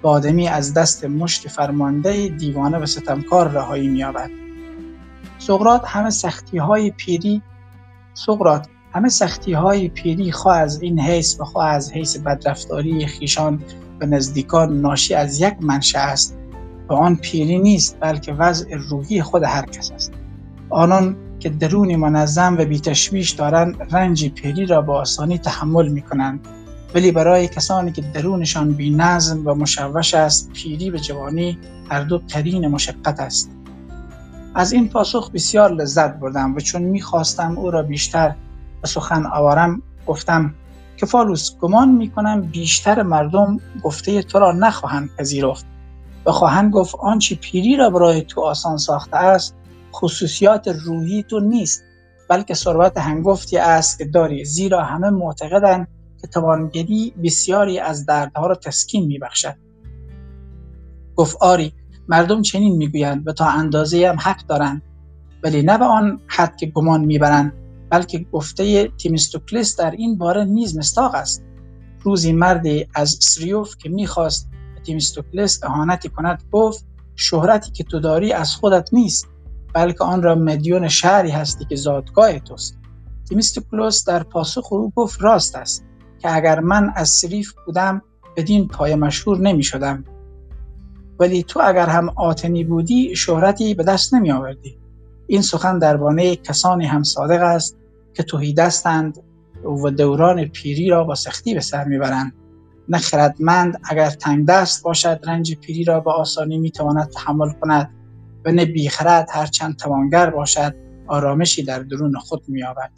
و 0.02 0.08
آدمی 0.08 0.48
از 0.48 0.74
دست 0.74 1.04
مشت 1.04 1.48
فرمانده 1.48 2.28
دیوانه 2.28 2.78
و 2.78 2.86
ستمکار 2.86 3.48
رهایی 3.48 3.88
می 3.88 3.98
یابد 3.98 4.30
سقرات 5.38 5.82
همه 5.86 6.10
سختی 6.10 6.58
های 6.58 6.90
پیری 6.90 7.42
سقرات 8.14 8.68
همه 8.92 9.08
سختی 9.08 9.52
های 9.52 9.88
پیری 9.88 10.32
خواه 10.32 10.58
از 10.58 10.82
این 10.82 11.00
حیث 11.00 11.40
و 11.40 11.44
خواه 11.44 11.68
از 11.68 11.92
حیث 11.92 12.16
بدرفتاری 12.16 13.06
خیشان 13.06 13.62
و 14.00 14.06
نزدیکان 14.06 14.80
ناشی 14.80 15.14
از 15.14 15.40
یک 15.40 15.54
منشه 15.60 15.98
است. 15.98 16.36
و 16.88 16.92
آن 16.92 17.16
پیری 17.16 17.58
نیست 17.58 17.96
بلکه 18.00 18.32
وضع 18.32 18.76
روحی 18.76 19.22
خود 19.22 19.42
هر 19.42 19.66
کس 19.66 19.90
است. 19.90 20.12
آنان 20.70 21.16
که 21.38 21.48
درونی 21.48 21.96
منظم 21.96 22.56
و 22.58 22.64
بیتشویش 22.64 23.30
دارند 23.30 23.76
رنج 23.90 24.28
پیری 24.28 24.66
را 24.66 24.82
با 24.82 25.00
آسانی 25.00 25.38
تحمل 25.38 25.88
می 25.88 26.02
کنند 26.02 26.48
ولی 26.94 27.12
برای 27.12 27.48
کسانی 27.48 27.92
که 27.92 28.02
درونشان 28.02 28.72
بی 28.72 28.90
نظم 28.90 29.46
و 29.46 29.54
مشوش 29.54 30.14
است 30.14 30.50
پیری 30.52 30.90
و 30.90 30.96
جوانی 30.96 31.58
هر 31.90 32.02
دو 32.02 32.18
قرین 32.28 32.68
مشقت 32.68 33.20
است. 33.20 33.50
از 34.54 34.72
این 34.72 34.88
پاسخ 34.88 35.30
بسیار 35.30 35.72
لذت 35.72 36.14
بردم 36.14 36.56
و 36.56 36.60
چون 36.60 36.82
می‌خواستم 36.82 37.58
او 37.58 37.70
را 37.70 37.82
بیشتر 37.82 38.34
به 38.82 38.88
سخن 38.88 39.26
آورم 39.26 39.82
گفتم 40.06 40.54
که 40.96 41.06
فالوس 41.06 41.58
گمان 41.60 41.88
می‌کنم 41.88 42.40
بیشتر 42.40 43.02
مردم 43.02 43.60
گفته 43.82 44.22
تو 44.22 44.38
را 44.38 44.52
نخواهند 44.52 45.10
پذیرفت. 45.18 45.66
و 46.26 46.32
خواهند 46.32 46.72
گفت 46.72 46.94
آنچه 46.94 47.34
پیری 47.34 47.76
را 47.76 47.90
برای 47.90 48.22
تو 48.22 48.40
آسان 48.40 48.76
ساخته 48.76 49.16
است 49.16 49.54
خصوصیات 49.94 50.68
روحی 50.68 51.22
تو 51.22 51.40
نیست 51.40 51.82
بلکه 52.28 52.54
ثروت 52.54 52.98
هنگفتی 52.98 53.58
است 53.58 53.98
که 53.98 54.04
داری 54.04 54.44
زیرا 54.44 54.84
همه 54.84 55.10
معتقدند 55.10 55.88
که 56.20 56.26
توانگری 56.26 57.14
بسیاری 57.24 57.78
از 57.78 58.06
دردها 58.06 58.46
را 58.46 58.54
تسکین 58.54 59.06
میبخشد. 59.06 59.54
گفت 61.16 61.36
آری 61.40 61.72
مردم 62.10 62.42
چنین 62.42 62.76
می‌گویند 62.76 63.28
و 63.28 63.32
تا 63.32 63.46
اندازه 63.46 64.08
هم 64.08 64.16
حق 64.20 64.46
دارند. 64.46 64.82
ولی 65.42 65.62
نه 65.62 65.78
به 65.78 65.84
آن 65.84 66.20
حد 66.26 66.56
که 66.56 66.66
گمان 66.66 67.04
می‌برند 67.04 67.52
بلکه 67.90 68.26
گفته 68.32 68.88
تیمیستوکلس 68.88 69.76
در 69.76 69.90
این 69.90 70.18
باره 70.18 70.44
نیز 70.44 70.78
مستاق 70.78 71.14
است. 71.14 71.44
روزی 72.02 72.32
مردی 72.32 72.86
از 72.94 73.18
سریوف 73.20 73.76
که 73.76 73.88
می‌خواست 73.88 74.50
به 74.86 75.46
اهانتی 75.62 76.08
کند 76.08 76.42
گفت 76.52 76.84
شهرتی 77.16 77.70
که 77.70 77.84
تو 77.84 78.00
داری 78.00 78.32
از 78.32 78.54
خودت 78.54 78.88
نیست 78.92 79.26
بلکه 79.74 80.04
آن 80.04 80.22
را 80.22 80.34
مدیون 80.34 80.88
شهری 80.88 81.30
هستی 81.30 81.64
که 81.64 81.76
زادگاه 81.76 82.38
توست. 82.38 82.78
تیمیستوکلس 83.28 84.08
در 84.08 84.22
پاسخ 84.22 84.72
او 84.72 84.92
گفت 84.96 85.22
راست 85.22 85.56
است 85.56 85.84
که 86.18 86.36
اگر 86.36 86.60
من 86.60 86.92
از 86.96 87.08
سریف 87.08 87.52
بودم 87.66 88.02
بدین 88.36 88.68
پای 88.68 88.94
مشهور 88.94 89.38
نمی 89.38 89.62
شدم 89.62 90.04
ولی 91.20 91.42
تو 91.42 91.60
اگر 91.64 91.86
هم 91.86 92.08
آتنی 92.16 92.64
بودی 92.64 93.16
شهرتی 93.16 93.74
به 93.74 93.82
دست 93.82 94.14
نمی 94.14 94.32
آوردی. 94.32 94.78
این 95.26 95.42
سخن 95.42 95.78
درباره 95.78 96.36
کسانی 96.36 96.86
هم 96.86 97.02
صادق 97.02 97.42
است 97.42 97.76
که 98.14 98.22
توهی 98.22 98.54
دستند 98.54 99.22
و 99.84 99.90
دوران 99.90 100.44
پیری 100.44 100.88
را 100.88 101.04
با 101.04 101.14
سختی 101.14 101.54
به 101.54 101.60
سر 101.60 101.84
می‌برند. 101.84 102.32
نه 102.88 102.98
خردمند 102.98 103.80
اگر 103.84 104.10
تنگ 104.10 104.46
دست 104.46 104.82
باشد 104.82 105.20
رنج 105.26 105.56
پیری 105.56 105.84
را 105.84 106.00
به 106.00 106.10
آسانی 106.10 106.58
می‌تواند 106.58 107.08
تحمل 107.08 107.52
کند 107.52 107.90
و 108.44 108.52
نه 108.52 108.64
بیخرد 108.64 109.28
هرچند 109.30 109.76
توانگر 109.76 110.30
باشد 110.30 110.74
آرامشی 111.06 111.62
در 111.62 111.78
درون 111.78 112.18
خود 112.18 112.42
مییابد. 112.48 112.90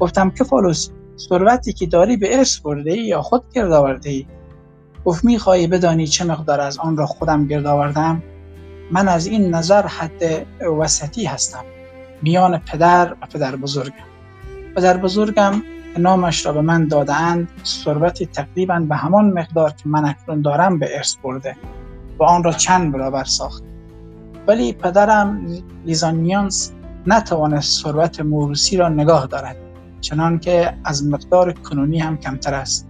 گفتم 0.00 0.30
که 0.30 0.44
فالوس 0.44 0.88
ثروتی 1.18 1.72
که 1.72 1.86
داری 1.86 2.16
به 2.16 2.38
ارث 2.38 2.58
برده 2.58 2.92
ای 2.92 3.06
یا 3.06 3.22
خود 3.22 3.42
گرد 3.54 3.72
آورده 3.72 4.10
ای 4.10 4.26
گفت 5.04 5.24
می‌خواهی 5.24 5.66
بدانی 5.66 6.06
چه 6.06 6.24
مقدار 6.24 6.60
از 6.60 6.78
آن 6.78 6.96
را 6.96 7.06
خودم 7.06 7.46
گرد 7.46 7.66
آوردم؟ 7.66 8.22
من 8.90 9.08
از 9.08 9.26
این 9.26 9.54
نظر 9.54 9.86
حد 9.86 10.46
وسطی 10.80 11.24
هستم. 11.24 11.64
میان 12.22 12.58
پدر 12.58 13.12
و 13.12 13.26
پدر 13.26 13.56
بزرگم. 13.56 14.04
پدر 14.76 14.96
بزرگم 14.96 15.62
نامش 15.98 16.46
را 16.46 16.52
به 16.52 16.60
من 16.60 16.88
دادهاند 16.88 17.48
ثروتی 17.64 18.26
تقریبا 18.26 18.78
به 18.88 18.96
همان 18.96 19.32
مقدار 19.32 19.70
که 19.70 19.88
من 19.88 20.04
اکنون 20.04 20.42
دارم 20.42 20.78
به 20.78 20.96
ارث 20.96 21.16
برده. 21.22 21.56
و 22.18 22.24
آن 22.24 22.44
را 22.44 22.52
چند 22.52 22.92
برابر 22.92 23.24
ساخت. 23.24 23.62
ولی 24.46 24.72
پدرم 24.72 25.46
لیزانیانس 25.84 26.72
نتوانست 27.06 27.82
ثروت 27.82 28.20
موروسی 28.20 28.76
را 28.76 28.88
نگاه 28.88 29.26
دارد 29.26 29.56
چنان 30.00 30.38
که 30.38 30.74
از 30.84 31.06
مقدار 31.06 31.52
کنونی 31.52 31.98
هم 31.98 32.16
کمتر 32.16 32.54
است. 32.54 32.88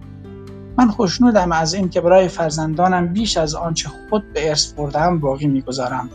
من 0.77 0.87
خوشنودم 0.87 1.51
از 1.51 1.73
این 1.73 1.89
که 1.89 2.01
برای 2.01 2.27
فرزندانم 2.27 3.07
بیش 3.07 3.37
از 3.37 3.55
آنچه 3.55 3.89
خود 4.09 4.33
به 4.33 4.49
ارث 4.49 4.73
بردم 4.73 5.19
باقی 5.19 5.47
می‌گذارم. 5.47 6.09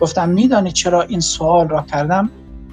گفتم 0.00 0.28
میدانی 0.28 0.72
چرا 0.72 1.02
این 1.02 1.20
سوال 1.20 1.68
را 1.68 1.82
کردم؟ 1.82 2.30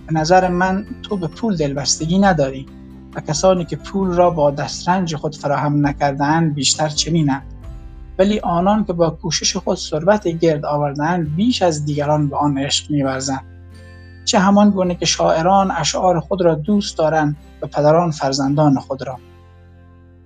به 0.08 0.14
نظر 0.14 0.48
من 0.48 0.86
تو 1.04 1.18
به 1.18 1.28
پول 1.28 1.58
دلبستگی 1.58 2.20
نداری 2.20 2.66
و 3.16 3.22
کسانی 3.22 3.66
که 3.66 3.76
پول 3.76 4.16
را 4.16 4.30
با 4.30 4.52
دسترنج 4.52 5.16
خود 5.16 5.36
فراهم 5.36 5.88
نکردند 5.88 6.54
بیشتر 6.54 6.90
چنینند 6.90 7.44
ولی 8.20 8.40
آنان 8.40 8.86
که 8.86 8.94
با 8.94 9.10
کوشش 9.10 9.56
خود 9.56 9.78
ثروت 9.78 10.28
گرد 10.28 10.66
آوردند 10.66 11.36
بیش 11.36 11.62
از 11.62 11.86
دیگران 11.86 12.30
به 12.30 12.38
آن 12.38 12.58
عشق 12.58 12.92
میورزند. 12.92 13.44
چه 14.26 14.40
همان 14.40 14.70
گونه 14.70 14.96
که 14.96 15.06
شاعران 15.06 15.72
اشعار 15.72 16.20
خود 16.20 16.42
را 16.42 16.56
دوست 16.56 16.98
دارند 16.98 17.36
و 17.62 17.68
پدران 17.68 18.12
فرزندان 18.12 18.80
خود 18.80 19.08
را. 19.08 19.18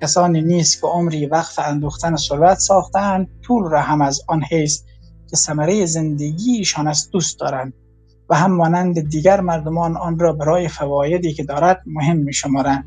کسانی 0.02 0.42
نیست 0.42 0.82
که 0.82 0.88
عمری 0.88 1.26
وقف 1.26 1.60
اندوختن 1.60 2.16
ثروت 2.16 2.58
ساختند 2.58 3.28
پول 3.48 3.64
را 3.70 3.82
هم 3.82 4.02
از 4.02 4.22
آن 4.28 4.44
حیث 4.44 4.84
که 5.30 5.36
ثمره 5.36 5.86
زندگیشان 5.86 6.88
است 6.88 7.12
دوست 7.12 7.40
دارند 7.40 7.74
و 8.30 8.36
هم 8.36 8.52
مانند 8.52 9.10
دیگر 9.10 9.42
مردمان 9.42 9.98
آن 9.98 10.20
را 10.20 10.34
برای 10.34 10.68
فوایدی 10.68 11.34
که 11.34 11.44
دارد 11.44 11.82
مهم 11.86 12.18
می 12.18 12.34
شمارند. 12.34 12.86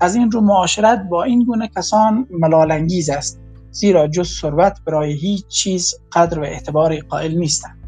از 0.00 0.14
این 0.14 0.30
رو 0.30 0.40
معاشرت 0.40 1.02
با 1.10 1.22
این 1.22 1.44
گونه 1.44 1.68
کسان 1.68 2.26
ملالانگیز 2.30 3.10
است 3.10 3.40
زیرا 3.70 4.08
جز 4.08 4.28
ثروت 4.40 4.78
برای 4.86 5.12
هیچ 5.12 5.46
چیز 5.46 5.94
قدر 6.12 6.38
و 6.38 6.42
اعتباری 6.42 7.00
قائل 7.00 7.38
نیستند. 7.38 7.78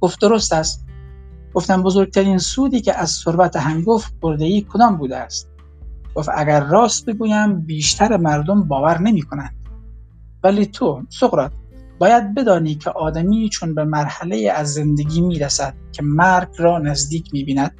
گفت 0.00 0.20
درست 0.20 0.52
است. 0.52 0.84
گفتم 1.54 1.82
بزرگترین 1.82 2.38
سودی 2.38 2.80
که 2.80 2.98
از 2.98 3.10
ثروت 3.10 3.56
هنگفت 3.56 4.14
برده 4.20 4.44
ای 4.44 4.66
کدام 4.72 4.96
بوده 4.96 5.16
است؟ 5.16 5.53
گفت 6.14 6.28
اگر 6.34 6.60
راست 6.60 7.06
بگویم 7.06 7.60
بیشتر 7.60 8.16
مردم 8.16 8.62
باور 8.68 9.00
نمی 9.00 9.22
کنند 9.22 9.54
ولی 10.42 10.66
تو 10.66 11.02
سقراط 11.08 11.52
باید 11.98 12.34
بدانی 12.34 12.74
که 12.74 12.90
آدمی 12.90 13.48
چون 13.48 13.74
به 13.74 13.84
مرحله 13.84 14.52
از 14.54 14.74
زندگی 14.74 15.20
می 15.20 15.38
رسد 15.38 15.74
که 15.92 16.02
مرگ 16.02 16.48
را 16.58 16.78
نزدیک 16.78 17.32
می 17.32 17.44
بیند 17.44 17.74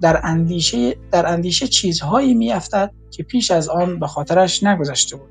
در 0.00 0.20
اندیشه, 0.24 0.96
در 1.12 1.26
اندیشه 1.26 1.68
چیزهایی 1.68 2.34
می 2.34 2.52
افتد 2.52 2.90
که 3.10 3.22
پیش 3.22 3.50
از 3.50 3.68
آن 3.68 3.98
به 3.98 4.06
خاطرش 4.06 4.62
نگذشته 4.62 5.16
بود. 5.16 5.30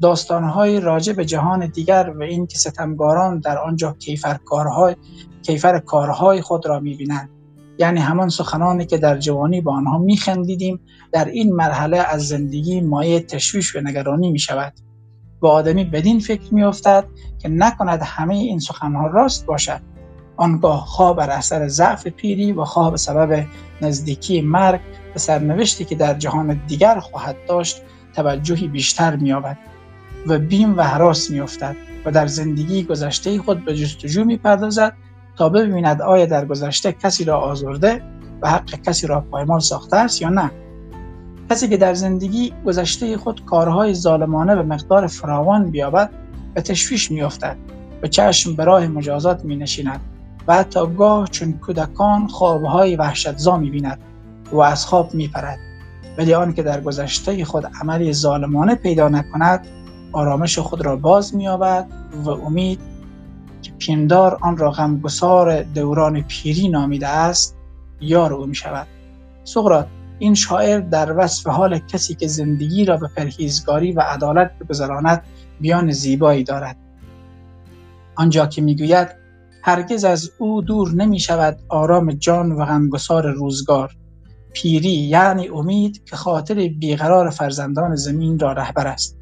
داستانهای 0.00 0.80
راجع 0.80 1.12
به 1.12 1.24
جهان 1.24 1.66
دیگر 1.66 2.12
و 2.16 2.22
این 2.22 2.46
که 2.46 2.58
ستمگاران 2.58 3.38
در 3.38 3.58
آنجا 3.58 3.92
کیفر 3.98 4.38
کارهای, 4.44 4.96
کیفر 5.42 5.78
کارهای 5.78 6.42
خود 6.42 6.66
را 6.66 6.80
می 6.80 6.94
بینند 6.94 7.30
یعنی 7.78 8.00
همان 8.00 8.28
سخنانی 8.28 8.86
که 8.86 8.98
در 8.98 9.18
جوانی 9.18 9.60
با 9.60 9.72
آنها 9.72 9.98
میخندیدیم 9.98 10.80
در 11.12 11.24
این 11.24 11.56
مرحله 11.56 11.98
از 11.98 12.28
زندگی 12.28 12.80
مایه 12.80 13.20
تشویش 13.20 13.76
و 13.76 13.80
نگرانی 13.80 14.30
می 14.30 14.38
شود 14.38 14.72
و 15.42 15.46
آدمی 15.46 15.84
بدین 15.84 16.20
فکر 16.20 16.54
می 16.54 16.62
افتد 16.62 17.04
که 17.38 17.48
نکند 17.48 18.02
همه 18.02 18.34
این 18.34 18.58
سخنها 18.58 19.06
راست 19.06 19.46
باشد. 19.46 19.80
آنگاه 20.36 20.86
خواه 20.86 21.16
بر 21.16 21.30
اثر 21.30 21.68
ضعف 21.68 22.06
پیری 22.06 22.52
و 22.52 22.64
خواه 22.64 22.90
به 22.90 22.96
سبب 22.96 23.46
نزدیکی 23.82 24.40
مرگ 24.40 24.80
به 25.12 25.18
سرنوشتی 25.18 25.84
که 25.84 25.94
در 25.94 26.14
جهان 26.14 26.60
دیگر 26.66 27.00
خواهد 27.00 27.36
داشت 27.48 27.82
توجهی 28.14 28.68
بیشتر 28.68 29.16
مییابد 29.16 29.58
و 30.26 30.38
بیم 30.38 30.78
و 30.78 30.82
حراس 30.82 31.30
میافتد 31.30 31.76
و 32.04 32.10
در 32.10 32.26
زندگی 32.26 32.82
گذشته 32.82 33.38
خود 33.38 33.64
به 33.64 33.74
جستجو 33.74 34.24
می‌پردازد 34.24 34.92
تا 35.38 35.48
ببیند 35.48 36.02
آیا 36.02 36.26
در 36.26 36.44
گذشته 36.44 36.92
کسی 36.92 37.24
را 37.24 37.40
آزرده 37.40 38.02
و 38.42 38.50
حق 38.50 38.82
کسی 38.82 39.06
را 39.06 39.20
پایمال 39.20 39.60
ساخته 39.60 39.96
است 39.96 40.22
یا 40.22 40.28
نه. 40.28 40.50
کسی 41.50 41.68
که 41.68 41.76
در 41.76 41.94
زندگی 41.94 42.52
گذشته 42.66 43.16
خود 43.16 43.44
کارهای 43.44 43.94
ظالمانه 43.94 44.56
به 44.56 44.62
مقدار 44.62 45.06
فراوان 45.06 45.70
بیابد 45.70 46.10
به 46.54 46.60
تشویش 46.60 47.10
میافتد 47.10 47.56
و 48.02 48.06
چشم 48.06 48.56
به 48.56 48.64
راه 48.64 48.86
مجازات 48.86 49.44
می 49.44 49.56
نشیند 49.56 50.00
و 50.48 50.54
حتی 50.54 50.80
گاه 50.98 51.28
چون 51.28 51.52
کودکان 51.52 52.26
خوابهای 52.26 52.96
وحشتزا 52.96 53.56
می 53.56 53.70
بیند 53.70 53.98
و 54.52 54.60
از 54.60 54.86
خواب 54.86 55.14
می 55.14 55.28
پرد 55.28 55.58
ولی 56.18 56.34
آن 56.34 56.52
که 56.52 56.62
در 56.62 56.80
گذشته 56.80 57.44
خود 57.44 57.66
عملی 57.82 58.12
ظالمانه 58.12 58.74
پیدا 58.74 59.08
نکند 59.08 59.66
آرامش 60.12 60.58
خود 60.58 60.84
را 60.84 60.96
باز 60.96 61.34
می 61.34 61.48
و 61.48 61.84
امید 62.46 62.97
که 63.62 63.72
پیندار 63.78 64.38
آن 64.40 64.56
را 64.56 64.70
غمگسار 64.70 65.62
دوران 65.62 66.22
پیری 66.22 66.68
نامیده 66.68 67.08
است 67.08 67.56
یار 68.00 68.32
او 68.32 68.46
می 68.46 68.54
شود 68.54 68.86
سقراط 69.44 69.86
این 70.18 70.34
شاعر 70.34 70.80
در 70.80 71.14
وصف 71.18 71.46
حال 71.46 71.78
کسی 71.78 72.14
که 72.14 72.26
زندگی 72.26 72.84
را 72.84 72.96
به 72.96 73.08
پرهیزگاری 73.16 73.92
و 73.92 74.00
عدالت 74.00 74.50
بگذراند 74.58 75.22
بیان 75.60 75.90
زیبایی 75.90 76.44
دارد. 76.44 76.76
آنجا 78.16 78.46
که 78.46 78.62
می‌گوید 78.62 79.08
هرگز 79.62 80.04
از 80.04 80.30
او 80.38 80.62
دور 80.62 80.94
نمی 80.94 81.20
شود 81.20 81.58
آرام 81.68 82.12
جان 82.12 82.52
و 82.52 82.64
غمگسار 82.64 83.26
روزگار. 83.32 83.96
پیری 84.52 84.88
یعنی 84.88 85.48
امید 85.48 86.04
که 86.04 86.16
خاطر 86.16 86.54
بیقرار 86.54 87.30
فرزندان 87.30 87.96
زمین 87.96 88.38
را 88.38 88.52
رهبر 88.52 88.86
است. 88.86 89.16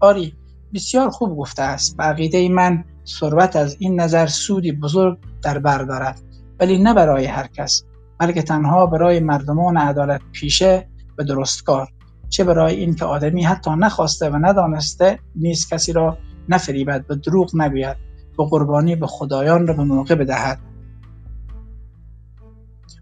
آری 0.00 0.34
بسیار 0.74 1.10
خوب 1.10 1.38
گفته 1.38 1.62
است. 1.62 1.96
بقیده 1.98 2.48
من 2.48 2.84
ثروت 3.06 3.56
از 3.56 3.76
این 3.78 4.00
نظر 4.00 4.26
سودی 4.26 4.72
بزرگ 4.72 5.18
در 5.42 5.58
بر 5.58 5.78
دارد 5.78 6.20
ولی 6.60 6.78
نه 6.78 6.94
برای 6.94 7.24
هر 7.24 7.46
کس 7.46 7.84
بلکه 8.18 8.42
تنها 8.42 8.86
برای 8.86 9.20
مردمان 9.20 9.76
عدالت 9.76 10.20
پیشه 10.32 10.88
و 11.18 11.24
درستکار 11.24 11.88
چه 12.28 12.44
برای 12.44 12.74
اینکه 12.74 13.04
آدمی 13.04 13.42
حتی 13.42 13.70
نخواسته 13.70 14.30
و 14.30 14.36
ندانسته 14.36 15.18
نیست 15.36 15.70
کسی 15.70 15.92
را 15.92 16.18
نفریبد 16.48 17.04
و 17.08 17.14
دروغ 17.14 17.56
نگوید 17.56 17.96
و 18.38 18.42
قربانی 18.42 18.96
به 18.96 19.06
خدایان 19.06 19.66
را 19.66 19.74
به 19.74 19.84
موقع 19.84 20.14
بدهد. 20.14 20.58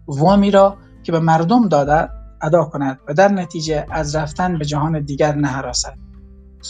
وامی 0.07 0.51
را 0.51 0.77
که 1.03 1.11
به 1.11 1.19
مردم 1.19 1.67
داده 1.67 2.09
ادا 2.41 2.63
کند 2.63 2.99
و 3.07 3.13
در 3.13 3.27
نتیجه 3.27 3.85
از 3.91 4.15
رفتن 4.15 4.57
به 4.57 4.65
جهان 4.65 5.01
دیگر 5.01 5.35
نهراسد 5.35 6.04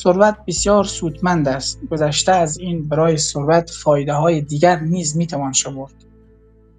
ثروت 0.04 0.36
بسیار 0.48 0.84
سودمند 0.84 1.48
است. 1.48 1.80
گذشته 1.92 2.32
از 2.32 2.58
این 2.58 2.88
برای 2.90 3.18
ثروت 3.18 3.70
فایده 3.70 4.14
های 4.14 4.42
دیگر 4.42 4.80
نیز 4.80 5.18
می‌توان 5.18 5.54
شمرد. 5.54 5.94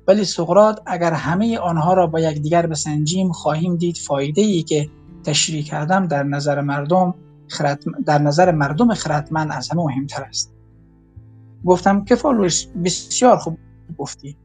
ولی 0.08 0.24
سقراط 0.24 0.80
اگر 0.86 1.12
همه 1.12 1.58
آنها 1.58 1.94
را 1.94 2.06
با 2.06 2.20
یکدیگر 2.20 2.66
بسنجیم 2.66 3.32
خواهیم 3.32 3.76
دید 3.76 3.96
فایده 3.96 4.42
ای 4.42 4.62
که 4.62 4.88
تشریح 5.24 5.64
کردم 5.64 6.06
در 6.06 6.22
نظر 6.22 6.60
مردم 6.60 7.14
در 8.06 8.18
نظر 8.18 8.52
مردم 8.52 8.94
خردمند 8.94 9.52
از 9.52 9.68
همه 9.68 9.82
مهمتر 9.82 10.22
است. 10.22 10.52
گفتم 11.64 12.04
که 12.04 12.14
فالوش 12.14 12.66
بسیار 12.84 13.36
خوب 13.36 13.58
گفتی. 13.98 14.36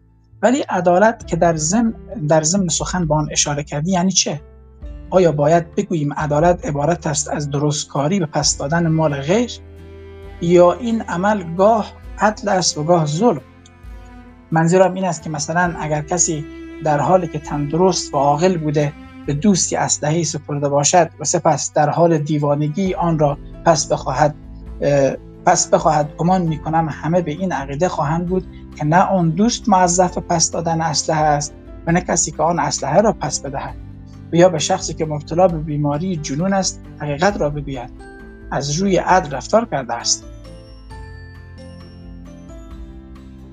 ولی 0.42 0.62
عدالت 0.62 1.28
که 1.28 1.36
در 1.36 1.56
ضمن 1.56 1.94
در 2.28 2.44
ضمن 2.44 2.68
سخن 2.68 3.08
با 3.08 3.16
آن 3.16 3.28
اشاره 3.32 3.64
کردی 3.64 3.92
یعنی 3.92 4.12
چه؟ 4.12 4.42
آیا 5.12 5.32
باید 5.32 5.76
بگوییم 5.76 6.14
عدالت 6.14 6.66
عبارت 6.66 7.08
است 7.08 7.30
از 7.30 7.50
درستکاری 7.50 8.20
به 8.20 8.26
پس 8.26 8.58
دادن 8.58 8.88
مال 8.88 9.22
غیر؟ 9.22 9.52
یا 10.42 10.74
این 10.74 11.02
عمل 11.02 11.56
گاه 11.56 11.92
عدل 12.20 12.50
است 12.50 12.78
و 12.78 12.84
گاه 12.84 13.06
ظلم؟ 13.06 13.42
منظورم 14.52 14.94
این 14.94 15.06
است 15.06 15.24
که 15.24 15.30
مثلا 15.30 15.76
اگر 15.80 16.02
کسی 16.02 16.46
در 16.84 17.00
حالی 17.00 17.28
که 17.28 17.40
تندرست 17.40 18.14
و 18.14 18.18
عاقل 18.18 18.58
بوده 18.58 18.94
به 19.26 19.34
دوستی 19.34 19.76
اسلحه 19.76 20.24
سپرده 20.24 20.70
باشد 20.70 21.10
و 21.20 21.24
سپس 21.24 21.74
در 21.74 21.90
حال 21.90 22.18
دیوانگی 22.18 22.94
آن 22.94 23.20
را 23.20 23.38
پس 23.66 23.92
بخواهد 23.92 24.36
پس 25.46 25.68
بخواهد 25.68 26.16
گمان 26.18 26.42
می‌کنم 26.42 26.90
همه 26.92 27.22
به 27.22 27.32
این 27.32 27.52
عقیده 27.52 27.90
خواهند 27.90 28.26
بود 28.26 28.46
که 28.76 28.86
نه 28.86 29.02
آن 29.02 29.30
دوست 29.30 29.70
معذف 29.70 30.18
پس 30.18 30.52
دادن 30.52 30.82
اسلحه 30.82 31.22
است 31.22 31.54
و 31.88 31.92
نه 31.92 32.02
کسی 32.02 32.32
که 32.32 32.44
آن 32.44 32.60
اسلحه 32.60 33.02
را 33.02 33.14
پس 33.14 33.40
بدهد. 33.40 33.91
و 34.34 34.36
یا 34.36 34.50
به 34.50 34.60
شخصی 34.60 34.94
که 34.94 35.06
مبتلا 35.06 35.48
به 35.48 35.58
بیماری 35.58 36.16
جنون 36.16 36.54
است 36.54 36.82
حقیقت 37.00 37.42
را 37.42 37.50
بگوید 37.50 37.90
از 38.52 38.72
روی 38.80 38.98
عدل 38.98 39.32
رفتار 39.32 39.66
کرده 39.66 39.94
است. 39.94 40.26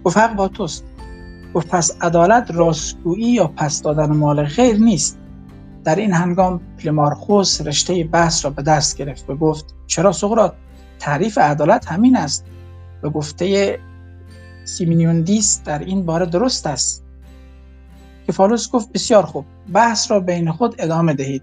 گفت 0.05 0.35
با 0.37 0.49
توست. 0.49 0.85
گفت 1.55 1.68
پس 1.68 1.97
عدالت 2.01 2.51
راستگویی 2.51 3.33
یا 3.33 3.47
پس 3.47 3.83
دادن 3.83 4.16
مال 4.16 4.45
غیر 4.45 4.76
نیست. 4.76 5.18
در 5.85 5.97
این 5.97 6.12
هنگام 6.12 6.61
پلیمارخوس 6.79 7.61
رشته 7.61 8.05
بحث 8.05 8.45
را 8.45 8.51
به 8.51 8.62
دست 8.62 8.97
گرفت 8.97 9.31
و 9.31 9.37
گفت 9.37 9.74
چرا 9.87 10.12
سقراط؟ 10.12 10.53
تعریف 10.99 11.39
عدالت 11.39 11.87
همین 11.87 12.16
است. 12.16 12.45
به 13.03 13.09
گفته 13.09 13.79
سیمینیوندیس 14.64 15.62
در 15.64 15.79
این 15.79 16.07
باره 16.07 16.26
درست 16.26 16.66
است. 16.66 17.05
کفالوس 18.29 18.70
گفت 18.70 18.93
بسیار 18.93 19.22
خوب. 19.22 19.45
بحث 19.73 20.11
را 20.11 20.21
بین 20.21 20.53
خود 20.53 20.75
ادامه 20.79 21.14
دهید. 21.14 21.43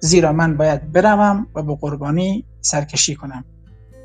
زیرا 0.00 0.32
من 0.32 0.56
باید 0.56 0.92
بروم 0.92 1.46
و 1.54 1.62
به 1.62 1.76
قربانی 1.80 2.44
سرکشی 2.60 3.14
کنم. 3.14 3.44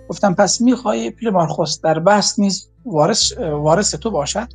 گفتم 0.09 0.33
پس 0.33 0.61
می‌خواهی 0.61 1.09
پیل 1.09 1.29
مارخوس 1.29 1.81
در 1.81 1.99
بحث 1.99 2.39
نیز 2.39 2.69
وارث, 2.85 3.37
وارث 3.37 3.95
تو 3.95 4.11
باشد؟ 4.11 4.47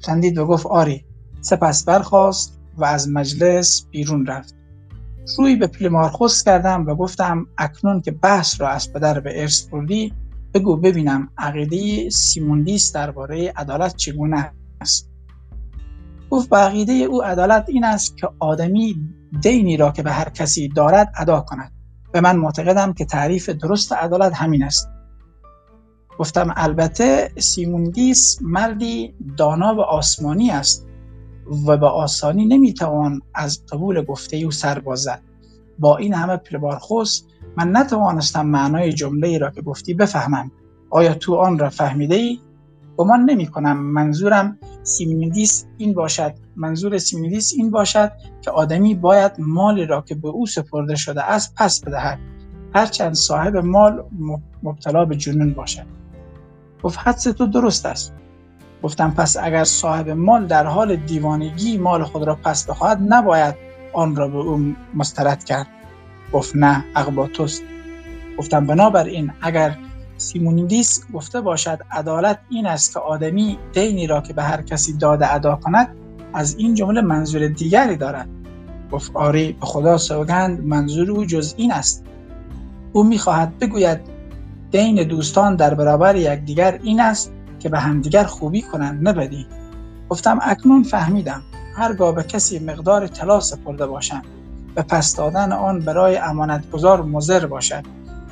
خندید 0.00 0.38
و 0.38 0.46
گفت 0.46 0.66
آری. 0.66 1.04
سپس 1.40 1.84
برخواست 1.84 2.60
و 2.76 2.84
از 2.84 3.08
مجلس 3.08 3.86
بیرون 3.90 4.26
رفت. 4.26 4.54
روی 5.38 5.56
به 5.56 5.66
پیل 5.66 5.88
مارخوس 5.88 6.42
کردم 6.42 6.86
و 6.86 6.94
گفتم 6.94 7.46
اکنون 7.58 8.00
که 8.00 8.10
بحث 8.10 8.60
را 8.60 8.68
از 8.68 8.92
پدر 8.92 9.20
به 9.20 9.40
ارث 9.40 9.62
بردی 9.62 10.12
بگو 10.54 10.76
ببینم 10.76 11.28
عقیده 11.38 12.10
سیموندیس 12.10 12.92
درباره 12.92 13.52
عدالت 13.56 13.96
چگونه 13.96 14.52
است. 14.80 15.11
گفت 16.32 16.48
به 16.50 16.56
عقیده 16.56 16.92
او 16.92 17.22
عدالت 17.22 17.64
این 17.68 17.84
است 17.84 18.16
که 18.16 18.28
آدمی 18.38 18.96
دینی 19.42 19.76
را 19.76 19.90
که 19.90 20.02
به 20.02 20.12
هر 20.12 20.28
کسی 20.28 20.68
دارد 20.68 21.12
ادا 21.16 21.40
کند. 21.40 21.72
و 22.14 22.20
من 22.20 22.36
معتقدم 22.36 22.92
که 22.92 23.04
تعریف 23.04 23.48
درست 23.48 23.92
عدالت 23.92 24.34
همین 24.34 24.62
است. 24.62 24.88
گفتم 26.18 26.52
البته 26.56 27.32
سیموندیس 27.38 28.38
مردی 28.42 29.14
دانا 29.36 29.74
و 29.74 29.80
آسمانی 29.80 30.50
است 30.50 30.86
و 31.66 31.76
به 31.76 31.86
آسانی 31.86 32.46
نمی‌توان 32.46 33.20
از 33.34 33.66
قبول 33.66 34.04
گفته 34.04 34.36
او 34.36 34.50
سر 34.50 34.78
بازد. 34.78 35.22
با 35.78 35.96
این 35.96 36.14
همه 36.14 36.36
پلبارخوس 36.36 37.22
من 37.56 37.76
نتوانستم 37.76 38.46
معنای 38.46 38.92
جمله 38.92 39.38
را 39.38 39.50
که 39.50 39.62
گفتی 39.62 39.94
بفهمم. 39.94 40.50
آیا 40.90 41.14
تو 41.14 41.34
آن 41.34 41.58
را 41.58 41.70
فهمیده 41.70 42.14
ای؟ 42.14 42.40
گمان 42.96 43.20
نمی 43.20 43.46
کنم 43.46 43.76
منظورم 43.76 44.58
سیمینیدیس 44.82 45.66
این 45.78 45.94
باشد 45.94 46.34
منظور 46.56 46.98
سیمینیدیس 46.98 47.52
این 47.56 47.70
باشد 47.70 48.12
که 48.40 48.50
آدمی 48.50 48.94
باید 48.94 49.32
مالی 49.38 49.86
را 49.86 50.00
که 50.00 50.14
به 50.14 50.28
او 50.28 50.46
سپرده 50.46 50.96
شده 50.96 51.22
است 51.22 51.54
پس 51.56 51.80
بدهد. 51.80 52.18
هرچند 52.74 53.14
صاحب 53.14 53.56
مال 53.56 54.04
مبتلا 54.62 55.04
به 55.04 55.16
جنون 55.16 55.54
باشد. 55.54 55.86
گفت 56.82 56.98
حدس 56.98 57.22
تو 57.22 57.46
درست 57.46 57.86
است. 57.86 58.12
گفتم 58.82 59.10
پس 59.10 59.36
اگر 59.36 59.64
صاحب 59.64 60.10
مال 60.10 60.46
در 60.46 60.66
حال 60.66 60.96
دیوانگی 60.96 61.78
مال 61.78 62.04
خود 62.04 62.22
را 62.22 62.34
پس 62.34 62.70
بخواهد 62.70 62.98
نباید 63.08 63.54
آن 63.92 64.16
را 64.16 64.28
به 64.28 64.38
او 64.38 64.74
مسترد 64.94 65.44
کرد. 65.44 65.66
گفت 66.32 66.56
نه 66.56 66.84
حق 66.96 67.15
با 67.15 67.24
توست 67.24 67.62
گفتم 68.38 68.66
بنابراین 68.66 69.32
اگر 69.40 69.76
سیمونیدیس 70.22 71.00
گفته 71.14 71.40
باشد 71.40 71.78
عدالت 71.90 72.38
این 72.50 72.66
است 72.66 72.92
که 72.92 72.98
آدمی 72.98 73.58
دینی 73.72 74.06
را 74.06 74.20
که 74.20 74.32
به 74.32 74.42
هر 74.42 74.62
کسی 74.62 74.92
داده 74.92 75.34
ادا 75.34 75.56
کند 75.56 75.96
از 76.34 76.54
این 76.58 76.74
جمله 76.74 77.00
منظور 77.00 77.48
دیگری 77.48 77.96
دارد. 77.96 78.28
گفت 78.92 79.10
آری 79.14 79.52
به 79.52 79.66
خدا 79.66 79.98
سوگند 79.98 80.64
منظور 80.64 81.10
او 81.10 81.24
جز 81.24 81.54
این 81.56 81.72
است. 81.72 82.04
او 82.92 83.04
می‌خواهد 83.04 83.58
بگوید 83.58 84.00
دین 84.70 85.08
دوستان 85.08 85.56
در 85.56 85.74
برابر 85.74 86.16
یکدیگر 86.16 86.78
این 86.82 87.00
است 87.00 87.32
که 87.60 87.68
به 87.68 87.78
همدیگر 87.78 88.24
خوبی 88.24 88.62
کنند 88.62 89.08
نه 89.08 89.12
بدی. 89.12 89.46
گفتم 90.08 90.38
اکنون 90.42 90.82
فهمیدم. 90.82 91.42
هرگاه 91.76 92.14
به 92.14 92.22
کسی 92.22 92.58
مقدار 92.58 93.06
طلا 93.06 93.40
سپرده 93.40 93.86
باشند 93.86 94.24
به 94.74 94.82
پس 94.82 95.16
دادن 95.16 95.52
آن 95.52 95.80
برای 95.80 96.16
امانتگزار 96.16 97.02
مضر 97.02 97.46
باشد. 97.46 97.82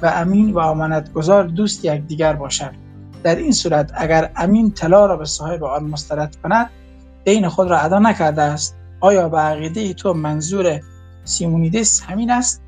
و 0.03 0.07
امین 0.07 0.53
و 0.53 0.59
امانتگزار 0.59 1.45
دوست 1.45 1.85
یکدیگر 1.85 2.33
باشد 2.33 2.71
در 3.23 3.37
این 3.37 3.53
صورت 3.53 3.93
اگر 3.95 4.31
امین 4.37 4.71
طلا 4.71 5.07
را 5.07 5.17
به 5.17 5.25
صاحب 5.25 5.65
آن 5.65 5.85
مسترد 5.85 6.37
کند 6.43 6.71
دین 7.25 7.49
خود 7.49 7.71
را 7.71 7.79
ادا 7.79 7.99
نکرده 7.99 8.43
است. 8.43 8.77
آیا 9.01 9.29
به 9.29 9.39
عقیده 9.39 9.95
تو 9.95 10.15
منظور 10.15 10.81
سیمونیدس 11.25 12.03
همین 12.03 12.31
است؟ 12.31 12.63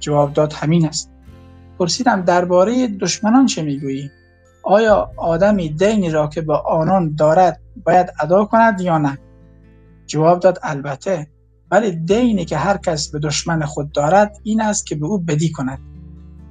جواب 0.00 0.32
داد 0.32 0.52
همین 0.52 0.86
است. 0.86 1.10
پرسیدم 1.78 2.22
درباره 2.22 2.88
دشمنان 2.88 3.46
چه 3.46 3.62
می‌گویی؟ 3.62 4.10
آیا 4.62 5.10
آدمی 5.16 5.68
دینی 5.68 6.10
را 6.10 6.26
که 6.26 6.40
به 6.40 6.54
آنان 6.54 7.14
دارد 7.14 7.60
باید 7.84 8.12
ادا 8.20 8.44
کند 8.44 8.80
یا 8.80 8.98
نه؟ 8.98 9.18
جواب 10.06 10.40
داد 10.40 10.58
البته 10.62 11.26
ولی 11.70 11.90
دینی 11.90 12.44
که 12.44 12.56
هر 12.56 12.76
کس 12.76 13.10
به 13.10 13.18
دشمن 13.18 13.64
خود 13.64 13.92
دارد 13.92 14.36
این 14.42 14.60
است 14.60 14.86
که 14.86 14.94
به 14.94 15.06
او 15.06 15.18
بدی 15.18 15.52
کند. 15.52 15.78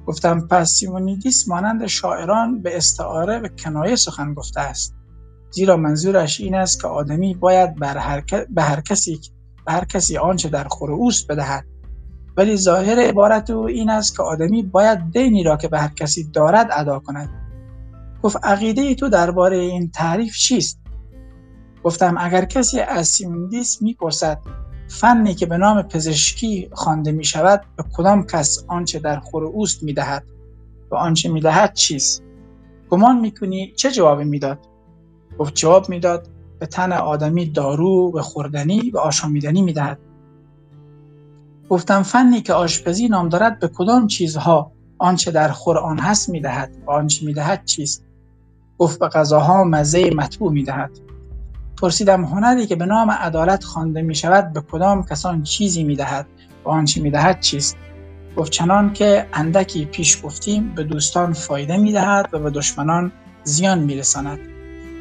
گفتم 0.06 0.46
پس 0.46 0.70
سیمونیدیس 0.70 1.48
مانند 1.48 1.86
شاعران 1.86 2.62
به 2.62 2.76
استعاره 2.76 3.38
و 3.38 3.48
کنایه 3.48 3.96
سخن 3.96 4.34
گفته 4.34 4.60
است. 4.60 4.94
زیرا 5.50 5.76
منظورش 5.76 6.40
این 6.40 6.54
است 6.54 6.80
که 6.80 6.88
آدمی 6.88 7.34
باید 7.34 7.74
بر 7.74 7.98
هر 7.98 8.24
به 8.50 8.62
هر 8.62 8.80
کسی 8.80 9.20
به 9.66 9.72
هر 9.72 9.84
کسی 9.84 10.18
آنچه 10.18 10.48
در 10.48 10.64
خور 10.64 10.92
اوست 10.92 11.26
بدهد. 11.32 11.64
ولی 12.36 12.56
ظاهر 12.56 12.98
عبارت 12.98 13.50
او 13.50 13.66
این 13.66 13.90
است 13.90 14.16
که 14.16 14.22
آدمی 14.22 14.62
باید 14.62 15.10
دینی 15.12 15.42
را 15.42 15.56
که 15.56 15.68
به 15.68 15.78
هر 15.78 15.88
کسی 15.88 16.30
دارد 16.30 16.68
ادا 16.72 16.98
کند. 16.98 17.28
گفت 18.22 18.36
عقیده 18.42 18.94
تو 18.94 19.08
درباره 19.08 19.56
این 19.56 19.90
تعریف 19.90 20.36
چیست؟ 20.36 20.80
گفتم 21.84 22.14
اگر 22.18 22.44
کسی 22.44 22.80
از 22.80 23.06
سیموندیس 23.06 23.82
می‌پرسد 23.82 24.38
فنی 24.90 25.34
که 25.34 25.46
به 25.46 25.56
نام 25.56 25.82
پزشکی 25.82 26.68
خوانده 26.72 27.12
می 27.12 27.24
شود 27.24 27.62
به 27.76 27.84
کدام 27.92 28.26
کس 28.26 28.64
آنچه 28.68 28.98
در 28.98 29.18
خور 29.20 29.44
اوست 29.44 29.82
می 29.82 29.92
دهد 29.92 30.24
و 30.90 30.94
آنچه 30.94 31.28
می 31.28 31.40
دهد 31.40 31.74
چیست؟ 31.74 32.22
گمان 32.90 33.20
می‌کنی 33.20 33.72
چه 33.76 33.90
جوابی 33.90 34.24
می‌داد؟ 34.24 34.58
گفت 35.38 35.54
جواب 35.54 35.88
می‌داد 35.88 36.28
به 36.58 36.66
تن 36.66 36.92
آدمی 36.92 37.46
دارو 37.46 38.12
و 38.14 38.22
خوردنی 38.22 38.90
و 38.90 38.98
آشامیدنی 38.98 39.62
می‌دهد. 39.62 39.98
گفتم 41.68 42.02
فنی 42.02 42.40
که 42.40 42.52
آشپزی 42.52 43.08
نام 43.08 43.28
دارد 43.28 43.58
به 43.58 43.68
کدام 43.68 44.06
چیزها 44.06 44.72
آنچه 44.98 45.30
در 45.30 45.48
خور 45.48 45.78
آن 45.78 45.98
هست 45.98 46.28
می‌دهد؟ 46.28 46.70
و 46.86 46.90
آنچه 46.90 47.26
می‌دهد 47.26 47.64
چیست؟ 47.64 48.04
گفت 48.78 48.98
به 48.98 49.08
غذاها 49.08 49.64
مزه 49.64 50.10
مطبوع 50.10 50.52
می‌دهد. 50.52 50.90
پرسیدم 51.80 52.24
هنری 52.24 52.66
که 52.66 52.76
به 52.76 52.86
نام 52.86 53.10
عدالت 53.10 53.64
خوانده 53.64 54.02
می 54.02 54.14
شود 54.14 54.52
به 54.52 54.60
کدام 54.60 55.04
کسان 55.04 55.42
چیزی 55.42 55.84
می 55.84 55.96
دهد 55.96 56.26
و 56.64 56.68
آنچه 56.68 57.00
می 57.00 57.10
دهد 57.10 57.40
چیست؟ 57.40 57.76
گفت 58.36 58.52
چنان 58.52 58.92
که 58.92 59.26
اندکی 59.32 59.84
پیش 59.84 60.24
گفتیم 60.24 60.74
به 60.74 60.84
دوستان 60.84 61.32
فایده 61.32 61.76
می 61.76 61.92
دهد 61.92 62.28
و 62.32 62.38
به 62.38 62.50
دشمنان 62.50 63.12
زیان 63.44 63.78
می 63.78 63.96
رساند 63.96 64.38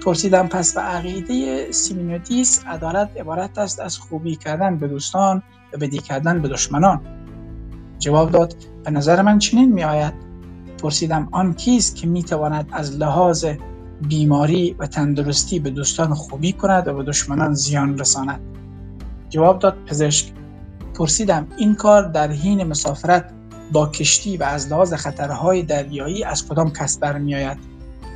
پرسیدم 0.06 0.48
پس 0.48 0.74
به 0.74 0.82
عقیده 0.82 1.72
سیمینوتیس 1.72 2.64
عدالت 2.68 3.10
عبارت 3.18 3.58
است 3.58 3.80
از 3.80 3.98
خوبی 3.98 4.36
کردن 4.36 4.78
به 4.78 4.88
دوستان 4.88 5.44
و 5.74 5.78
بدی 5.78 5.98
کردن 5.98 6.42
به 6.42 6.48
دشمنان؟ 6.48 7.02
جواب 8.00 8.32
داد 8.32 8.56
به 8.84 8.92
نظر 8.92 9.22
من 9.22 9.40
چنین 9.40 9.72
می 9.72 9.84
آید 9.84 10.14
پرسیدم 10.82 11.28
آن 11.32 11.54
کیست 11.54 11.96
که 11.96 12.08
می 12.08 12.24
تواند 12.24 12.70
از 12.72 12.98
لحاظ 12.98 13.46
بیماری 14.02 14.76
و 14.80 14.88
تندرستی 14.88 15.60
به 15.60 15.70
دوستان 15.70 16.14
خوبی 16.14 16.54
کند 16.54 16.88
و 16.88 16.94
به 16.94 17.04
دشمنان 17.04 17.54
زیان 17.54 17.98
رساند. 17.98 18.40
جواب 19.30 19.60
داد 19.60 19.78
پزشک 19.86 20.34
پرسیدم 20.94 21.48
این 21.58 21.76
کار 21.76 22.04
در 22.04 22.32
حین 22.32 22.64
مسافرت 22.64 23.32
با 23.72 23.88
کشتی 23.88 24.38
و 24.38 24.44
از 24.44 24.72
لحاظ 24.72 24.94
خطرهای 24.94 25.64
دریایی 25.64 26.24
از 26.24 26.48
کدام 26.48 26.74
کس 26.74 26.98
برمی 26.98 27.36
آید 27.36 27.58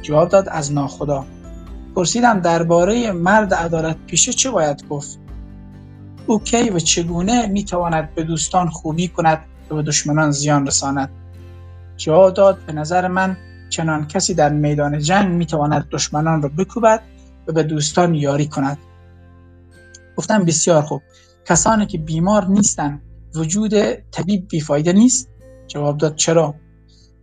جواب 0.01 0.29
داد 0.29 0.49
از 0.49 0.73
ناخدا. 0.73 1.25
پرسیدم 1.95 2.39
درباره 2.39 3.11
مرد 3.11 3.53
عدالت 3.53 3.97
پیشه 4.07 4.33
چه 4.33 4.51
باید 4.51 4.87
گفت؟ 4.87 5.19
او 6.27 6.39
کی 6.39 6.69
و 6.69 6.79
چگونه 6.79 7.47
می‌تواند 7.47 8.15
به 8.15 8.23
دوستان 8.23 8.69
خوبی 8.69 9.07
کند 9.07 9.39
و 9.69 9.75
به 9.75 9.81
دشمنان 9.81 10.31
زیان 10.31 10.67
رساند؟ 10.67 11.09
جواب 11.97 12.33
داد 12.33 12.57
به 12.67 12.73
نظر 12.73 13.07
من 13.07 13.37
چنان 13.73 14.07
کسی 14.07 14.33
در 14.33 14.49
میدان 14.49 14.99
جنگ 14.99 15.27
می‌تواند 15.35 15.87
دشمنان 15.91 16.41
را 16.41 16.49
بکوبد 16.49 17.01
و 17.47 17.51
به 17.51 17.63
دوستان 17.63 18.15
یاری 18.15 18.47
کند. 18.47 18.77
گفتم 20.17 20.45
بسیار 20.45 20.81
خوب. 20.81 21.01
کسانی 21.45 21.85
که 21.85 21.97
بیمار 21.97 22.47
نیستند 22.47 23.01
وجود 23.35 23.73
طبیب 23.93 24.47
بیفایده 24.47 24.93
نیست؟ 24.93 25.29
جواب 25.67 25.97
داد 25.97 26.15
چرا؟ 26.15 26.55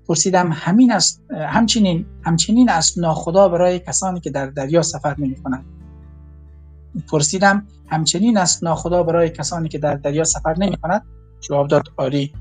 پرسیدم 0.09 0.51
همین 0.53 0.93
است 0.93 1.23
همچنین 1.31 2.07
همچنین 2.23 2.69
است 2.71 2.99
ناخدا 2.99 3.49
برای 3.49 3.79
کسانی 3.79 4.21
که 4.21 4.31
در 4.31 4.47
دریا 4.47 4.83
سفر 4.83 5.15
نمی 5.19 5.37
کنند 5.37 5.65
پرسیدم 7.11 7.67
همچنین 7.87 8.39
است 8.39 8.65
ناخدا 8.65 9.03
برای 9.03 9.31
کسانی 9.31 9.69
که 9.69 9.79
در 9.79 9.95
دریا 9.95 10.25
سفر 10.25 10.55
نمی 10.59 10.77
کند 10.77 11.03
جواب 11.41 11.69
داد 11.69 11.83
آری. 11.97 12.33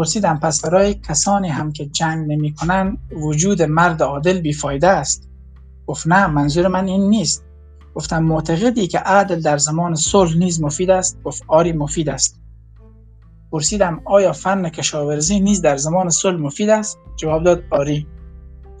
پرسیدم 0.00 0.38
پس 0.42 0.64
برای 0.64 0.94
کسانی 0.94 1.48
هم 1.48 1.72
که 1.72 1.86
جنگ 1.86 2.32
نمی 2.32 2.54
کنن 2.54 2.98
وجود 3.12 3.62
مرد 3.62 4.02
عادل 4.02 4.40
بیفایده 4.40 4.88
است؟ 4.88 5.28
گفت 5.86 6.06
نه 6.06 6.26
منظور 6.26 6.68
من 6.68 6.86
این 6.86 7.10
نیست. 7.10 7.44
گفتم 7.94 8.22
معتقدی 8.22 8.86
که 8.86 8.98
عدل 8.98 9.40
در 9.40 9.58
زمان 9.58 9.94
صلح 9.94 10.36
نیز 10.36 10.62
مفید 10.62 10.90
است؟ 10.90 11.22
گفت 11.22 11.42
آری 11.48 11.72
مفید 11.72 12.08
است. 12.08 12.40
پرسیدم 13.52 14.00
آیا 14.04 14.32
فن 14.32 14.68
کشاورزی 14.68 15.40
نیز 15.40 15.62
در 15.62 15.76
زمان 15.76 16.10
صلح 16.10 16.36
مفید 16.36 16.70
است؟ 16.70 16.98
جواب 17.16 17.44
داد 17.44 17.62
آری. 17.70 18.06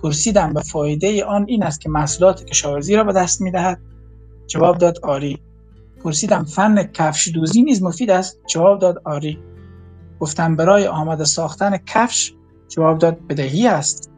پرسیدم 0.02 0.52
به 0.52 0.60
فایده 0.60 1.24
آن 1.24 1.44
این 1.48 1.62
است 1.62 1.80
که 1.80 1.88
محصولات 1.88 2.44
کشاورزی 2.44 2.96
را 2.96 3.04
به 3.04 3.12
دست 3.12 3.40
می 3.40 3.50
دهد 3.50 3.80
جواب 4.46 4.78
داد 4.78 4.98
آری. 5.02 5.38
پرسیدم 6.04 6.44
فن 6.44 6.82
کفش 6.82 7.28
دوزی 7.34 7.62
نیز 7.62 7.82
مفید 7.82 8.10
است؟ 8.10 8.38
جواب 8.46 8.78
داد 8.78 9.02
آری. 9.04 9.49
گفتم 10.20 10.56
برای 10.56 10.86
آماده 10.86 11.24
ساختن 11.24 11.76
کفش؟ 11.76 12.32
جواب 12.68 12.98
داد 12.98 13.26
بدهی 13.26 13.66
است. 13.66 14.10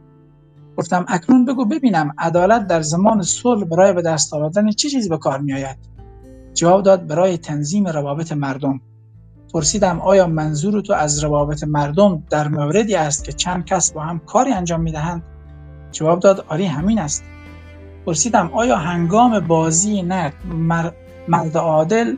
گفتم 0.77 1.05
اکنون 1.07 1.45
بگو 1.45 1.65
ببینم 1.65 2.13
عدالت 2.17 2.67
در 2.67 2.81
زمان 2.81 3.21
صلح 3.21 3.65
برای 3.65 3.93
به 3.93 4.01
دست 4.01 4.33
آوردن 4.33 4.71
چه 4.71 4.89
چیزی 4.89 5.09
به 5.09 5.17
کار 5.17 5.39
می 5.39 5.53
آید 5.53 5.77
جواب 6.53 6.83
داد 6.83 7.07
برای 7.07 7.37
تنظیم 7.37 7.87
روابط 7.87 8.31
مردم. 8.31 8.81
پرسیدم 9.53 10.01
آیا 10.01 10.27
منظور 10.27 10.81
تو 10.81 10.93
از 10.93 11.23
روابط 11.23 11.63
مردم 11.63 12.23
در 12.29 12.47
موردی 12.47 12.95
است 12.95 13.23
که 13.23 13.31
چند 13.31 13.65
کس 13.65 13.91
با 13.91 14.01
هم 14.01 14.19
کاری 14.19 14.53
انجام 14.53 14.81
می 14.81 14.91
دهند 14.91 15.23
جواب 15.91 16.19
داد 16.19 16.45
آری 16.47 16.65
همین 16.65 16.99
است. 16.99 17.23
پرسیدم 18.05 18.51
آیا 18.53 18.75
هنگام 18.75 19.39
بازی 19.39 20.01
نرد 20.01 20.33
مرد 21.27 21.57
عادل؟ 21.57 22.15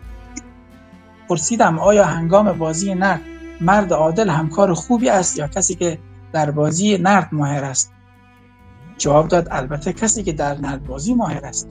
پرسیدم 1.29 1.79
آیا 1.79 2.05
هنگام 2.05 2.51
بازی 2.51 2.95
نرد 2.95 3.21
مرد 3.61 3.93
عادل 3.93 4.29
همکار 4.29 4.73
خوبی 4.73 5.09
است 5.09 5.37
یا 5.39 5.47
کسی 5.47 5.75
که 5.75 5.99
در 6.33 6.51
بازی 6.51 6.97
نرد 6.97 7.29
ماهر 7.31 7.63
است؟ 7.63 7.91
جواب 8.97 9.27
داد 9.27 9.47
البته 9.51 9.93
کسی 9.93 10.23
که 10.23 10.33
در 10.33 10.57
نرد 10.57 10.83
بازی 10.83 11.13
ماهر 11.13 11.45
است. 11.45 11.69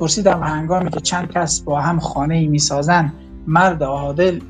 پرسیدم 0.00 0.42
هنگامی 0.42 0.90
که 0.90 1.00
چند 1.00 1.30
کس 1.32 1.60
با 1.60 1.80
هم 1.80 2.00
خانه 2.00 2.48
می 2.48 2.58
سازن 2.58 3.12
مرد 3.46 3.82
عادل 3.82 4.40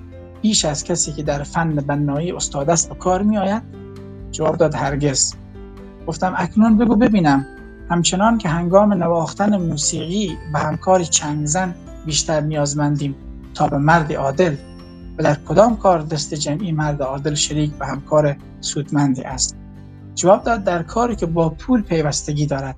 بیش 0.43 0.65
از 0.65 0.85
کسی 0.85 1.13
که 1.13 1.23
در 1.23 1.43
فن 1.43 1.75
بنایی 1.75 2.33
استاد 2.33 2.71
است 2.71 2.89
به 2.89 2.95
کار 2.95 3.23
می 3.23 3.39
آید 3.39 3.63
جواب 4.31 4.57
داد 4.57 4.75
هرگز. 4.75 5.35
گفتم 6.07 6.35
اکنون 6.37 6.79
بگو 6.79 6.97
ببینم. 6.97 7.47
همچنان 7.91 8.39
که 8.39 8.49
هنگام 8.49 8.93
نواختن 8.93 9.57
موسیقی 9.57 10.39
به 10.53 10.59
همکار 10.59 11.03
چنگزن 11.03 11.75
بیشتر 12.07 12.41
نیازمندیم 12.41 13.15
تا 13.55 13.67
به 13.67 13.79
مرد 13.79 14.13
عادل 14.13 14.57
و 15.19 15.23
در 15.23 15.35
کدام 15.35 15.77
کار 15.77 16.03
دست 16.03 16.35
جمعی 16.35 16.73
مرد 16.73 17.03
عادل 17.03 17.35
شریک 17.35 17.73
و 17.81 17.87
همکار 17.87 18.37
سودمندی 18.61 19.23
است؟ 19.23 19.57
جواب 20.15 20.45
داد 20.45 20.65
در 20.65 20.83
کاری 20.83 21.17
که 21.17 21.27
با 21.27 21.49
پول 21.49 21.83
پیوستگی 21.83 22.47
دارد. 22.47 22.77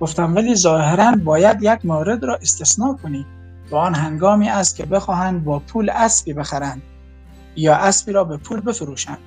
گفتم 0.00 0.34
ولی 0.34 0.54
ظاهرا 0.54 1.16
باید 1.24 1.62
یک 1.62 1.86
مورد 1.86 2.24
را 2.24 2.36
استثناء 2.36 2.96
کنی 3.02 3.26
و 3.70 3.76
آن 3.76 3.94
هنگامی 3.94 4.48
است 4.48 4.76
که 4.76 4.86
بخواهند 4.86 5.44
با 5.44 5.58
پول 5.58 5.90
اسبی 5.90 6.32
بخرند 6.32 6.82
یا 7.56 7.74
اسبی 7.74 8.12
را 8.12 8.24
به 8.24 8.36
پول 8.36 8.60
بفروشند. 8.60 9.18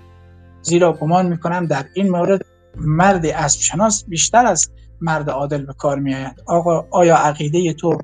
زیرا 0.62 0.94
گمان 0.94 1.28
می‌کنم 1.28 1.66
در 1.66 1.86
این 1.94 2.10
مورد 2.10 2.46
مرد 2.76 3.26
اسب 3.26 3.62
شناس 3.62 4.06
بیشتر 4.08 4.46
از 4.46 4.70
مرد 5.02 5.30
عادل 5.30 5.66
به 5.66 5.74
کار 5.74 6.00
می 6.00 6.16
آید 6.16 6.42
آقا 6.46 6.86
آیا 6.92 7.16
عقیده 7.18 7.74
تو 7.74 7.98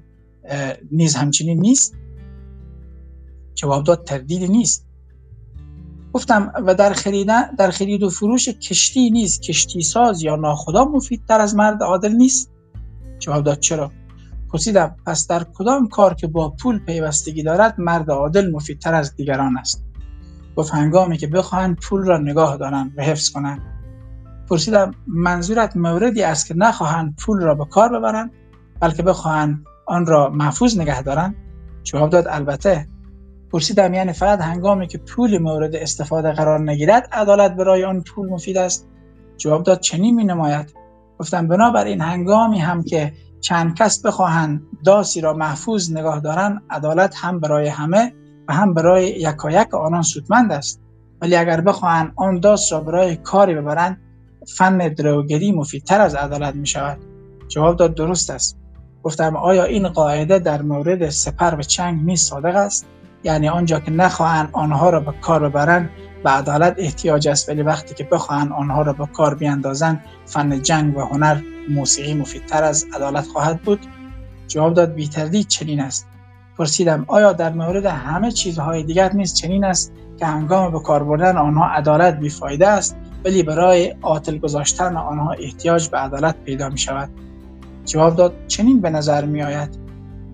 نیز 0.91 1.15
همچنین 1.15 1.59
نیست؟ 1.59 1.95
جواب 3.59 3.83
داد 3.83 4.03
تردیدی 4.03 4.47
نیست. 4.47 4.85
گفتم 6.13 6.51
و 6.65 6.75
در 6.75 6.93
خریدن 6.93 7.55
در 7.57 7.71
خرید 7.71 8.03
و 8.03 8.09
فروش 8.09 8.49
کشتی 8.49 9.09
نیست 9.09 9.41
کشتی 9.41 9.81
ساز 9.81 10.23
یا 10.23 10.35
ناخدا 10.35 10.85
مفیدتر 10.85 11.41
از 11.41 11.55
مرد 11.55 11.83
عادل 11.83 12.11
نیست. 12.11 12.51
جواب 13.19 13.43
داد 13.43 13.59
چرا؟ 13.59 13.91
پرسیدم 14.51 14.95
پس 15.05 15.27
در 15.27 15.45
کدام 15.53 15.87
کار 15.87 16.13
که 16.13 16.27
با 16.27 16.49
پول 16.49 16.79
پیوستگی 16.79 17.43
دارد 17.43 17.75
مرد 17.77 18.11
عادل 18.11 18.51
مفیدتر 18.51 18.93
از 18.93 19.15
دیگران 19.15 19.57
است؟ 19.57 19.83
گفت 20.55 20.73
هنگامی 20.73 21.17
که 21.17 21.27
بخواهند 21.27 21.75
پول 21.75 22.05
را 22.05 22.17
نگاه 22.17 22.57
دارند 22.57 22.93
و 22.97 23.03
حفظ 23.03 23.29
کنند. 23.29 23.61
پرسیدم 24.49 24.91
منظورت 25.07 25.77
موردی 25.77 26.23
است 26.23 26.47
که 26.47 26.53
نخواهند 26.57 27.15
پول 27.15 27.41
را 27.41 27.55
به 27.55 27.65
کار 27.65 27.99
ببرند 27.99 28.31
بلکه 28.79 29.03
بخواهند 29.03 29.65
آن 29.87 30.05
را 30.05 30.29
محفوظ 30.29 30.79
نگه 30.79 31.01
دارند؟ 31.01 31.35
جواب 31.83 32.09
داد 32.09 32.27
البته. 32.27 32.87
پرسیدم 33.51 33.93
یعنی 33.93 34.13
فقط 34.13 34.41
هنگامی 34.41 34.87
که 34.87 34.97
پول 34.97 35.37
مورد 35.37 35.75
استفاده 35.75 36.31
قرار 36.31 36.59
نگیرد 36.59 37.09
عدالت 37.11 37.55
برای 37.55 37.83
آن 37.83 38.01
پول 38.01 38.29
مفید 38.29 38.57
است؟ 38.57 38.87
جواب 39.37 39.63
داد 39.63 39.79
چنین 39.79 40.15
می 40.15 40.23
نماید 40.23 40.73
گفتم 41.19 41.47
بنابراین 41.47 42.01
هنگامی 42.01 42.59
هم 42.59 42.83
که 42.83 43.13
چند 43.41 43.75
کس 43.75 44.05
بخواهند 44.05 44.61
داسی 44.85 45.21
را 45.21 45.33
محفوظ 45.33 45.91
نگاه 45.91 46.19
دارند 46.19 46.61
عدالت 46.69 47.15
هم 47.17 47.39
برای 47.39 47.67
همه 47.67 48.13
و 48.47 48.53
هم 48.53 48.73
برای 48.73 49.07
یکایک 49.07 49.73
آنان 49.73 50.01
سودمند 50.01 50.51
است. 50.51 50.81
ولی 51.21 51.35
اگر 51.35 51.61
بخواهند 51.61 52.13
آن 52.15 52.39
داس 52.39 52.73
را 52.73 52.79
برای 52.79 53.15
کاری 53.15 53.55
ببرند 53.55 54.01
فن 54.57 54.77
دروگری 54.77 55.51
مفیدتر 55.51 56.01
از 56.01 56.15
عدالت 56.15 56.55
می 56.55 56.67
شود 56.67 56.97
جواب 57.47 57.77
داد 57.77 57.95
درست 57.95 58.29
است. 58.29 58.57
گفتم 59.03 59.35
آیا 59.35 59.63
این 59.63 59.87
قاعده 59.87 60.39
در 60.39 60.61
مورد 60.61 61.09
سپر 61.09 61.55
و 61.55 61.61
چنگ 61.61 62.05
نیز 62.05 62.21
صادق 62.21 62.55
است؟ 62.55 62.85
یعنی 63.23 63.49
آنجا 63.49 63.79
که 63.79 63.91
نخواهند 63.91 64.49
آنها 64.51 64.89
را 64.89 64.99
به 64.99 65.13
کار 65.21 65.49
ببرند 65.49 65.89
به 66.23 66.29
عدالت 66.29 66.75
احتیاج 66.77 67.27
است. 67.27 67.49
ولی 67.49 67.61
وقتی 67.61 67.95
که 67.95 68.03
بخواهند 68.03 68.51
آنها 68.51 68.81
را 68.81 68.93
به 68.93 69.05
کار 69.05 69.35
بیاندازند 69.35 70.03
فن 70.25 70.61
جنگ 70.61 70.97
و 70.97 71.01
هنر 71.01 71.37
موسیقی 71.69 72.13
مفیدتر 72.13 72.63
از 72.63 72.85
عدالت 72.95 73.27
خواهد 73.27 73.61
بود. 73.61 73.79
جواب 74.47 74.73
داد 74.73 74.93
بیتردید 74.93 75.47
چنین 75.47 75.79
است. 75.79 76.07
پرسیدم 76.57 77.05
آیا 77.07 77.33
در 77.33 77.53
مورد 77.53 77.85
همه 77.85 78.31
چیزهای 78.31 78.83
دیگر 78.83 79.13
نیز 79.13 79.33
چنین 79.33 79.63
است 79.63 79.93
که 80.17 80.25
هنگام 80.25 80.71
به 80.71 80.79
کار 80.79 81.03
بردن 81.03 81.37
آنها 81.37 81.65
عدالت 81.65 82.19
بیفایده 82.19 82.67
است 82.67 82.95
ولی 83.25 83.43
برای 83.43 83.95
عاطل 84.01 84.37
گذاشتن 84.37 84.97
آنها 84.97 85.31
احتیاج 85.31 85.89
به 85.89 85.97
عدالت 85.97 86.35
پیدا 86.45 86.69
می 86.69 86.77
شود 86.77 87.09
جواب 87.85 88.15
داد 88.15 88.33
چنین 88.47 88.81
به 88.81 88.89
نظر 88.89 89.25
می 89.25 89.43
آید 89.43 89.88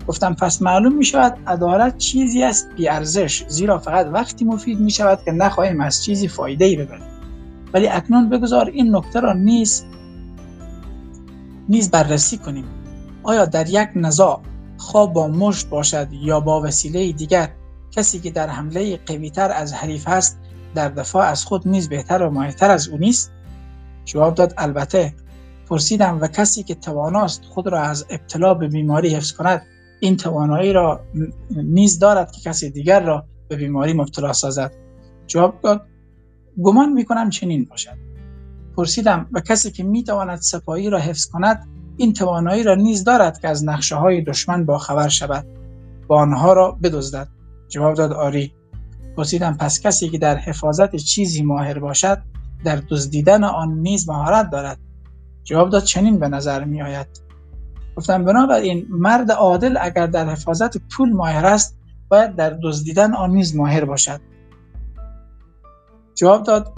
گفتم 0.08 0.34
پس 0.34 0.62
معلوم 0.62 0.94
می 0.94 1.04
شود 1.04 1.38
عدالت 1.46 1.98
چیزی 1.98 2.42
است 2.42 2.68
بی 2.76 2.88
ارزش 2.88 3.44
زیرا 3.48 3.78
فقط 3.78 4.06
وقتی 4.06 4.44
مفید 4.44 4.80
می 4.80 4.90
شود 4.90 5.18
که 5.24 5.32
نخواهیم 5.32 5.80
از 5.80 6.04
چیزی 6.04 6.28
فایده 6.28 6.64
ای 6.64 6.76
ببریم. 6.76 7.06
ولی 7.74 7.88
اکنون 7.88 8.28
بگذار 8.28 8.70
این 8.70 8.96
نکته 8.96 9.20
را 9.20 9.32
نیز 9.32 9.84
نیز 11.68 11.90
بررسی 11.90 12.38
کنیم. 12.38 12.64
آیا 13.22 13.44
در 13.44 13.68
یک 13.68 13.88
نزاع 13.94 14.40
خواب 14.78 15.12
با 15.12 15.28
مشت 15.28 15.68
باشد 15.68 16.08
یا 16.12 16.40
با 16.40 16.60
وسیله 16.60 17.12
دیگر 17.12 17.48
کسی 17.90 18.20
که 18.20 18.30
در 18.30 18.48
حمله 18.48 18.96
قویتر 19.06 19.52
از 19.52 19.72
حریف 19.72 20.08
است 20.08 20.38
در 20.74 20.88
دفاع 20.88 21.26
از 21.26 21.44
خود 21.44 21.68
نیز 21.68 21.88
بهتر 21.88 22.22
و 22.22 22.30
ماهرتر 22.30 22.70
از 22.70 22.88
او 22.88 22.98
نیست؟ 22.98 23.32
جواب 24.04 24.34
داد 24.34 24.54
البته. 24.58 25.14
پرسیدم 25.68 26.18
و 26.20 26.26
کسی 26.26 26.62
که 26.62 26.74
تواناست 26.74 27.44
خود 27.44 27.66
را 27.66 27.80
از 27.80 28.06
ابتلا 28.10 28.54
به 28.54 28.68
بیماری 28.68 29.14
حفظ 29.14 29.32
کند 29.32 29.66
این 30.00 30.16
توانایی 30.16 30.72
را 30.72 31.00
نیز 31.50 31.98
دارد 31.98 32.32
که 32.32 32.40
کسی 32.40 32.70
دیگر 32.70 33.00
را 33.00 33.24
به 33.48 33.56
بیماری 33.56 33.92
مبتلا 33.92 34.32
سازد. 34.32 34.72
جواب 35.26 35.60
داد 35.60 35.86
گمان 36.62 36.92
می 36.92 37.04
کنم 37.04 37.30
چنین 37.30 37.64
باشد. 37.64 37.96
پرسیدم 38.76 39.28
و 39.32 39.40
کسی 39.40 39.70
که 39.70 39.82
می 39.82 40.04
تواند 40.04 40.38
سپاهی 40.38 40.90
را 40.90 40.98
حفظ 40.98 41.26
کند 41.26 41.68
این 41.96 42.12
توانایی 42.12 42.62
را 42.62 42.74
نیز 42.74 43.04
دارد 43.04 43.38
که 43.40 43.48
از 43.48 43.64
نقشه 43.64 43.96
های 43.96 44.20
دشمن 44.20 44.64
با 44.64 44.78
خبر 44.78 45.08
شود. 45.08 45.46
و 46.08 46.12
آنها 46.12 46.52
را 46.52 46.78
بدزدد. 46.82 47.28
جواب 47.68 47.94
داد 47.94 48.12
آری. 48.12 48.52
پرسیدم 49.16 49.56
پس 49.56 49.80
کسی 49.80 50.08
که 50.08 50.18
در 50.18 50.36
حفاظت 50.36 50.96
چیزی 50.96 51.42
ماهر 51.42 51.78
باشد 51.78 52.22
در 52.64 52.82
دزدیدن 52.90 53.44
آن 53.44 53.78
نیز 53.78 54.08
مهارت 54.08 54.50
دارد. 54.50 54.78
جواب 55.44 55.70
داد 55.70 55.82
چنین 55.82 56.18
به 56.18 56.28
نظر 56.28 56.64
می 56.64 56.82
آید 56.82 57.25
گفتم 57.96 58.24
بنابراین 58.24 58.86
مرد 58.90 59.30
عادل 59.30 59.76
اگر 59.80 60.06
در 60.06 60.28
حفاظت 60.28 60.76
پول 60.78 61.12
ماهر 61.12 61.46
است 61.46 61.78
باید 62.08 62.36
در 62.36 62.58
دزدیدن 62.62 63.14
آن 63.14 63.30
نیز 63.30 63.56
ماهر 63.56 63.84
باشد. 63.84 64.20
جواب 66.14 66.42
داد 66.42 66.72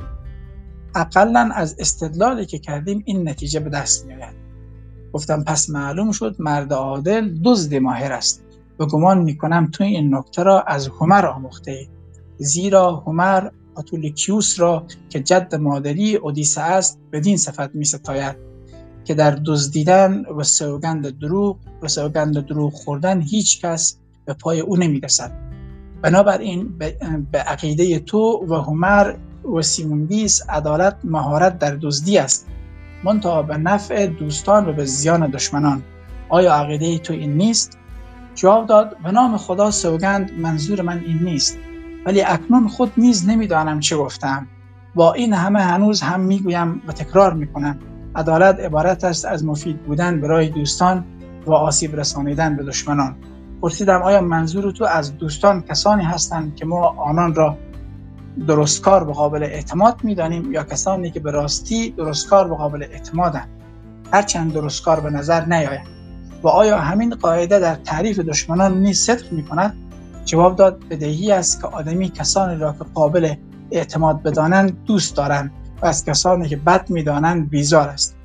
اقلا 0.95 1.51
از 1.55 1.77
استدلالی 1.79 2.47
که 2.47 2.59
کردیم 2.59 3.03
این 3.07 3.29
نتیجه 3.29 3.61
به 3.61 3.71
دست 3.71 4.07
میآید. 4.07 4.35
گفتم 5.13 5.45
پس 5.45 5.71
معلوم 5.71 6.13
شد 6.13 6.37
مرد 6.39 6.73
عادل 6.73 7.39
دزد 7.45 7.75
ماهر 7.75 8.13
است. 8.13 8.45
و 8.79 8.87
گمان 8.87 9.19
می‌کنم 9.19 9.71
تو 9.73 9.85
این 9.85 10.15
نکته 10.15 10.43
را 10.43 10.61
از 10.63 10.89
هومر 10.89 11.27
آموخته 11.27 11.71
ای. 11.71 11.89
زیرا 12.39 12.97
هومر 12.97 13.49
آتولیکیوس 13.75 14.61
را 14.61 14.87
که 15.09 15.21
جد 15.21 15.55
مادری 15.55 16.17
اودیسه 16.17 16.61
است 16.61 17.01
بدین 17.13 17.37
صفت 17.37 17.75
می 17.75 17.85
ستاید 17.85 18.37
که 19.09 19.15
در 19.15 19.39
دزدیدن 19.47 20.25
و 20.37 20.43
سوگند 20.43 21.19
دروغ 21.19 21.57
و 21.83 21.89
سوگند 21.89 22.47
دروغ 22.47 22.73
خوردن 22.73 23.21
هیچ 23.21 23.65
کس 23.65 23.97
به 24.25 24.35
پای 24.35 24.61
او 24.61 24.77
نمی 24.77 25.01
رسد 25.01 25.33
بنابراین 26.03 26.79
به 27.33 27.39
عقیده 27.39 27.99
تو 27.99 28.45
و 28.49 28.55
هومر 28.55 29.15
و 29.55 29.63
سیموندیس 29.63 30.43
عدالت 30.49 30.97
مهارت 31.05 31.59
در 31.59 31.79
دزدی 31.83 32.19
است. 32.19 32.47
منتها 33.05 33.43
به 33.43 33.57
نفع 33.57 34.07
دوستان 34.07 34.69
و 34.69 34.73
به 34.73 34.85
زیان 34.85 35.31
دشمنان. 35.31 35.83
آیا 36.29 36.55
عقیده 36.55 36.99
تو 36.99 37.13
این 37.13 37.37
نیست؟ 37.37 37.79
جواب 38.35 38.67
داد 38.67 38.97
به 39.05 39.11
نام 39.11 39.37
خدا 39.37 39.71
سوگند 39.71 40.33
منظور 40.39 40.83
من 40.83 41.03
این 41.07 41.19
نیست. 41.19 41.59
ولی 42.07 42.23
اکنون 42.23 42.69
خود 42.69 42.93
نیز 42.97 43.29
نمی‌دانم 43.29 43.81
چه 43.81 43.97
گفتم. 43.97 44.47
با 44.95 45.13
این 45.13 45.33
همه 45.33 45.61
هنوز 45.61 46.01
هم 46.01 46.21
می‌گویم 46.21 46.83
و 46.87 46.93
تکرار 46.93 47.35
می‌کنم. 47.35 47.79
عدالت 48.19 48.61
عبارت 48.61 49.05
است 49.05 49.25
از 49.25 49.45
مفید 49.45 49.83
بودن 49.83 50.21
برای 50.21 50.49
دوستان 50.49 51.05
و 51.47 51.53
آسیب 51.53 51.97
رسانیدن 51.97 52.57
به 52.57 52.63
دشمنان. 52.63 53.17
پرسیدم 53.63 54.03
آیا 54.03 54.21
منظور 54.21 54.71
تو 54.71 54.85
از 54.85 55.19
دوستان 55.19 55.63
کسانی 55.63 56.05
هستند 56.05 56.57
که 56.57 56.67
ما 56.67 56.87
آنان 56.87 57.35
را 57.35 57.57
درستکار 58.49 59.05
به 59.05 59.13
قابل 59.13 59.43
اعتماد 59.43 59.97
می‌دانیم 60.03 60.53
یا 60.53 60.65
کسانی 60.65 61.11
که 61.11 61.21
به 61.21 61.31
راستی 61.31 61.91
درستکار 61.91 62.49
به 62.49 62.55
قابل 62.55 62.83
اعتمادند؟ 62.83 63.49
هرچند 64.13 64.53
درستکار 64.53 65.01
به 65.01 65.11
نظر 65.11 65.45
نیاید. 65.45 65.87
و 66.43 66.49
آیا 66.49 66.79
همین 66.79 67.15
قاعده 67.15 67.59
در 67.59 67.75
تعریف 67.75 68.19
دشمنان 68.19 68.81
نیز 68.81 68.99
صدق 68.99 69.33
می 69.33 69.45
کند؟ 69.45 69.75
جواب 70.25 70.57
داد 70.57 70.89
بدهی 70.91 71.33
است 71.33 71.61
که 71.61 71.67
آدمی 71.67 72.09
کسانی 72.09 72.57
را 72.57 72.73
که 72.73 72.85
قابل 72.95 73.35
اعتماد 73.71 74.23
بدانند 74.23 74.85
دوست 74.85 75.17
دارند. 75.17 75.51
و 75.83 75.87
از 75.87 76.05
کسانی 76.05 76.49
که 76.49 76.57
بد 76.57 76.91
می‌دانند 76.91 77.51
بیزار 77.51 77.89
است. 77.89 78.17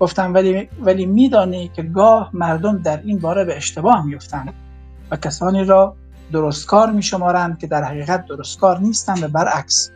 گفتم 0.00 0.34
ولی 0.34 0.68
ولی 0.80 1.06
میدانی 1.06 1.68
که 1.68 1.82
گاه 1.82 2.30
مردم 2.32 2.82
در 2.82 3.00
این 3.04 3.18
باره 3.18 3.44
به 3.44 3.56
اشتباه 3.56 4.06
میفتند 4.06 4.54
و 5.10 5.16
کسانی 5.16 5.64
را 5.64 5.96
درستکار 6.32 6.92
میشمارند 6.92 7.58
که 7.58 7.66
در 7.66 7.84
حقیقت 7.84 8.26
درستکار 8.26 8.78
نیستند 8.78 9.22
و 9.22 9.28
برعکس. 9.28 9.90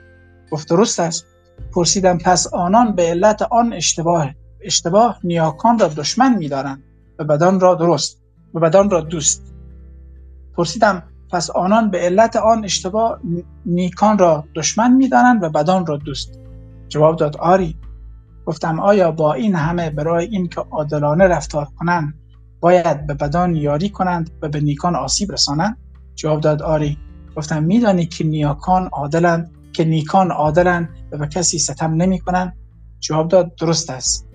گفت 0.51 0.69
درست 0.69 1.01
است. 1.01 1.25
پرسیدم 1.73 2.19
پس 2.19 2.47
آنان 2.47 2.93
به 2.93 3.03
علت 3.03 3.43
آن 3.43 3.73
اشتباه 3.73 4.31
اشتباه 4.61 5.19
نیاکان 5.25 5.79
را 5.79 5.89
دشمن 5.89 6.35
میدارند 6.35 6.83
و 7.19 7.25
بدان 7.25 7.61
را 7.61 7.75
درست 7.75 8.23
و 8.55 8.61
بدان 8.61 8.91
را 8.91 9.01
دوست؟ 9.01 9.55
پرسیدم 10.57 11.03
پس 11.31 11.51
آنان 11.51 11.91
به 11.91 11.99
علت 11.99 12.37
آن 12.37 12.65
اشتباه 12.65 13.21
نیکان 13.67 14.19
را 14.19 14.45
دشمن 14.55 14.93
می‌دانند 14.93 15.43
و 15.43 15.49
بدان 15.49 15.87
را 15.87 15.97
دوست؟ 15.97 16.44
جواب 16.89 17.17
داد 17.17 17.37
آری. 17.37 17.77
گفتم 18.47 18.81
آیا 18.81 19.11
با 19.11 19.33
این 19.35 19.55
همه 19.55 19.91
برای 19.91 20.27
اینکه 20.27 20.61
عادلانه 20.61 21.25
رفتار 21.25 21.69
کنند 21.79 22.15
باید 22.61 23.07
به 23.07 23.15
بدان 23.15 23.57
یاری 23.57 23.89
کنند 23.89 24.31
و 24.43 24.49
به 24.49 24.61
نیکان 24.61 24.97
آسیب 24.97 25.33
رسانند؟ 25.33 25.77
جواب 26.15 26.41
داد 26.41 26.63
آری. 26.63 26.99
گفتم 27.37 27.63
میدانی 27.63 28.07
که 28.07 28.25
نیاکان 28.25 28.87
عادلند 28.93 29.51
که 29.73 29.85
نیکان 29.85 30.31
عادلند 30.31 30.89
و 31.13 31.19
به 31.19 31.27
کسی 31.27 31.59
ستم 31.59 31.95
نمی 31.95 32.19
کنند؟ 32.19 32.57
جواب 33.01 33.29
داد 33.29 33.55
درست 33.55 33.91
است. 33.91 34.29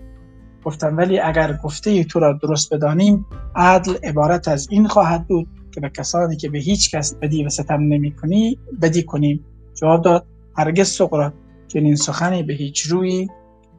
گفتم 0.66 0.98
ولی 0.98 1.20
اگر 1.20 1.60
گفته 1.64 2.04
تو 2.04 2.20
را 2.20 2.40
درست 2.42 2.74
بدانیم 2.74 3.26
عدل 3.56 3.96
عبارت 4.04 4.48
از 4.48 4.68
این 4.72 4.88
خواهد 4.88 5.28
بود 5.28 5.48
که 5.72 5.82
به 5.82 5.90
کسانی 5.90 6.38
که 6.38 6.50
به 6.50 6.60
هیچ 6.60 6.96
کس 6.96 7.16
بدی 7.16 7.46
و 7.46 7.50
ستم 7.50 7.80
نمی 7.80 8.12
کنی 8.16 8.60
بدی 8.82 9.04
کنیم. 9.04 9.46
جواب 9.76 10.02
داد 10.02 10.26
هرگز 10.58 10.88
سقراط. 10.88 11.34
چنین 11.74 11.96
سخنی 11.96 12.44
به 12.44 12.54
هیچ 12.54 12.82
روی 12.82 13.28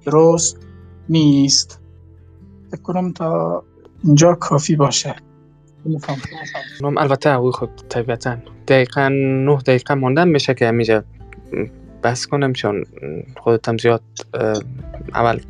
درست 0.07 0.59
نیست. 1.09 1.81
فکر 2.71 2.83
کنم 2.83 3.13
تا 3.13 3.63
اینجا 4.05 4.35
کافی 4.35 4.77
باشه. 4.77 5.15
البته 6.83 7.31
اوی 7.31 7.53
خود 7.53 7.71
طبیعتا 7.89 8.37
دقیقا 8.69 9.09
نه 9.09 9.57
دقیقه 9.57 9.95
ماندن 9.95 10.29
میشه 10.29 10.55
که 10.55 10.71
میشه 10.71 11.05
بس 12.03 12.27
کنم 12.27 12.53
چون 12.53 12.85
خودتم 13.41 13.77
زیاد 13.77 14.03
اول 15.15 15.41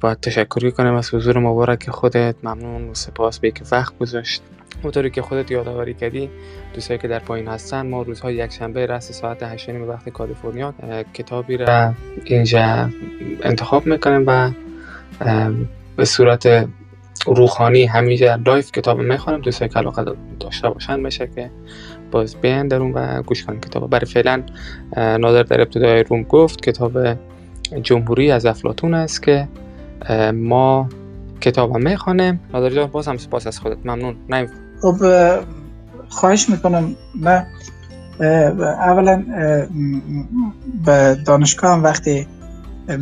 باید 0.00 0.20
تشکری 0.20 0.72
کنم 0.72 0.94
از 0.94 1.14
حضور 1.14 1.38
مبارک 1.38 1.90
خودت. 1.90 2.36
ممنون 2.42 2.88
و 2.88 2.94
سپاس 2.94 3.38
به 3.38 3.50
که 3.50 3.64
وقت 3.72 3.98
گذاشت. 3.98 4.42
اونطوری 4.82 5.10
که 5.10 5.22
خودت 5.22 5.50
یادآوری 5.50 5.94
کردی 5.94 6.30
دوستایی 6.74 6.98
که 6.98 7.08
در 7.08 7.18
پایین 7.18 7.48
هستن 7.48 7.86
ما 7.86 8.02
روزهای 8.02 8.34
یک 8.34 8.52
شنبه 8.52 8.86
رس 8.86 9.12
ساعت 9.12 9.42
8 9.42 9.70
به 9.70 9.84
وقت 9.84 10.08
کالیفرنیا 10.08 10.74
کتابی 11.14 11.56
را 11.56 11.92
اینجا 12.24 12.90
انتخاب 13.42 13.86
می‌کنیم 13.86 14.24
و 14.26 14.50
به 15.96 16.04
صورت 16.04 16.68
روحانی 17.26 17.84
همیشه 17.84 18.36
لایف 18.36 18.72
کتاب 18.72 19.00
می‌خوانم 19.00 19.40
دوستایی 19.40 19.68
که 19.68 19.78
علاقه 19.78 20.04
داشته 20.40 20.68
باشن 20.68 21.00
میشه 21.00 21.28
که 21.34 21.50
باز 22.10 22.36
بیان 22.36 22.68
درون 22.68 22.92
و 22.92 23.22
گوش 23.22 23.44
کنن 23.44 23.60
کتاب. 23.60 23.90
برای 23.90 24.06
فعلا 24.06 24.42
نادر 24.96 25.42
در 25.42 25.60
ابتدای 25.60 26.02
روم 26.02 26.22
گفت 26.22 26.64
کتاب 26.64 26.98
جمهوری 27.82 28.30
از 28.30 28.46
افلاتون 28.46 28.94
است 28.94 29.22
که 29.22 29.48
ما 30.34 30.88
کتاب 31.40 31.76
هم 31.76 31.82
می‌خوانیم. 31.82 32.40
نادر 32.52 32.70
جان 32.70 32.86
باز 32.86 33.08
هم 33.08 33.16
سپاس 33.16 33.46
از 33.46 33.58
خودت. 33.58 33.78
ممنون. 33.84 34.16
نه 34.28 34.48
خب 34.82 34.94
خواهش 36.08 36.48
می‌کنم 36.48 36.96
نه 37.20 37.46
اولا 38.60 39.24
به 40.84 41.18
دانشگاه 41.26 41.72
هم 41.72 41.82
وقتی 41.82 42.26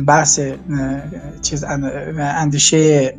بحث 0.07 0.39
چیز 1.41 1.63
اندیشه 2.19 3.13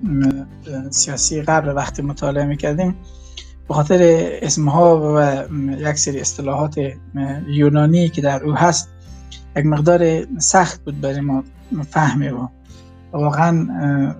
سیاسی 0.90 1.42
قبل 1.42 1.68
وقتی 1.76 2.02
مطالعه 2.02 2.44
می‌کردیم 2.44 2.96
به 3.68 3.74
خاطر 3.74 3.98
اسمها 4.42 5.14
و 5.16 5.44
یک 5.78 5.98
سری 5.98 6.20
اصطلاحات 6.20 6.74
یونانی 7.46 8.08
که 8.08 8.22
در 8.22 8.44
او 8.44 8.54
هست 8.54 8.88
یک 9.56 9.66
مقدار 9.66 10.26
سخت 10.38 10.84
بود 10.84 11.00
برای 11.00 11.20
ما 11.20 11.44
فهمه 11.90 12.30
و 12.30 12.48
واقعا 13.14 13.68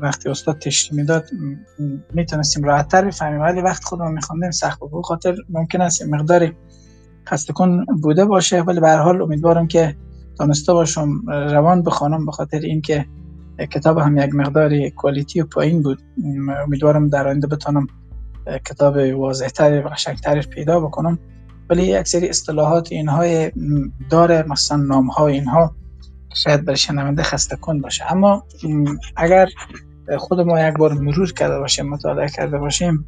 وقتی 0.03 0.29
استاد 0.29 0.59
تشریح 0.59 1.01
می‌داد 1.01 1.31
می‌تونستیم 2.15 2.65
راحت 2.65 2.89
تر 2.89 3.05
بفهمیم. 3.05 3.41
ولی 3.41 3.61
وقت 3.61 3.85
خودمون 3.85 4.13
میخوندیم 4.13 4.51
سخت 4.51 4.81
بود. 4.81 5.05
خاطر 5.05 5.37
ممکن 5.51 5.81
است 5.81 6.03
مقدار 6.03 6.53
خسته 7.29 7.53
کن 7.53 7.85
بوده 8.03 8.25
باشه. 8.25 8.61
ولی 8.63 8.81
به 8.81 8.89
هر 8.89 8.99
حال 8.99 9.23
امیدوارم 9.23 9.67
که 9.67 9.97
دانسته 10.39 10.73
باشم 10.73 11.23
روان 11.29 11.83
بخوانم 11.83 12.27
به 12.27 12.33
خاطر 12.33 12.59
اینکه 12.59 13.07
کتاب 13.71 13.99
هم 13.99 14.17
یک 14.17 14.35
مقداری 14.35 14.91
کوالیتی 14.91 15.41
و 15.41 15.47
پایین 15.47 15.83
بود. 15.83 16.03
امیدوارم 16.65 17.09
در 17.09 17.29
آینده 17.29 17.47
بتونم 17.47 17.87
کتاب 18.65 18.97
واضحتر 18.97 19.87
و 19.87 19.89
قشنگتر 19.89 20.41
پیدا 20.41 20.81
بکنم. 20.81 21.19
ولی 21.71 21.83
یک 21.83 22.09
سری 22.09 22.29
اصطلاحات 22.29 22.93
اینها 22.93 23.49
داره. 24.11 24.45
مثلا 24.49 24.77
نام 24.77 25.07
ها 25.07 25.27
اینها. 25.27 25.77
شاید 26.35 26.65
برای 26.65 26.77
شنونده 26.77 27.23
خسته 27.23 27.57
کن 27.57 27.81
باشه. 27.81 28.13
اما 28.13 28.47
اگر 29.17 29.49
خود 30.19 30.41
ما 30.41 30.69
یک 30.69 30.75
بار 30.75 30.93
مرور 30.93 31.33
کرده 31.33 31.59
باشیم 31.59 31.89
مطالعه 31.89 32.29
کرده 32.29 32.59
باشیم 32.59 33.07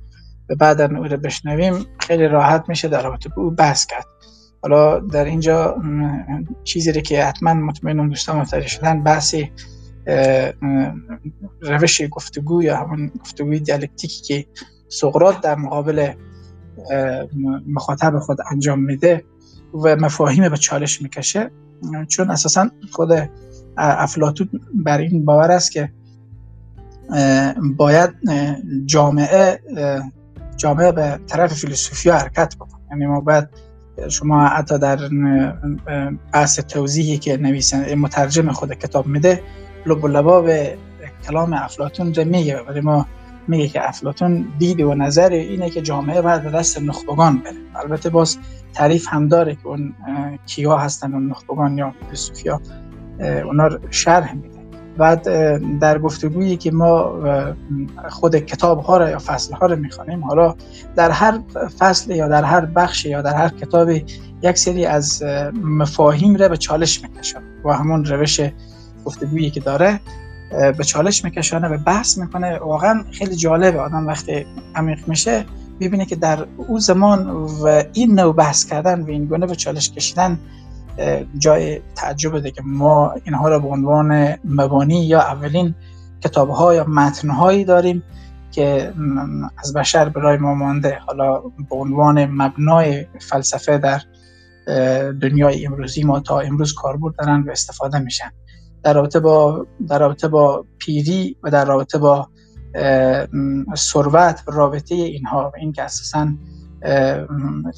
و 0.50 0.54
بعد 0.54 0.80
او 0.80 1.04
رو 1.04 1.16
بشنویم 1.16 1.86
خیلی 2.00 2.28
راحت 2.28 2.64
میشه 2.68 2.88
در 2.88 3.02
رابطه 3.02 3.28
با 3.28 3.42
او 3.42 3.50
بحث 3.50 3.86
کرد. 3.86 4.06
حالا 4.62 4.98
در 4.98 5.24
اینجا 5.24 5.76
چیزی 6.64 7.02
که 7.02 7.24
حتما 7.24 7.54
مطمئنم 7.54 8.08
دوستان 8.08 8.36
متوجه 8.36 8.68
شدن 8.68 9.02
بحثی 9.02 9.52
روش 11.60 12.02
گفتگو 12.10 12.62
یا 12.62 12.76
همون 12.76 13.10
گفتگوی 13.20 13.60
دیالکتیکی 13.60 14.22
که 14.22 14.46
سقراط 14.88 15.40
در 15.40 15.54
مقابل 15.54 16.12
مخاطب 17.66 18.18
خود 18.18 18.38
انجام 18.50 18.80
میده 18.80 19.24
و 19.74 19.96
مفاهیم 19.96 20.48
به 20.48 20.56
چالش 20.56 21.02
می‌کشه. 21.02 21.50
چون 22.08 22.30
اساسا 22.30 22.70
خود 22.92 23.08
افلاتون 23.76 24.48
بر 24.74 24.98
این 24.98 25.24
باور 25.24 25.50
است 25.50 25.72
که 25.72 25.92
باید 27.76 28.10
جامعه 28.86 29.60
جامعه 30.56 30.92
به 30.92 31.20
طرف 31.26 31.54
فیلسوفیا 31.54 32.18
حرکت 32.18 32.56
بکنه. 32.56 32.80
یعنی 32.90 33.06
ما 33.06 33.20
باید 33.20 33.48
شما 34.08 34.46
حتی 34.46 34.78
در 34.78 34.98
بحث 36.32 36.60
توضیحی 36.60 37.18
که 37.18 37.36
نویسنده 37.36 37.94
مترجم 37.94 38.52
خود 38.52 38.72
کتاب 38.72 39.06
میده 39.06 39.42
لب 39.86 40.26
و 40.26 40.42
به 40.42 40.76
کلام 41.28 41.52
افلاتون 41.52 42.14
رو 42.14 42.24
میگه 42.24 42.60
ولی 42.60 42.80
ما 42.80 43.06
میگه 43.48 43.68
که 43.68 43.88
افلاتون 43.88 44.46
دید 44.58 44.80
و 44.80 44.94
نظر 44.94 45.30
اینه 45.30 45.70
که 45.70 45.82
جامعه 45.82 46.22
باید 46.22 46.42
به 46.42 46.50
دست 46.50 46.82
نخبگان 46.82 47.38
بره. 47.38 47.54
البته 47.74 48.10
باز 48.10 48.38
تعریف 48.76 49.06
هم 49.10 49.28
داره 49.28 49.54
که 49.54 49.66
اون 49.66 49.94
کیا 50.46 50.76
هستن 50.76 51.14
اون 51.14 51.28
نخبگان 51.28 51.78
یا 51.78 51.94
فیلسوفیا 52.06 52.60
اونا 53.44 53.66
رو 53.66 53.78
شرح 53.90 54.34
میده. 54.34 54.56
بعد 54.98 55.22
در 55.78 55.98
گفتگویی 55.98 56.56
که 56.56 56.70
ما 56.70 57.12
خود 58.08 58.36
کتاب 58.36 58.80
ها 58.80 58.96
را 58.96 59.10
یا 59.10 59.18
فصل 59.18 59.54
ها 59.54 59.66
رو 59.66 59.76
می‌خوانیم 59.76 60.24
حالا 60.24 60.54
در 60.96 61.10
هر 61.10 61.40
فصل 61.78 62.10
یا 62.10 62.28
در 62.28 62.44
هر 62.44 62.64
بخش 62.64 63.04
یا 63.04 63.22
در 63.22 63.34
هر 63.34 63.48
کتاب 63.48 63.90
یک 64.42 64.58
سری 64.58 64.86
از 64.86 65.22
مفاهیم 65.62 66.36
را 66.36 66.48
به 66.48 66.56
چالش 66.56 67.02
می‌کشن 67.02 67.40
و 67.64 67.72
همون 67.72 68.04
روش 68.04 68.40
گفتگویی 69.04 69.50
که 69.50 69.60
داره 69.60 70.00
به 70.50 70.84
چالش 70.84 71.24
میکشانه 71.24 71.68
و 71.68 71.78
بحث 71.78 72.18
می‌کنه. 72.18 72.58
واقعا 72.58 73.04
خیلی 73.12 73.36
جالبه. 73.36 73.80
آدم 73.80 74.06
وقتی 74.06 74.46
عمیق 74.74 75.08
میشه 75.08 75.44
ببینه 75.80 76.04
که 76.06 76.16
در 76.16 76.46
او 76.56 76.80
زمان 76.80 77.26
و 77.26 77.82
این 77.92 78.20
نوع 78.20 78.34
بحث 78.34 78.64
کردن 78.64 79.00
و 79.00 79.08
این 79.08 79.24
گونه 79.24 79.46
به 79.46 79.54
چالش 79.54 79.90
کشیدن 79.90 80.38
جای 81.38 81.80
تعجب 81.94 82.38
ده 82.38 82.50
که 82.50 82.62
ما 82.64 83.14
اینها 83.24 83.48
را 83.48 83.58
به 83.58 83.68
عنوان 83.68 84.38
مبانی 84.44 85.06
یا 85.06 85.20
اولین 85.20 85.74
کتاب 86.20 86.48
ها 86.48 86.74
یا 86.74 86.84
متن 86.84 87.30
هایی 87.30 87.64
داریم 87.64 88.02
که 88.50 88.92
از 89.58 89.72
بشر 89.72 90.08
برای 90.08 90.36
ما 90.36 90.54
مانده. 90.54 90.98
حالا 91.06 91.40
به 91.40 91.76
عنوان 91.76 92.24
مبنای 92.24 93.06
فلسفه 93.20 93.78
در 93.78 94.00
دنیای 95.22 95.66
امروزی 95.66 96.04
ما 96.04 96.20
تا 96.20 96.40
امروز 96.40 96.74
کاربرد 96.74 97.14
دارن 97.16 97.42
و 97.42 97.50
استفاده 97.50 97.98
میشن. 97.98 98.30
در 98.82 98.94
رابطه 98.94 99.20
با 99.20 99.66
در 99.88 99.98
رابطه 99.98 100.28
با 100.28 100.64
پیری 100.78 101.36
و 101.42 101.50
در 101.50 101.64
رابطه 101.64 101.98
با 101.98 102.28
ثروت 103.76 104.42
رابطه 104.46 104.94
اینها 104.94 105.52
و 105.54 105.58
اینکه 105.58 105.82
اساسا 105.82 106.28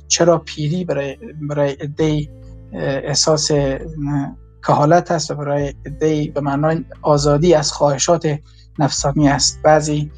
چرا 0.09 0.39
پیری 0.39 0.85
برای 0.85 1.17
برای 1.49 1.77
ادعی 1.81 2.31
احساس 2.73 3.51
کهالت 4.67 5.11
است 5.11 5.31
و 5.31 5.35
برای 5.35 5.75
ادعی 5.85 6.29
به 6.29 6.41
معنای 6.41 6.85
آزادی 7.03 7.55
از 7.55 7.73
خواهشات 7.73 8.39
نفسانی 8.79 9.29
است. 9.29 9.63
بعضی 9.63 10.11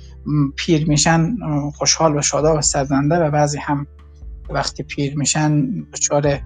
پیر 0.57 0.89
میشن 0.89 1.37
خوشحال 1.75 2.17
و 2.17 2.23
شاداب 2.23 2.59
و 2.59 2.63
سرزنده 2.63 3.15
و 3.15 3.31
بعضی 3.31 3.59
هم 3.59 3.87
وقتی 4.51 4.83
پیر 4.83 5.17
میشن 5.17 5.67
دچار 5.93 6.41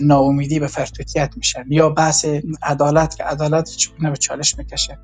ناامیدی 0.00 0.60
به 0.60 0.66
فرتوتیت 0.66 1.32
میشن 1.36 1.64
یا 1.68 1.88
بحث 1.88 2.26
عدالت 2.62 3.16
که 3.16 3.24
عدالت 3.24 3.68
چگونه 3.70 4.10
به 4.10 4.16
چالش 4.16 4.58
می‌کشه 4.58 4.98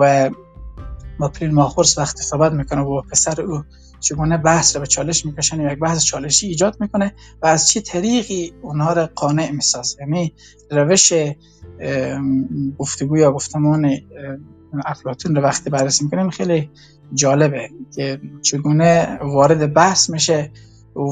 و 0.00 0.30
با 1.18 1.28
پرین 1.28 1.54
ماخورس 1.54 1.98
وقتی 1.98 2.22
صحبت 2.22 2.52
می‌کنه 2.52 2.80
و 2.80 3.02
پسر 3.02 3.40
او 3.40 3.62
چگونه 4.00 4.38
بحث 4.38 4.76
رو 4.76 4.80
به 4.80 4.86
چالش 4.86 5.26
می‌کشن 5.26 5.60
یک 5.60 5.78
بحث 5.78 6.04
چالشی 6.04 6.46
ایجاد 6.46 6.76
می‌کنه 6.80 7.14
و 7.42 7.46
از 7.46 7.68
چه 7.68 7.80
طریقی 7.80 8.52
اونها 8.62 8.92
رو 8.92 9.08
قانع 9.14 9.50
می‌سازه. 9.50 9.96
یعنی 10.00 10.34
روش 10.70 11.12
گفتگو 12.78 13.16
یا 13.16 13.32
گفتمان 13.32 13.90
افلاتون 14.84 15.36
رو 15.36 15.42
وقتی 15.42 15.70
بررسی 15.70 16.04
می‌کنیم 16.04 16.30
خیلی 16.30 16.70
جالبه 17.14 17.68
که 17.94 18.20
چگونه 18.42 19.18
وارد 19.22 19.74
بحث 19.74 20.10
میشه 20.10 20.50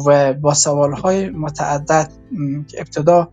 و 0.06 0.34
با 0.34 0.54
سوال 0.54 0.92
های 0.92 1.30
متعدد 1.30 2.12
ابتدا 2.78 3.28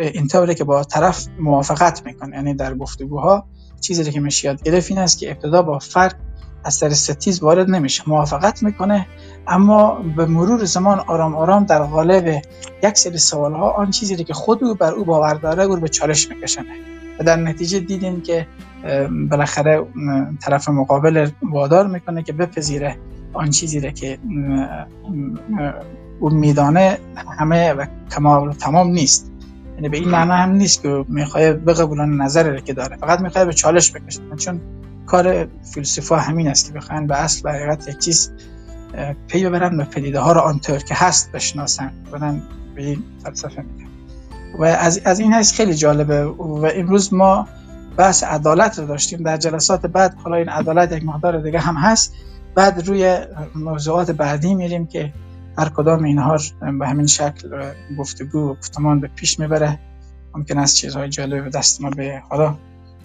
اینطوره 0.00 0.54
که 0.54 0.64
با 0.64 0.84
طرف 0.84 1.26
موافقت 1.40 2.06
می‌کنه. 2.06 2.36
یعنی 2.36 2.54
در 2.54 2.74
گفتگوها 2.74 3.46
چیزی 3.80 4.12
که 4.12 4.20
میشه 4.20 4.48
یاد 4.48 4.62
گرفت 4.62 4.90
این 4.90 4.98
است 4.98 5.18
که 5.18 5.30
ابتدا 5.30 5.62
با 5.62 5.78
فرد 5.78 6.16
از 6.64 6.74
سر 6.74 6.90
ستیز 6.90 7.42
وارد 7.42 7.70
نمیشه. 7.70 8.02
موافقت 8.06 8.62
می‌کنه 8.62 9.06
اما 9.46 9.94
به 10.16 10.26
مرور 10.26 10.64
زمان 10.64 10.98
آرام 10.98 11.36
آرام 11.36 11.64
در 11.64 11.82
قالب 11.82 12.42
یک 12.82 12.98
سری 12.98 13.18
سوال 13.18 13.52
ها 13.52 13.70
آن 13.70 13.90
چیزی 13.90 14.24
که 14.24 14.34
خود 14.34 14.64
او 14.64 14.74
بر 14.74 14.92
او 14.92 15.04
باور 15.04 15.34
داره 15.34 15.62
او 15.62 15.76
به 15.76 15.88
چالش 15.88 16.28
میکشنه 16.28 16.64
و 17.20 17.24
در 17.24 17.36
نتیجه 17.36 17.80
دیدیم 17.80 18.20
که 18.20 18.46
بالاخره 19.30 19.86
طرف 20.42 20.68
مقابل 20.68 21.30
وادار 21.42 21.86
می‌کنه 21.86 22.22
که 22.22 22.32
بپذیره 22.32 22.96
آن 23.32 23.50
چیزی 23.50 23.92
که 23.92 24.18
اون 26.20 26.34
میدانه 26.34 26.98
همه 27.38 27.72
و 27.72 27.86
کمال 28.10 28.52
تمام 28.52 28.90
نیست. 28.90 29.27
یعنی 29.78 29.88
به 29.88 29.96
این 29.96 30.08
معنا 30.08 30.34
هم 30.34 30.50
نیست 30.50 30.82
که 30.82 31.04
می‌خوای 31.08 31.52
بقبولان 31.52 32.22
نظر 32.22 32.58
که 32.58 32.72
داره. 32.72 32.96
فقط 32.96 33.20
می‌خوای 33.20 33.44
به 33.44 33.52
چالش 33.52 33.92
بکشه 33.92 34.20
چون 34.36 34.60
کار 35.06 35.48
فیلسوفا 35.74 36.16
همین 36.16 36.48
است 36.48 36.66
که 36.66 36.72
بخواین 36.72 37.06
به 37.06 37.16
اصل 37.16 37.40
و 37.44 37.52
حقیقت 37.52 37.88
یک 37.88 37.98
چیز 37.98 38.32
پی 39.28 39.44
ببرن 39.44 39.80
و 39.80 39.84
پدیده 39.84 40.20
ها 40.20 40.32
رو 40.32 40.40
آنطور 40.40 40.78
که 40.78 40.94
هست 40.94 41.32
بشناسن. 41.32 41.92
بدن 42.12 42.42
به 42.74 42.82
این 42.82 43.02
فلسفه 43.24 43.62
میگن. 43.62 43.88
و 44.58 44.64
از, 44.64 45.00
از 45.04 45.20
این 45.20 45.34
حیث 45.34 45.52
خیلی 45.52 45.74
جالبه. 45.74 46.24
و 46.24 46.70
امروز 46.74 47.14
ما 47.14 47.48
بحث 47.96 48.22
عدالت 48.22 48.78
رو 48.78 48.86
داشتیم. 48.86 49.22
در 49.22 49.36
جلسات 49.36 49.86
بعد 49.86 50.14
حالا 50.24 50.36
این 50.36 50.48
عدالت 50.48 50.92
یک 50.92 51.04
مقدار 51.04 51.40
دیگه 51.40 51.60
هم 51.60 51.74
هست. 51.74 52.12
بعد 52.54 52.88
روی 52.88 53.18
موضوعات 53.54 54.10
بعدی 54.10 54.54
میریم 54.54 54.86
که 54.86 55.12
هر 55.58 55.68
کدام 55.68 56.04
اینها 56.04 56.36
به 56.80 56.88
همین 56.88 57.06
شکل 57.06 57.72
گفتگو 57.98 58.38
و 58.38 58.54
گفتمان 58.54 59.00
به 59.00 59.10
پیش 59.16 59.38
می‌بره. 59.38 59.78
ممکن 60.34 60.58
است 60.58 60.76
چیزهای 60.76 61.08
جالب 61.08 61.44
به 61.44 61.50
دست 61.50 61.80
ما 61.80 61.90
به 61.90 62.22
حالا 62.28 62.54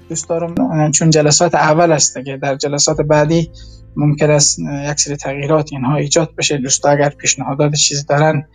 دوست 0.10 0.30
دارم 0.30 0.92
چون 0.92 1.10
جلسات 1.10 1.56
اول 1.56 1.92
است 1.92 2.24
که 2.26 2.38
در 2.38 2.56
جلسات 2.56 3.02
بعدی 3.02 3.52
ممکن 3.96 4.32
است 4.32 4.60
یک 4.60 5.00
سری 5.00 5.16
تغییرات 5.16 5.70
اینها 5.72 5.96
ایجاد 5.96 6.36
بشه. 6.36 6.58
دوستا 6.58 6.90
اگر 6.90 7.10
پیشنهادات 7.10 7.74
چیزی 7.74 8.04
دارن 8.04 8.48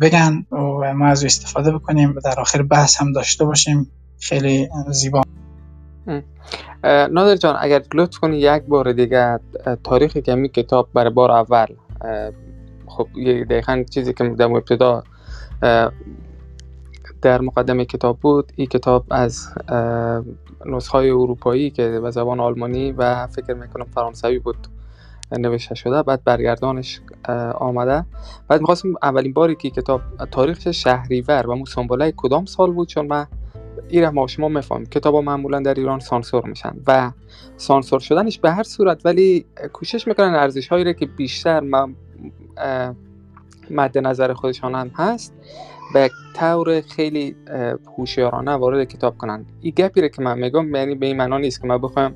بگن 0.00 0.46
و 0.52 0.94
ما 0.94 1.06
از 1.06 1.24
استفاده 1.24 1.72
بکنیم 1.72 2.10
و 2.16 2.20
در 2.24 2.40
آخر 2.40 2.62
بحث 2.62 3.00
هم 3.00 3.12
داشته 3.12 3.44
باشیم. 3.44 3.90
خیلی 4.20 4.68
زیبا. 4.90 5.22
نادر 6.84 7.36
جان 7.36 7.56
اگر 7.60 7.82
لطف 7.94 8.18
کنی 8.18 8.38
یک 8.38 8.62
بار 8.62 8.92
دیگه 8.92 9.40
تاریخ 9.84 10.16
کمی 10.16 10.48
کتاب 10.48 10.88
برای 10.94 11.10
بار 11.10 11.30
اول 11.30 11.66
خب 12.96 13.08
دقیقا 13.50 13.84
چیزی 13.90 14.12
که 14.12 14.28
در 14.28 14.44
ابتدا 14.44 15.02
در 17.22 17.40
مقدمه 17.40 17.84
کتاب 17.84 18.18
بود 18.18 18.52
این 18.56 18.66
کتاب 18.66 19.04
از 19.10 19.48
نسخه 20.66 20.98
اروپایی 20.98 21.70
که 21.70 22.00
به 22.02 22.10
زبان 22.10 22.40
آلمانی 22.40 22.92
و 22.92 23.26
فکر 23.26 23.54
می‌کنم 23.54 23.84
فرانسوی 23.84 24.38
بود 24.38 24.56
نوشته 25.32 25.74
شده. 25.74 26.02
بعد 26.02 26.24
برگردانش 26.24 27.00
آمده. 27.54 28.04
بعد 28.48 28.60
می‌خواستم 28.60 28.94
اولین 29.02 29.32
باری 29.32 29.54
که 29.54 29.70
کتاب 29.70 30.00
تاریخش 30.30 30.68
شهریور 30.68 31.46
و 31.46 31.54
موسانباله 31.54 32.12
کدام 32.16 32.44
سال 32.44 32.72
بود؟ 32.72 32.88
چون 32.88 33.06
من 33.06 33.26
این 33.88 34.08
ما 34.08 34.26
شما 34.26 34.48
میفهم. 34.48 34.84
کتاب 34.84 35.14
ها 35.14 35.20
معمولا 35.20 35.60
در 35.60 35.74
ایران 35.74 36.00
سانسور 36.00 36.46
میشن 36.46 36.76
و 36.86 37.12
سانسور 37.56 38.00
شدنش 38.00 38.38
به 38.38 38.50
هر 38.50 38.62
صورت 38.62 39.06
ولی 39.06 39.46
کوشش 39.72 40.08
می‌کنن 40.08 40.34
ارزش 40.34 40.68
هایی 40.68 40.94
که 40.94 41.06
بیشتر 41.06 41.60
مد 43.70 43.98
نظر 43.98 44.32
خودشان 44.32 44.74
هم 44.74 44.90
هست 44.94 45.34
به 45.94 46.10
طور 46.36 46.80
خیلی 46.80 47.36
هوشیارانه 47.98 48.52
وارد 48.52 48.88
کتاب 48.88 49.18
کنن 49.18 49.44
این 49.60 49.72
گپی 49.76 50.08
که 50.08 50.22
من 50.22 50.38
میگم 50.38 50.74
یعنی 50.74 50.94
به 50.94 51.06
این 51.06 51.16
معنا 51.16 51.38
نیست 51.38 51.60
که 51.60 51.66
من 51.66 51.78
بخوام 51.78 52.14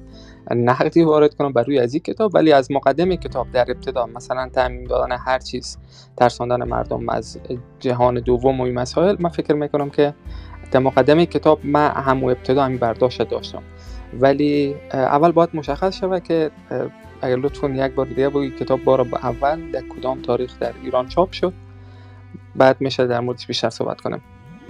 نقدی 0.50 1.02
وارد 1.02 1.34
کنم 1.34 1.52
بر 1.52 1.62
روی 1.62 1.78
از 1.78 1.94
این 1.94 2.02
کتاب 2.02 2.34
ولی 2.34 2.52
از 2.52 2.70
مقدمه 2.70 3.16
کتاب 3.16 3.50
در 3.52 3.70
ابتدا 3.70 4.06
مثلا 4.06 4.48
تعمین 4.48 4.84
دادن 4.84 5.16
هر 5.16 5.38
چیز 5.38 5.78
ترساندن 6.16 6.68
مردم 6.68 7.08
از 7.08 7.38
جهان 7.80 8.20
دوم 8.20 8.60
و 8.60 8.64
این 8.64 8.74
مسائل 8.74 9.16
من 9.18 9.30
فکر 9.30 9.54
می‌کنم 9.54 9.90
که 9.90 10.14
در 10.72 10.80
مقدمه 10.80 11.26
کتاب 11.26 11.60
من 11.64 11.90
همو 11.90 12.28
ابتدا 12.28 12.64
همین 12.64 12.78
برداشت 12.78 13.22
داشتم. 13.22 13.62
ولی 14.20 14.74
اول 14.92 15.32
باید 15.32 15.50
مشخص 15.54 15.96
شود 15.96 16.22
که 16.22 16.50
اگر 17.22 17.36
لطفا 17.36 17.68
یک 17.68 17.94
بار 17.94 18.06
دیگه 18.06 18.28
بگی 18.28 18.50
کتاب 18.50 18.84
بار 18.84 19.00
اول 19.00 19.70
در 19.70 19.82
کدام 19.88 20.22
تاریخ 20.22 20.58
در 20.58 20.72
ایران 20.82 21.08
چاپ 21.08 21.32
شد. 21.32 21.52
بعد 22.56 22.76
میشه 22.80 23.06
در 23.06 23.20
موردش 23.20 23.46
بیشتر 23.46 23.70
صحبت 23.70 24.00
کنم. 24.00 24.20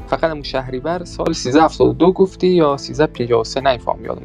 فقط 0.07 0.25
همون 0.25 0.43
شهریور 0.43 1.05
سال 1.05 1.31
1372 1.31 2.13
گفتی 2.13 2.47
یا 2.47 2.73
1353 2.75 3.61
نمیفهم 3.61 4.05
یادم 4.05 4.23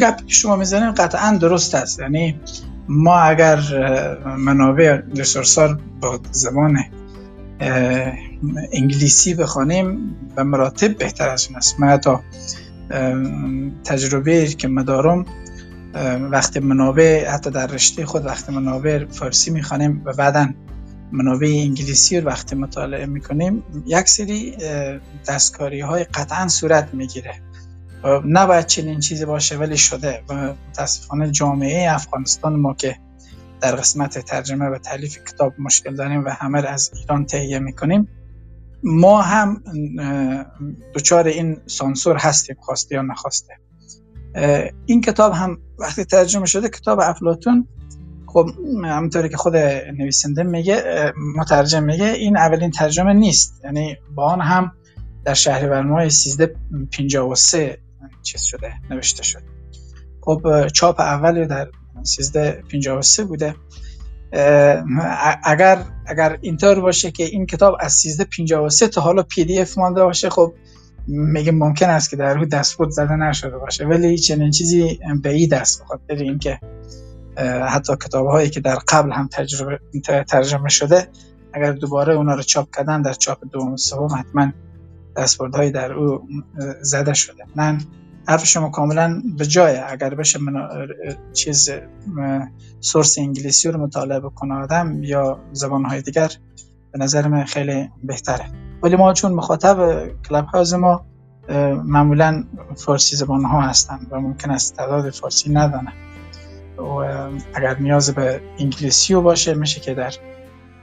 گپ 0.00 0.16
که 0.16 0.34
شما 0.34 0.56
می‌زنید 0.56 0.94
قطعا 0.94 1.38
درست 1.40 1.74
است. 1.74 2.00
یعنی 2.00 2.40
ما 2.88 3.16
اگر 3.16 3.60
منابع 4.38 5.00
رسورسال 5.16 5.78
با 6.00 6.18
زبان 6.30 6.78
انگلیسی 8.72 9.34
بخوانیم 9.34 10.16
به 10.36 10.42
مراتب 10.42 10.96
بهتر 10.96 11.28
از 11.28 11.46
اون 11.48 11.56
است. 11.56 11.80
من 11.80 11.96
تا 11.96 12.20
تجربه 13.84 14.46
که 14.46 14.68
مدارم 14.68 15.24
وقتی 16.30 16.60
منابع 16.60 17.30
حتی 17.30 17.50
در 17.50 17.66
رشته 17.66 18.06
خود 18.06 18.26
وقتی 18.26 18.52
منابع 18.52 19.04
فارسی 19.04 19.50
می‌خوانیم 19.50 20.02
و 20.04 20.12
بعدا 20.12 20.48
منابع 21.12 21.46
انگلیسی 21.46 22.20
رو 22.20 22.26
وقتی 22.26 22.56
مطالعه 22.56 23.06
می‌کنیم. 23.06 23.62
یک 23.86 24.08
سری 24.08 24.56
دستکاری 25.28 25.80
های 25.80 26.04
قطعا 26.04 26.48
صورت 26.48 26.94
می‌گیره. 26.94 27.34
نباید 28.26 28.66
چنین 28.66 29.00
چیزی 29.00 29.24
باشه 29.24 29.56
ولی 29.56 29.76
شده. 29.76 30.22
و 30.28 30.54
متاسفانه 30.68 31.30
جامعه 31.30 31.92
افغانستان 31.92 32.56
ما 32.56 32.74
که 32.74 32.96
در 33.60 33.76
قسمت 33.76 34.18
ترجمه 34.18 34.64
و 34.64 34.78
تعلیف 34.78 35.18
کتاب 35.18 35.52
مشکل 35.58 35.96
داریم 35.96 36.24
و 36.24 36.28
همه 36.28 36.66
از 36.66 36.90
ایران 36.94 37.26
تهیه 37.26 37.58
می‌کنیم. 37.58 38.08
ما 38.84 39.22
هم 39.22 39.62
دچار 40.94 41.26
این 41.26 41.56
سانسور 41.66 42.16
هستیم 42.16 42.56
خواسته 42.60 42.94
یا 42.94 43.02
نخواسته. 43.02 43.54
این 44.86 45.00
کتاب 45.00 45.32
هم 45.32 45.58
وقتی 45.78 46.04
ترجمه 46.04 46.46
شده 46.46 46.68
کتاب 46.68 47.00
افلاتون 47.00 47.68
خب 48.26 48.50
همونطوری 48.84 49.28
که 49.28 49.36
خود 49.36 49.56
نویسنده 49.98 50.42
میگه 50.42 51.12
مترجم 51.36 51.82
میگه 51.82 52.04
این 52.04 52.36
اولین 52.36 52.70
ترجمه 52.70 53.12
نیست. 53.12 53.60
یعنی 53.64 53.96
با 54.14 54.24
آن 54.24 54.40
هم 54.40 54.72
در 55.24 55.34
شهریور 55.34 55.82
ماه 55.82 56.02
1353 56.02 57.78
چیز 58.22 58.42
شده 58.42 58.72
نوشته 58.90 59.22
شده. 59.22 59.42
خب 60.20 60.68
چاپ 60.68 61.00
اول 61.00 61.46
در 61.46 61.68
1353 61.96 63.24
بوده. 63.24 63.54
اگر 65.44 65.84
اگر 66.06 66.38
اینطور 66.40 66.80
باشه 66.80 67.10
که 67.10 67.24
این 67.24 67.46
کتاب 67.46 67.76
از 67.80 68.06
1353 68.06 68.88
تا 68.88 69.00
حالا 69.00 69.22
پی 69.22 69.44
دی 69.44 69.60
اف 69.60 69.78
مانده 69.78 70.04
باشه 70.04 70.30
خب 70.30 70.54
میگه 71.06 71.52
ممکن 71.52 71.90
است 71.90 72.10
که 72.10 72.16
در 72.16 72.34
روی 72.34 72.46
دستبرد 72.46 72.90
زده 72.90 73.16
نشده 73.16 73.58
باشه؟ 73.58 73.86
ولی 73.86 74.18
چنین 74.18 74.50
چیزی 74.50 75.00
بعید 75.22 75.54
است 75.54 75.82
بخاطر 75.82 76.14
اینکه 76.14 76.60
حتی 77.68 77.92
کتاب 77.96 78.26
هایی 78.26 78.50
که 78.50 78.60
در 78.60 78.78
قبل 78.88 79.12
هم 79.12 79.28
تجربه 79.32 79.80
ترجمه 80.28 80.68
شده 80.68 81.08
اگر 81.52 81.72
دوباره 81.72 82.14
اونا 82.14 82.34
رو 82.34 82.42
چاپ 82.42 82.76
کردن 82.76 83.02
در 83.02 83.12
چاپ 83.12 83.38
دوم 83.52 83.76
سوم 83.76 84.08
حتما 84.18 84.52
هایی 85.54 85.70
در 85.70 85.92
او 85.92 86.28
زده 86.80 87.14
شده. 87.14 87.44
من 87.56 87.80
حرف 88.28 88.46
شما 88.46 88.70
کاملا 88.70 89.22
به 89.38 89.46
جای 89.46 89.76
اگر 89.76 90.14
بشه 90.14 90.38
من 90.38 90.68
چیز 91.32 91.70
سورس 92.80 93.18
انگلیسی 93.18 93.68
رو 93.68 93.80
مطالعه 93.80 94.20
بکنه 94.20 94.54
آدم 94.54 95.02
یا 95.02 95.40
زبان 95.52 95.84
های 95.84 96.02
دیگر 96.02 96.32
به 96.92 96.98
نظر 96.98 97.28
من 97.28 97.44
خیلی 97.44 97.90
بهتره. 98.04 98.61
ولی 98.82 98.96
ما 98.96 99.12
چون 99.12 99.32
مخاطب 99.32 100.08
کلاب 100.28 100.46
هاوز 100.46 100.74
ما 100.74 101.04
معمولا 101.84 102.44
فارسی 102.76 103.16
زبان 103.16 103.44
ها 103.44 103.60
هستن 103.60 104.06
و 104.10 104.20
ممکن 104.20 104.50
است 104.50 104.76
تعداد 104.76 105.10
فارسی 105.10 105.52
ندانه 105.52 105.92
و 106.78 106.82
اگر 107.54 107.78
نیاز 107.78 108.14
به 108.14 108.40
انگلیسی 108.58 109.14
باشه 109.14 109.54
میشه 109.54 109.80
که 109.80 109.94
در 109.94 110.14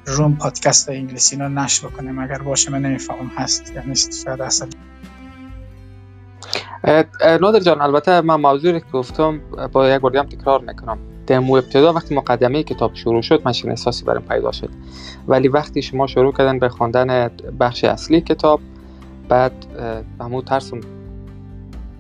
روم 0.06 0.36
پادکست 0.36 0.90
انگلیسی 0.90 1.36
رو 1.36 1.50
نشر 1.50 1.88
بکنیم. 1.88 2.20
اگر 2.20 2.42
باشه 2.42 2.72
من 2.72 2.82
نمیفهم 2.82 3.32
هست 3.38 3.72
یا 3.72 3.82
نیست 3.82 4.24
شاید 4.26 4.42
اصلا. 4.42 4.70
نادر 7.42 7.60
جان 7.60 7.82
البته 7.82 8.22
من 8.22 8.36
موضوعی 8.36 8.80
که 8.80 8.86
گفتم 8.94 9.42
با 9.72 9.90
یک 9.90 10.02
بار 10.02 10.24
تکرار 10.24 10.62
می‌کنم 10.62 10.98
دمو 11.30 11.56
ابتدا 11.56 11.94
وقتی 11.94 12.16
مقدمه 12.16 12.64
کتاب 12.64 12.96
شروع 12.96 13.22
شد 13.22 13.42
من 13.46 13.54
احساسی 13.70 14.06
برام 14.06 14.24
پیدا 14.24 14.52
شد. 14.52 14.70
ولی 15.28 15.48
وقتی 15.48 15.82
شما 15.82 16.08
شروع 16.08 16.34
کردن 16.34 16.60
به 16.60 16.70
خواندن 16.70 17.28
بخش 17.60 17.84
اصلی 17.84 18.22
کتاب 18.22 18.60
بعد 19.30 19.52
همون 20.22 20.42
ترسم 20.42 20.80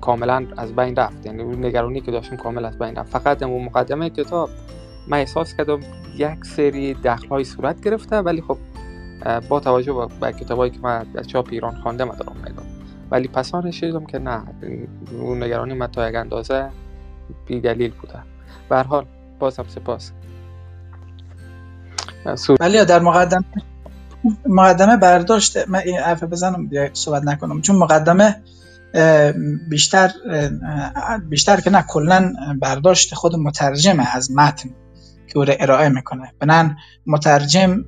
کاملا 0.01 0.45
از 0.57 0.75
بین 0.75 0.95
رفت. 0.95 1.25
یعنی 1.25 1.41
اون 1.41 1.65
نگرانی 1.65 2.01
که 2.01 2.11
داشتم 2.11 2.35
کامل 2.35 2.65
از 2.65 2.79
بین 2.79 2.95
رفت. 2.95 3.11
فقط 3.11 3.43
اون 3.43 3.65
مقدمه 3.65 4.09
کتاب 4.09 4.49
من 5.07 5.17
احساس 5.17 5.53
کردم 5.53 5.79
یک 6.17 6.45
سری 6.45 6.93
دخل 6.93 7.43
صورت 7.43 7.81
گرفته 7.81 8.15
ولی 8.15 8.41
خب 8.41 8.57
با 9.49 9.59
توجه 9.59 10.07
به 10.21 10.31
کتابایی 10.31 10.71
که 10.71 10.79
من 10.83 11.05
از 11.15 11.27
چاپ 11.27 11.47
ایران 11.51 11.75
خوانده 11.75 12.03
من 12.03 12.15
دارم 12.15 12.35
میگم 12.45 12.63
ولی 13.11 13.27
پسانش 13.27 13.83
دیدم 13.83 14.05
که 14.05 14.19
نه 14.19 14.43
اون 15.19 15.43
نگرانی 15.43 15.73
من 15.73 15.87
تا 15.87 16.09
یک 16.09 16.15
اندازه 16.15 16.69
بی 17.45 17.59
دلیل 17.59 17.91
بوده. 18.01 18.19
به 18.69 18.81
حال 18.81 19.05
باز 19.39 19.59
هم 19.59 19.65
سپاس 19.67 20.11
ولی 22.59 22.85
در 22.85 22.99
مقدمه 22.99 23.43
مقدمه 24.45 24.97
برداشت 24.97 25.67
من 25.67 25.79
این 25.79 25.99
حرف 25.99 26.23
بزنم 26.23 26.69
صحبت 26.93 27.23
نکنم. 27.23 27.61
چون 27.61 27.75
مقدمه 27.75 28.35
بیشتر 29.69 30.11
بیشتر 31.29 31.61
که 31.61 31.69
نه 31.69 31.81
کلا 31.81 32.33
برداشت 32.61 33.15
خود 33.15 33.35
مترجم 33.35 33.99
از 33.99 34.31
متن 34.31 34.69
که 35.27 35.37
او 35.37 35.45
را 35.45 35.53
ارائه 35.59 35.89
می‌کنه. 35.89 36.33
بنان 36.39 36.77
مترجم 37.05 37.83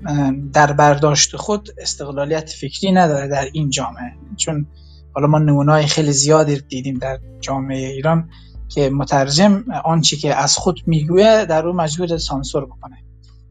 در 0.54 0.74
برداشت 0.74 1.36
خود 1.36 1.70
استقلالیت 1.78 2.50
فکری 2.50 2.92
نداره 2.92 3.28
در 3.28 3.48
این 3.54 3.70
جامعه. 3.70 4.14
چون 4.38 4.68
حالا 5.14 5.28
ما 5.28 5.40
نمونای 5.40 5.86
خیلی 5.86 6.12
زیادی 6.12 6.62
دیدیم 6.70 6.98
در 6.98 7.20
جامعه 7.40 7.88
ایران. 7.88 8.30
که 8.74 8.90
مترجم 8.90 9.64
آنچه 9.86 10.16
که 10.18 10.36
از 10.36 10.58
خود 10.58 10.82
می‌گویه 10.88 11.46
در 11.46 11.68
او 11.68 11.76
مجبور 11.76 12.18
سانسور 12.18 12.66
بکنه. 12.66 12.98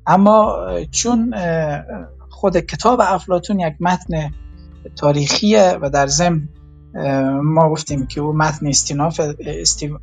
اما 0.06 0.66
چون 0.90 1.34
خود 2.28 2.56
کتاب 2.56 3.01
افلاتون 3.02 3.60
یک 3.60 3.74
متن 3.80 4.30
تاریخیه 4.97 5.78
و 5.82 5.90
در 5.90 6.06
ضمن 6.06 6.48
ما 7.42 7.70
گفتیم 7.70 8.06
که 8.06 8.20
او 8.20 8.32
متن 8.32 8.66
استیناف 8.66 9.20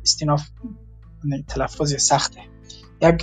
استیناف 0.02 0.42
تلفظ 1.48 2.02
سخته 2.02 2.40
یک 3.02 3.16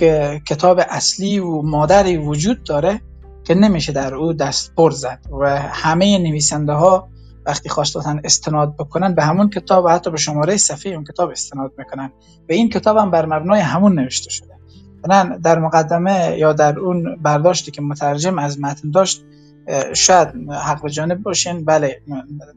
کتاب 0.44 0.80
اصلی 0.88 1.38
و 1.38 1.62
مادری 1.62 2.16
وجود 2.16 2.64
داره 2.64 3.00
که 3.44 3.54
نمیشه 3.54 3.92
در 3.92 4.14
او 4.14 4.32
دست 4.32 4.74
پر 4.74 4.90
زد 4.90 5.20
و 5.40 5.58
همه 5.58 6.18
نویسنده 6.18 6.72
ها 6.72 7.08
وقتی 7.46 7.68
خواستن 7.68 8.20
استناد 8.24 8.76
بکنن 8.76 9.14
به 9.14 9.24
همون 9.24 9.50
کتاب 9.50 9.84
و 9.84 9.88
حتی 9.88 10.10
به 10.10 10.16
شماره 10.16 10.56
صفحه 10.56 10.92
اون 10.92 11.04
کتاب 11.04 11.30
استناد 11.30 11.72
می‌کنن. 11.78 12.12
و 12.48 12.52
این 12.52 12.68
کتاب 12.68 12.96
هم 12.96 13.10
بر 13.10 13.26
مبنای 13.26 13.60
همون 13.60 14.00
نوشته 14.00 14.30
شده. 14.30 14.56
نه 15.08 15.38
در 15.38 15.58
مقدمه 15.58 16.36
یا 16.38 16.52
در 16.52 16.78
اون 16.78 17.16
برداشتی 17.22 17.70
که 17.70 17.82
مترجم 17.82 18.38
از 18.38 18.60
متن 18.60 18.90
داشت 18.90 19.24
شاید 19.94 20.28
حق 20.50 20.88
جانب 20.88 21.22
باشین 21.22 21.64
بله 21.64 22.02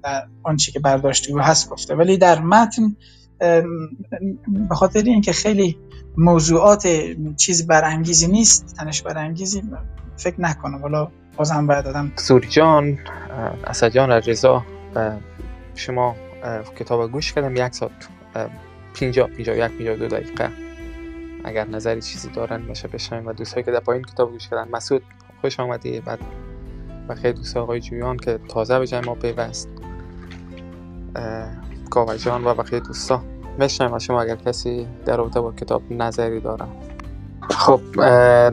در 0.03 0.27
آنچه 0.43 0.71
که 0.71 0.79
برداشتی 0.79 1.33
او 1.33 1.39
هست 1.39 1.69
گفته. 1.69 1.95
ولی 1.95 2.17
در 2.17 2.41
متن 2.41 2.95
به 4.47 4.75
خاطر 4.75 5.03
اینکه 5.03 5.33
خیلی 5.33 5.77
موضوعات 6.17 6.87
چیز 7.37 7.67
برانگیزی 7.67 8.27
نیست 8.27 8.75
تنش 8.77 9.01
برانگیزی 9.01 9.63
فکر 10.17 10.41
نکنم. 10.41 10.81
والا 10.81 11.07
بازم 11.37 11.67
باید 11.67 11.85
دادم 11.85 12.11
سوری 12.15 12.47
جان 12.47 12.97
اسد 13.67 13.97
رضا 13.97 14.63
شما 15.75 16.15
کتاب 16.79 17.11
گوش 17.11 17.33
کردم. 17.33 17.55
یک 17.55 17.73
ساعت 17.73 17.91
پینجا 18.93 19.27
پینجا 19.27 19.55
یک 19.55 19.71
پینجا 19.71 19.95
دو 19.95 20.07
دقیقه. 20.07 20.49
اگر 21.43 21.67
نظری 21.67 22.01
چیزی 22.01 22.29
دارن 22.29 22.61
میشه 22.61 22.87
بشنویم. 22.87 23.27
و 23.27 23.33
دوستایی 23.33 23.63
که 23.63 23.71
در 23.71 23.79
پایین 23.79 24.03
کتاب 24.03 24.31
گوش 24.31 24.49
کردن 24.49 24.71
مسعود 24.71 25.03
خوش 25.41 25.59
آمدی. 25.59 25.99
بعد 25.99 26.19
و 27.07 27.15
خیلی 27.15 27.33
دوست 27.33 27.57
آقای 27.57 27.79
جویان 27.79 28.17
که 28.17 28.39
تازه 28.49 28.79
به 28.79 28.87
جای 28.87 29.01
ما 29.01 29.15
پیوست. 29.15 29.69
کاوه 31.89 32.17
جان 32.17 32.43
و 32.43 32.53
بقیه 32.53 32.79
دوستا. 32.79 33.23
بشنویم. 33.59 33.93
و 33.93 33.99
شما 33.99 34.21
اگر 34.21 34.35
کسی 34.35 34.87
در 35.05 35.17
رابطه 35.17 35.41
با 35.41 35.51
کتاب 35.51 35.91
نظری 35.91 36.39
دارن. 36.39 36.67
خب 37.49 37.81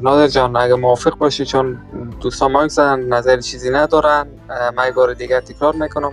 نادر 0.02 0.28
جان 0.28 0.56
اگه 0.56 0.74
موافق 0.74 1.18
باشی 1.18 1.44
چون 1.44 1.78
دوستان 2.20 2.52
مایک 2.52 2.70
زدن 2.70 3.00
نظری 3.00 3.42
چیزی 3.42 3.70
ندارن 3.70 4.26
من 4.76 4.90
بار 4.96 5.14
دیگر 5.14 5.40
تکرار 5.40 5.74
می‌کنم. 5.74 6.12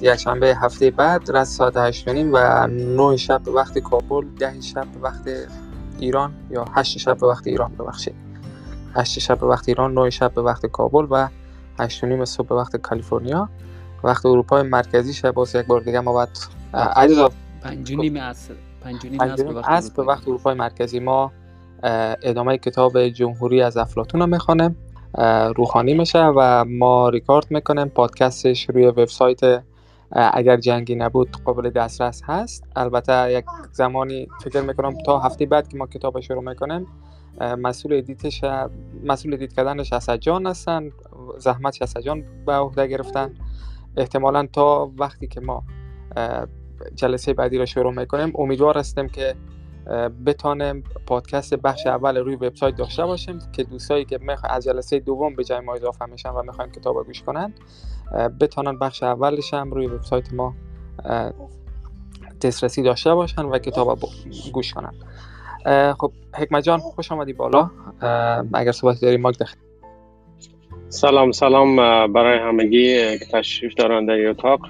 یک 0.00 0.14
شنبه 0.14 0.56
هفته 0.56 0.90
بعد 0.90 1.30
رس 1.30 1.56
ساعت 1.56 1.76
هشت 1.76 2.08
و 2.08 2.66
نه 2.66 3.16
شب 3.16 3.42
به 3.42 3.50
وقت 3.50 3.78
کابل 3.78 4.26
ده 4.38 4.60
شب 4.60 4.86
به 4.94 5.00
وقت 5.00 5.30
ایران 5.98 6.34
یا 6.50 6.64
هشت 6.74 6.98
شب 6.98 7.18
به 7.18 7.26
وقت 7.26 7.46
ایران 7.46 7.72
ببخشید. 7.72 8.14
هشت 8.94 9.18
شب 9.18 9.38
به 9.38 9.46
وقت 9.46 9.68
ایران 9.68 9.94
نه 9.94 10.10
شب 10.10 10.34
به 10.34 10.42
وقت 10.42 10.66
کابل 10.66 11.06
و 11.10 11.28
هشت 11.78 12.04
نیم 12.04 12.24
صبح 12.24 12.46
به 12.46 12.54
وقت 12.54 12.76
کالیفرنیا. 12.76 13.48
وقت 14.04 14.26
اروپای 14.26 14.62
مرکزی 14.62 15.12
شب 15.14 15.30
باز 15.30 15.54
یک 15.54 15.66
بار 15.66 15.80
دیگه 15.80 16.00
ما 16.00 16.12
باید 16.12 16.28
عزیزا 16.74 17.30
پنج 17.62 17.92
نیم 17.92 18.18
عصر 18.18 18.54
پنج 18.80 19.06
به 19.96 20.02
وقت 20.02 20.28
اروپای 20.28 20.54
مرکزی. 20.54 21.00
ما 21.00 21.32
ادامه 22.22 22.58
کتاب 22.58 23.08
جمهوری 23.08 23.62
از 23.62 23.76
افلاتون 23.76 24.20
رو 24.20 24.26
می‌خوانم 24.26 24.76
روحانی 25.56 25.94
میشه 25.94 26.24
و 26.24 26.64
ما 26.64 27.08
ریکارد 27.08 27.46
می‌کنیم 27.50 27.88
پادکستش 27.88 28.70
روی 28.70 28.86
وبسایت 28.86 29.62
اگر 30.10 30.56
جنگی 30.56 30.94
نبود 30.94 31.36
قابل 31.44 31.70
دسترس 31.70 32.22
هست. 32.24 32.64
البته 32.76 33.32
یک 33.32 33.44
زمانی 33.72 34.28
فکر 34.44 34.60
می‌کنم 34.60 34.94
تا 35.06 35.18
هفته 35.18 35.46
بعد 35.46 35.68
که 35.68 35.76
ما 35.76 35.86
کتاب 35.86 36.20
شروع 36.20 36.42
می‌کنیم 36.42 36.86
مسئول 37.40 37.92
ادیتش 37.92 38.44
مسئول 39.04 39.34
ادیت 39.34 39.52
کردنش 39.52 39.92
اسجان 39.92 40.46
هستن 40.46 40.90
زحمت 41.38 41.82
اسجان 41.82 42.24
به 42.46 42.52
عهده 42.52 42.86
گرفتن. 42.86 43.34
احتمالا 43.96 44.46
تا 44.52 44.90
وقتی 44.98 45.26
که 45.26 45.40
ما 45.40 45.62
جلسه 46.94 47.32
بعدی 47.32 47.58
رو 47.58 47.66
شروع 47.66 47.92
می‌کنیم 47.92 48.32
امیدوار 48.38 48.78
هستیم 48.78 49.08
که 49.08 49.34
بتانیم 50.26 50.84
پادکست 51.06 51.54
بخش 51.54 51.86
اول 51.86 52.16
روی 52.16 52.34
وبسایت 52.36 52.76
داشته 52.76 53.06
باشیم 53.06 53.38
که 53.52 53.62
دوستایی 53.62 54.04
که 54.04 54.18
از 54.44 54.64
جلسه 54.64 54.98
دوم 54.98 55.36
به 55.36 55.44
جای 55.44 55.60
ما 55.60 55.74
اضافه 55.74 56.06
میشن 56.06 56.30
و 56.30 56.42
می‌خواین 56.42 56.72
کتاب 56.72 57.06
گوش 57.06 57.22
کنن 57.22 57.54
بتانن 58.40 58.78
بخش 58.78 59.02
اولش 59.02 59.54
هم 59.54 59.70
روی 59.70 59.86
وبسایت 59.86 60.32
ما 60.32 60.54
دسترسی 62.42 62.82
داشته 62.82 63.14
باشن 63.14 63.42
و 63.42 63.58
کتاب 63.58 63.98
گوش 64.52 64.74
کنن. 64.74 64.94
خب 65.98 66.12
حکمت 66.34 66.62
جان 66.64 66.78
خوش 66.78 67.12
آمدی 67.12 67.32
بالا. 67.32 67.70
اگر 68.54 68.72
صحبتی 68.72 69.00
داری 69.00 69.16
ماک 69.16 69.38
دخل. 69.38 69.56
سلام 70.88 71.32
سلام 71.32 71.76
برای 72.12 72.38
همگی 72.38 73.18
که 73.18 73.26
تشریف 73.32 73.74
دارن 73.74 74.06
در 74.06 74.28
اتاق. 74.28 74.60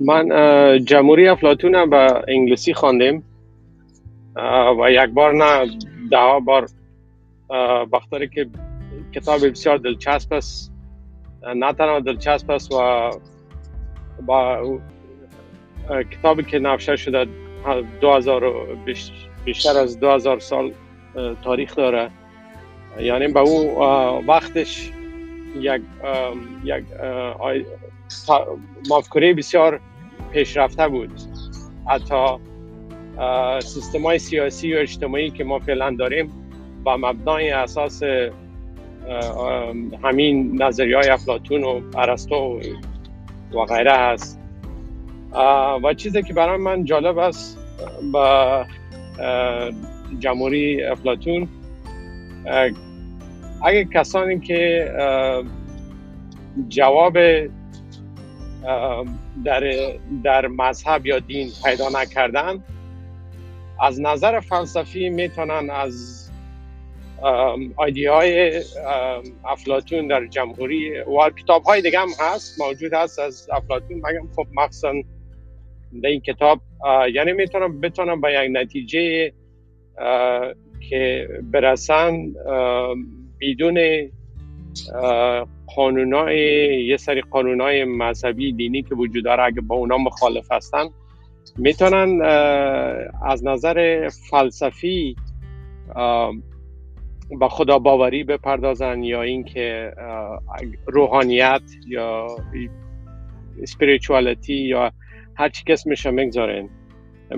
من 0.00 0.28
جمهوری 0.84 1.28
افلاتون 1.28 1.90
به 1.90 2.22
انگلیسی 2.28 2.74
خواندیم. 2.74 3.24
و 4.80 4.90
یک 4.90 5.10
بار 5.10 5.34
نه 5.34 5.66
ده 6.10 6.40
بار 6.44 6.66
بخاطر 7.92 8.26
که 8.26 8.46
کتاب 9.14 9.48
بسیار 9.48 9.76
دلچسب 9.76 10.32
است. 10.32 10.72
نه 11.56 11.72
تنها 11.72 12.00
دلچسب 12.00 12.50
است 12.50 12.72
و 12.72 13.10
با 14.26 14.78
کتابی 16.10 16.42
که 16.42 16.58
نفشه 16.58 16.96
شده 16.96 17.26
2000 18.00 18.52
بیشتر 19.44 19.78
از 19.78 20.00
2000 20.00 20.38
سال 20.38 20.72
تاریخ 21.44 21.76
داره. 21.76 22.10
یعنی 23.00 23.28
به 23.28 23.40
اون 23.40 23.66
وقتش 24.26 24.90
یک 25.60 25.82
یک 26.64 26.84
مفکوره 28.90 29.34
بسیار 29.34 29.80
پیشرفته 30.32 30.88
بود. 30.88 31.10
حتی 31.86 32.36
سیستم 33.60 34.02
های 34.02 34.18
سیاسی 34.18 34.74
و 34.74 34.78
اجتماعی 34.78 35.30
که 35.30 35.44
ما 35.44 35.58
فعلا 35.58 35.96
داریم 35.98 36.32
با 36.84 36.96
مبنای 36.96 37.50
اساس 37.50 38.02
همین 40.02 40.62
نظریه 40.62 40.96
های 40.96 41.08
افلاتون 41.08 41.64
و 41.64 41.80
ارسطو 41.96 42.60
و 43.52 43.64
غیره 43.64 43.92
هست. 43.92 44.40
و 45.82 45.94
چیزی 45.96 46.22
که 46.22 46.32
برای 46.34 46.58
من 46.58 46.84
جالب 46.84 47.18
است 47.18 47.58
با 48.12 48.64
جمهوری 50.18 50.84
افلاتون 50.84 51.48
اگه 53.64 53.84
کسانی 53.94 54.40
که 54.40 54.90
جواب 56.68 57.18
در, 59.44 59.92
در 60.24 60.46
مذهب 60.46 61.06
یا 61.06 61.18
دین 61.18 61.50
پیدا 61.64 61.88
نکردن 61.88 62.64
از 63.80 64.00
نظر 64.00 64.40
فلسفی 64.40 65.08
می‌تونن 65.08 65.70
از 65.70 66.26
آیدی 67.76 68.06
های 68.06 68.62
افلاتون 69.44 70.06
در 70.06 70.26
جمهوری 70.26 70.98
و 71.00 71.30
کتاب 71.42 71.62
های 71.62 71.82
دیگه 71.82 71.98
هم 72.00 72.08
هست 72.20 72.60
موجود 72.60 72.94
هست 72.94 73.18
از 73.18 73.48
افلاتون 73.52 73.96
مگم 73.96 74.28
خب 74.36 74.46
مخصوصا 74.54 74.92
در 76.02 76.08
این 76.08 76.20
کتاب 76.20 76.60
یعنی 77.14 77.32
می‌تونم 77.32 77.80
بتونم 77.80 78.20
به 78.20 78.32
یک 78.32 78.50
نتیجه 78.52 79.32
که 80.90 81.28
برسن 81.52 82.32
بدون 83.40 83.78
قانونای 85.76 86.38
یه 86.86 86.96
سری 86.96 87.20
قانونای 87.20 87.84
مذهبی 87.84 88.52
دینی 88.52 88.82
که 88.82 88.94
وجود 88.94 89.24
داره 89.24 89.42
اگه 89.42 89.60
با 89.60 89.74
اونا 89.74 89.98
مخالف 89.98 90.52
هستن 90.52 90.84
می‌تونن 91.58 92.22
از 93.22 93.46
نظر 93.46 94.08
فلسفی 94.30 95.16
با 97.30 97.48
خدا 97.48 97.78
باوری 97.78 98.24
بپردازن 98.24 99.02
یا 99.02 99.22
اینکه 99.22 99.92
روحانیت 100.86 101.62
یا 101.88 102.26
اسپریچوالیتی 103.62 104.54
یا 104.54 104.92
هر 105.34 105.48
چی 105.48 105.64
که 105.64 105.72
اسمش 105.72 106.06
می‌گذارن 106.06 106.68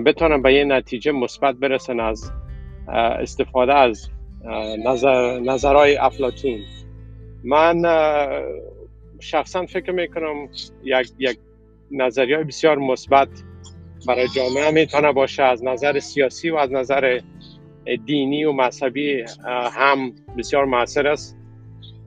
بتونن 0.05 0.41
به 0.41 0.53
یه 0.53 0.63
نتیجه 0.63 1.11
مثبت 1.11 1.55
برسن 1.55 1.99
از 1.99 2.31
استفاده 3.19 3.73
از 3.73 4.09
نظر 4.85 5.39
نظرهای 5.39 5.97
افلاتون 5.97 6.59
من 7.43 7.81
شخصا 9.19 9.65
فکر 9.65 9.91
می‌کنم 9.91 10.49
یک, 10.83 11.11
یک 11.19 11.39
نظریه 11.91 12.37
بسیار 12.37 12.77
مثبت 12.77 13.29
برای 14.07 14.27
جامعه 14.27 14.71
می‌تونه 14.71 15.11
باشه. 15.11 15.43
از 15.43 15.63
نظر 15.63 15.99
سیاسی 15.99 16.49
و 16.49 16.55
از 16.55 16.71
نظر 16.71 17.19
دینی 18.05 18.43
و 18.43 18.51
مذهبی 18.51 19.25
هم 19.71 20.11
بسیار 20.37 20.65
موثر 20.65 21.07
است. 21.07 21.37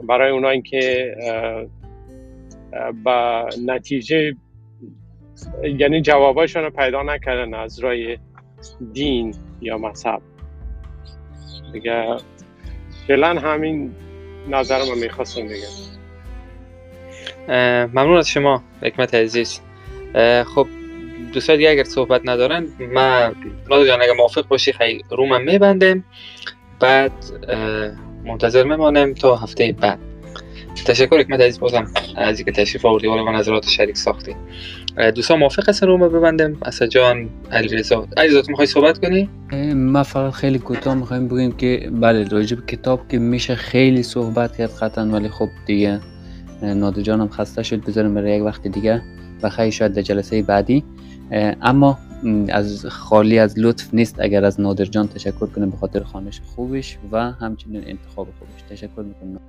برای 0.09 0.31
اونایی 0.31 0.63
که 0.63 1.15
با 3.05 3.49
نتیجه 3.67 4.35
یعنی 5.79 6.01
جواباشون 6.01 6.63
رو 6.63 6.71
پیدا 6.71 7.03
نکردن 7.03 7.55
از 7.55 7.79
رای 7.79 8.19
دین 8.93 9.35
یا 9.61 9.79
مذهب. 9.79 10.23
دیگه 11.73 12.17
فعلا 13.07 13.29
همین 13.29 13.95
نظر 14.49 14.79
رو 14.79 14.95
می‌خواستم 14.95 15.43
بگم. 15.49 15.93
ممنون 17.95 18.17
از 18.17 18.29
شما 18.29 18.63
حکمت 18.83 19.15
عزیز. 19.15 19.61
خب 20.55 20.67
دوستان 21.33 21.57
دیگه 21.57 21.71
اگر 21.71 21.85
صحبت 21.85 22.21
ندارن 22.25 22.67
من 22.79 23.35
نادر 23.71 23.87
جان 23.87 24.03
اگر 24.03 24.13
موافق 24.13 24.49
باشی 24.49 24.73
خیلی 24.73 25.05
رومم 25.11 25.43
میبندیم 25.43 26.05
بعد 26.81 27.13
منتظر 28.25 28.65
میمانیم 28.65 29.15
تا 29.15 29.37
هفته 29.37 29.73
بعد. 29.81 29.99
تشکر 30.87 31.19
حکمت 31.19 31.41
عزیز 31.41 31.61
بازم 31.61 31.91
از 32.17 32.39
اینکه 32.39 32.53
تشریف 32.53 32.85
آوردی 32.85 33.07
و 33.07 33.33
نظرات 33.33 33.69
شریک 33.69 33.97
ساختی. 33.97 34.37
دوستان 34.97 35.39
موافق 35.39 35.69
هستن 35.69 35.87
روم 35.87 36.09
ببندیم 36.09 36.59
اسد 36.65 36.87
جان 36.87 37.29
علیرضا. 37.51 38.07
علیرضا 38.17 38.43
تو 38.43 38.51
می‌خوای 38.51 38.67
صحبت 38.67 38.99
کنی؟ 38.99 39.29
ما 39.75 40.03
فقط 40.03 40.33
خیلی 40.33 40.59
کوتاه 40.59 40.95
می‌خوایم 40.95 41.29
بگیم 41.29 41.53
که 41.53 41.91
بله 42.01 42.29
راجب 42.29 42.67
کتاب 42.67 43.09
که 43.09 43.19
میشه 43.19 43.55
خیلی 43.55 44.03
صحبت 44.03 44.57
کرد 44.57 44.71
قطعا 44.71 45.05
ولی 45.05 45.29
خب 45.29 45.49
دیگه 45.67 46.01
نادر 46.63 47.03
جانم 47.03 47.29
خسته 47.29 47.63
شد 47.63 47.85
بذاریم 47.85 48.15
برای 48.15 48.37
یک 48.37 48.43
وقت 48.43 48.67
دیگه 48.67 49.03
و 49.43 49.51
خیلی 49.51 49.73
شاید 49.73 49.93
در 49.93 50.03
جلسه 50.03 50.43
بعدی. 50.43 50.85
اما 51.63 51.99
از 52.49 52.87
خالی 52.87 53.39
از 53.39 53.59
لطف 53.59 53.95
نیست 53.95 54.21
اگر 54.21 54.45
از 54.45 54.61
نادر 54.61 54.85
جان 54.85 55.09
تشکر 55.09 55.47
کنیم 55.47 55.71
به 55.71 55.77
خاطر 55.77 56.03
خانش 56.03 56.41
خوبش 56.55 56.99
و 57.13 57.31
همچنین 57.31 57.83
انتخاب 57.87 58.29
خوبش. 58.39 58.63
تشکر 58.71 59.03
می‌کنم. 59.03 59.41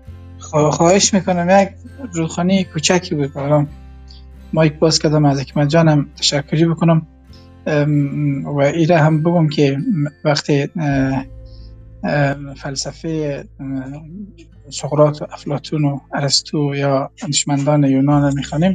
خواهش 0.72 1.14
می‌کنم 1.14 1.48
یک 1.61 1.70
رودخانه 2.14 2.64
کوچکی 2.64 3.15
بود 3.15 3.34
برام 3.34 3.68
مایک 4.54 4.80
باز 4.80 5.00
کردم 5.00 5.26
از 5.26 5.40
حکمت 5.40 5.70
جانم 5.70 6.10
تشکری 6.18 6.66
بکنم. 6.66 7.08
و 8.46 8.60
ایره 8.60 8.98
هم 8.98 9.24
بگم 9.24 9.48
که 9.48 9.78
وقتی 10.26 10.70
فلسفه 12.56 13.44
سقراط 14.70 15.22
و 15.22 15.26
افلاتون 15.32 15.86
و 15.86 16.00
ارسطو 16.14 16.76
یا 16.76 17.12
دانشمندان 17.22 17.84
یونان 17.84 18.34
می‌خوانیم 18.34 18.74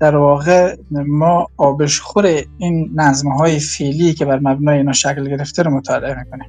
در 0.00 0.16
واقع 0.16 0.76
ما 0.90 1.46
آبشخور 1.56 2.42
این 2.58 2.90
نظمه 2.94 3.34
های 3.34 3.58
فیلی 3.58 4.14
که 4.14 4.24
بر 4.24 4.38
مبنای 4.38 4.78
اینا 4.78 4.92
شکل 4.92 5.28
گرفته 5.28 5.62
رو 5.62 5.70
مطالعه 5.70 6.18
می‌کنیم. 6.18 6.48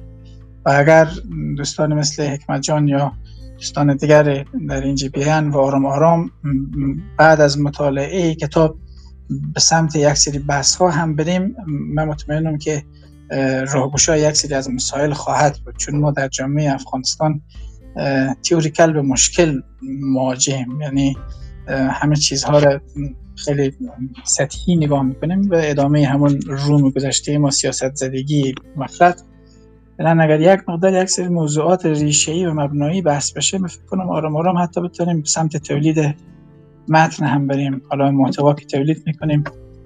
و 0.66 0.70
اگر 0.70 1.08
دوستان 1.56 1.94
مثل 1.94 2.26
حکمت 2.26 2.60
جان 2.60 2.88
یا 2.88 3.12
دوستان 3.60 3.96
دیگر 3.96 4.44
در 4.68 4.80
این 4.82 4.96
بیان 5.12 5.48
و 5.48 5.58
آرام 5.58 5.86
آرام 5.86 6.30
بعد 7.18 7.40
از 7.40 7.60
مطالعه 7.60 8.34
کتاب 8.34 8.78
به 9.54 9.60
سمت 9.60 9.96
یک 9.96 10.14
سری 10.14 10.38
بحث 10.38 10.74
ها 10.74 10.90
هم 10.90 11.16
بریم. 11.16 11.56
من 11.66 12.04
مطمئنم 12.04 12.58
که 12.58 12.84
راهگشای 13.72 14.20
یک 14.20 14.36
سری 14.36 14.54
از 14.54 14.70
مسائل 14.70 15.12
خواهد 15.12 15.58
بود. 15.64 15.76
چون 15.76 16.00
ما 16.00 16.10
در 16.10 16.28
جامعه 16.28 16.74
افغانستان 16.74 17.40
تیوریکل 18.42 18.92
به 18.92 19.02
مشکل 19.02 19.60
مواجهیم. 20.00 20.80
یعنی 20.80 21.16
همه 21.68 22.16
چیزها 22.16 22.58
رو 22.58 22.80
خیلی 23.34 23.72
سطحی 24.24 24.76
نگاه 24.76 25.02
می‌کنیم 25.02 25.48
به 25.48 25.70
ادامه 25.70 26.06
همون 26.06 26.40
روم 26.46 26.90
گذشته 26.90 27.38
ما 27.38 27.50
سیاست 27.50 27.94
زدگی 27.94 28.54
مفرد. 28.76 29.22
بلن 30.00 30.20
اگر 30.20 30.40
یک 30.40 30.60
مقدار 30.68 31.02
یک 31.02 31.08
سری 31.08 31.28
موضوعات 31.28 31.86
ریشه‌ای 31.86 32.46
و 32.46 32.54
مبنایی 32.54 33.02
بحث 33.02 33.32
بشه 33.32 33.58
من 33.58 33.66
فکر 33.68 33.84
کنم 33.84 34.10
آرام 34.10 34.36
آرام 34.36 34.58
حتی 34.58 34.80
بتونیم 34.80 35.22
سمت 35.22 35.56
تولید 35.56 36.14
متن 36.88 37.26
هم 37.26 37.46
بریم. 37.46 37.82
حالا 37.90 38.10
محتوا 38.10 38.54
که 38.54 38.66
تولید 38.66 39.02
می‌کنیم. 39.06 39.44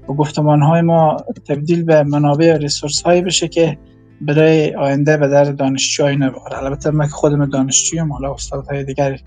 و 0.08 0.12
گفتمان 0.12 0.62
های 0.62 0.82
ما 0.82 1.16
تبدیل 1.48 1.82
به 1.84 2.02
منابع 2.02 2.56
ریسورس 2.56 3.02
هایی 3.02 3.22
بشه 3.22 3.48
که 3.48 3.78
برای 4.20 4.74
آینده 4.74 5.16
به 5.16 5.28
در 5.28 5.44
دانشجوهای 5.44 6.16
نباره 6.16 6.58
البته 6.58 6.90
من 6.90 7.06
خودم 7.06 7.46
دانشجویم 7.46 8.12
حالا 8.12 8.36
های 8.70 8.84
دیگر 8.84 9.20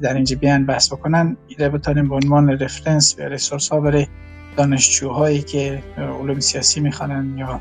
در 0.00 0.14
اینجا 0.14 0.36
بیان 0.40 0.66
بحث 0.66 0.92
بکنن 0.92 1.36
ایره 1.48 1.68
بتانیم 1.68 2.08
به 2.08 2.14
عنوان 2.14 2.50
رفرنس 2.50 3.16
و 3.18 3.22
ریسورس 3.22 3.68
ها 3.68 3.80
برای 3.80 4.06
دانشجوهایی 4.56 5.42
که 5.42 5.82
علوم 5.98 6.40
سیاسی 6.40 6.80
می‌خوانن 6.80 7.38
یا 7.38 7.60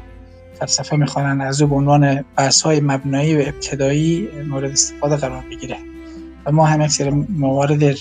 فلسفه 0.61 0.95
می‌خوانن 0.95 1.41
از 1.41 1.61
او 1.61 1.67
به 1.67 1.75
عنوان 1.75 2.25
بحث 2.37 2.61
های 2.61 2.79
مبنایی 2.79 3.37
و 3.37 3.39
ابتدایی 3.39 4.27
مورد 4.49 4.71
استفاده 4.71 5.15
قرار 5.15 5.43
بگیره 5.51 5.77
و 6.45 6.51
ما 6.51 6.65
هم 6.65 6.81
یک 6.81 7.01
موارد 7.29 7.95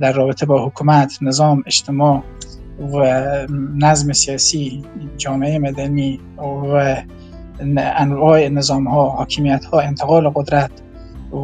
در 0.00 0.12
رابطه 0.12 0.46
با 0.46 0.66
حکومت 0.66 1.18
نظام 1.22 1.62
اجتماع 1.66 2.22
و 2.80 2.98
نظم 3.74 4.12
سیاسی 4.12 4.84
جامعه 5.16 5.58
مدنی 5.58 6.20
و 6.38 6.96
انواع 7.76 8.48
نظام 8.48 8.88
ها 8.88 9.08
حاکمیت 9.08 9.64
ها 9.64 9.80
انتقال 9.80 10.28
قدرت 10.34 10.70
و 11.32 11.36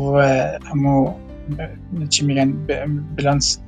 همو 0.65 1.13
چی 2.09 2.25
میگن 2.25 2.55
بلانس 3.17 3.59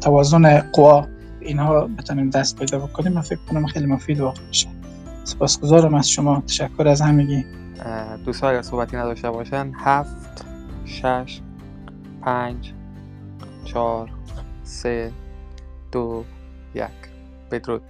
توازن 0.00 0.58
قوا 0.58 1.06
اینها 1.40 1.86
بتونیم 1.98 2.30
دست 2.30 2.58
پیدا 2.58 2.78
بکنیم. 2.78 3.12
من 3.12 3.20
فکر 3.20 3.38
کنم 3.50 3.66
خیلی 3.66 3.86
مفید 3.86 4.20
واقع 4.20 4.40
میشه. 4.48 4.75
سپاسگزارم 5.26 5.94
از 5.94 6.10
شما. 6.10 6.40
تشکر 6.46 6.88
از 6.88 7.00
همگی. 7.00 7.44
دوستان 8.24 8.50
اگر 8.50 8.62
صحبتی 8.62 8.96
نداشته 8.96 9.30
باشن 9.30 9.72
هفت 9.74 10.44
شش 10.84 11.40
پنج 12.22 12.72
چهار 13.64 14.10
سه 14.64 15.12
دو 15.92 16.24
یک. 16.74 16.84
بدرود. 17.50 17.82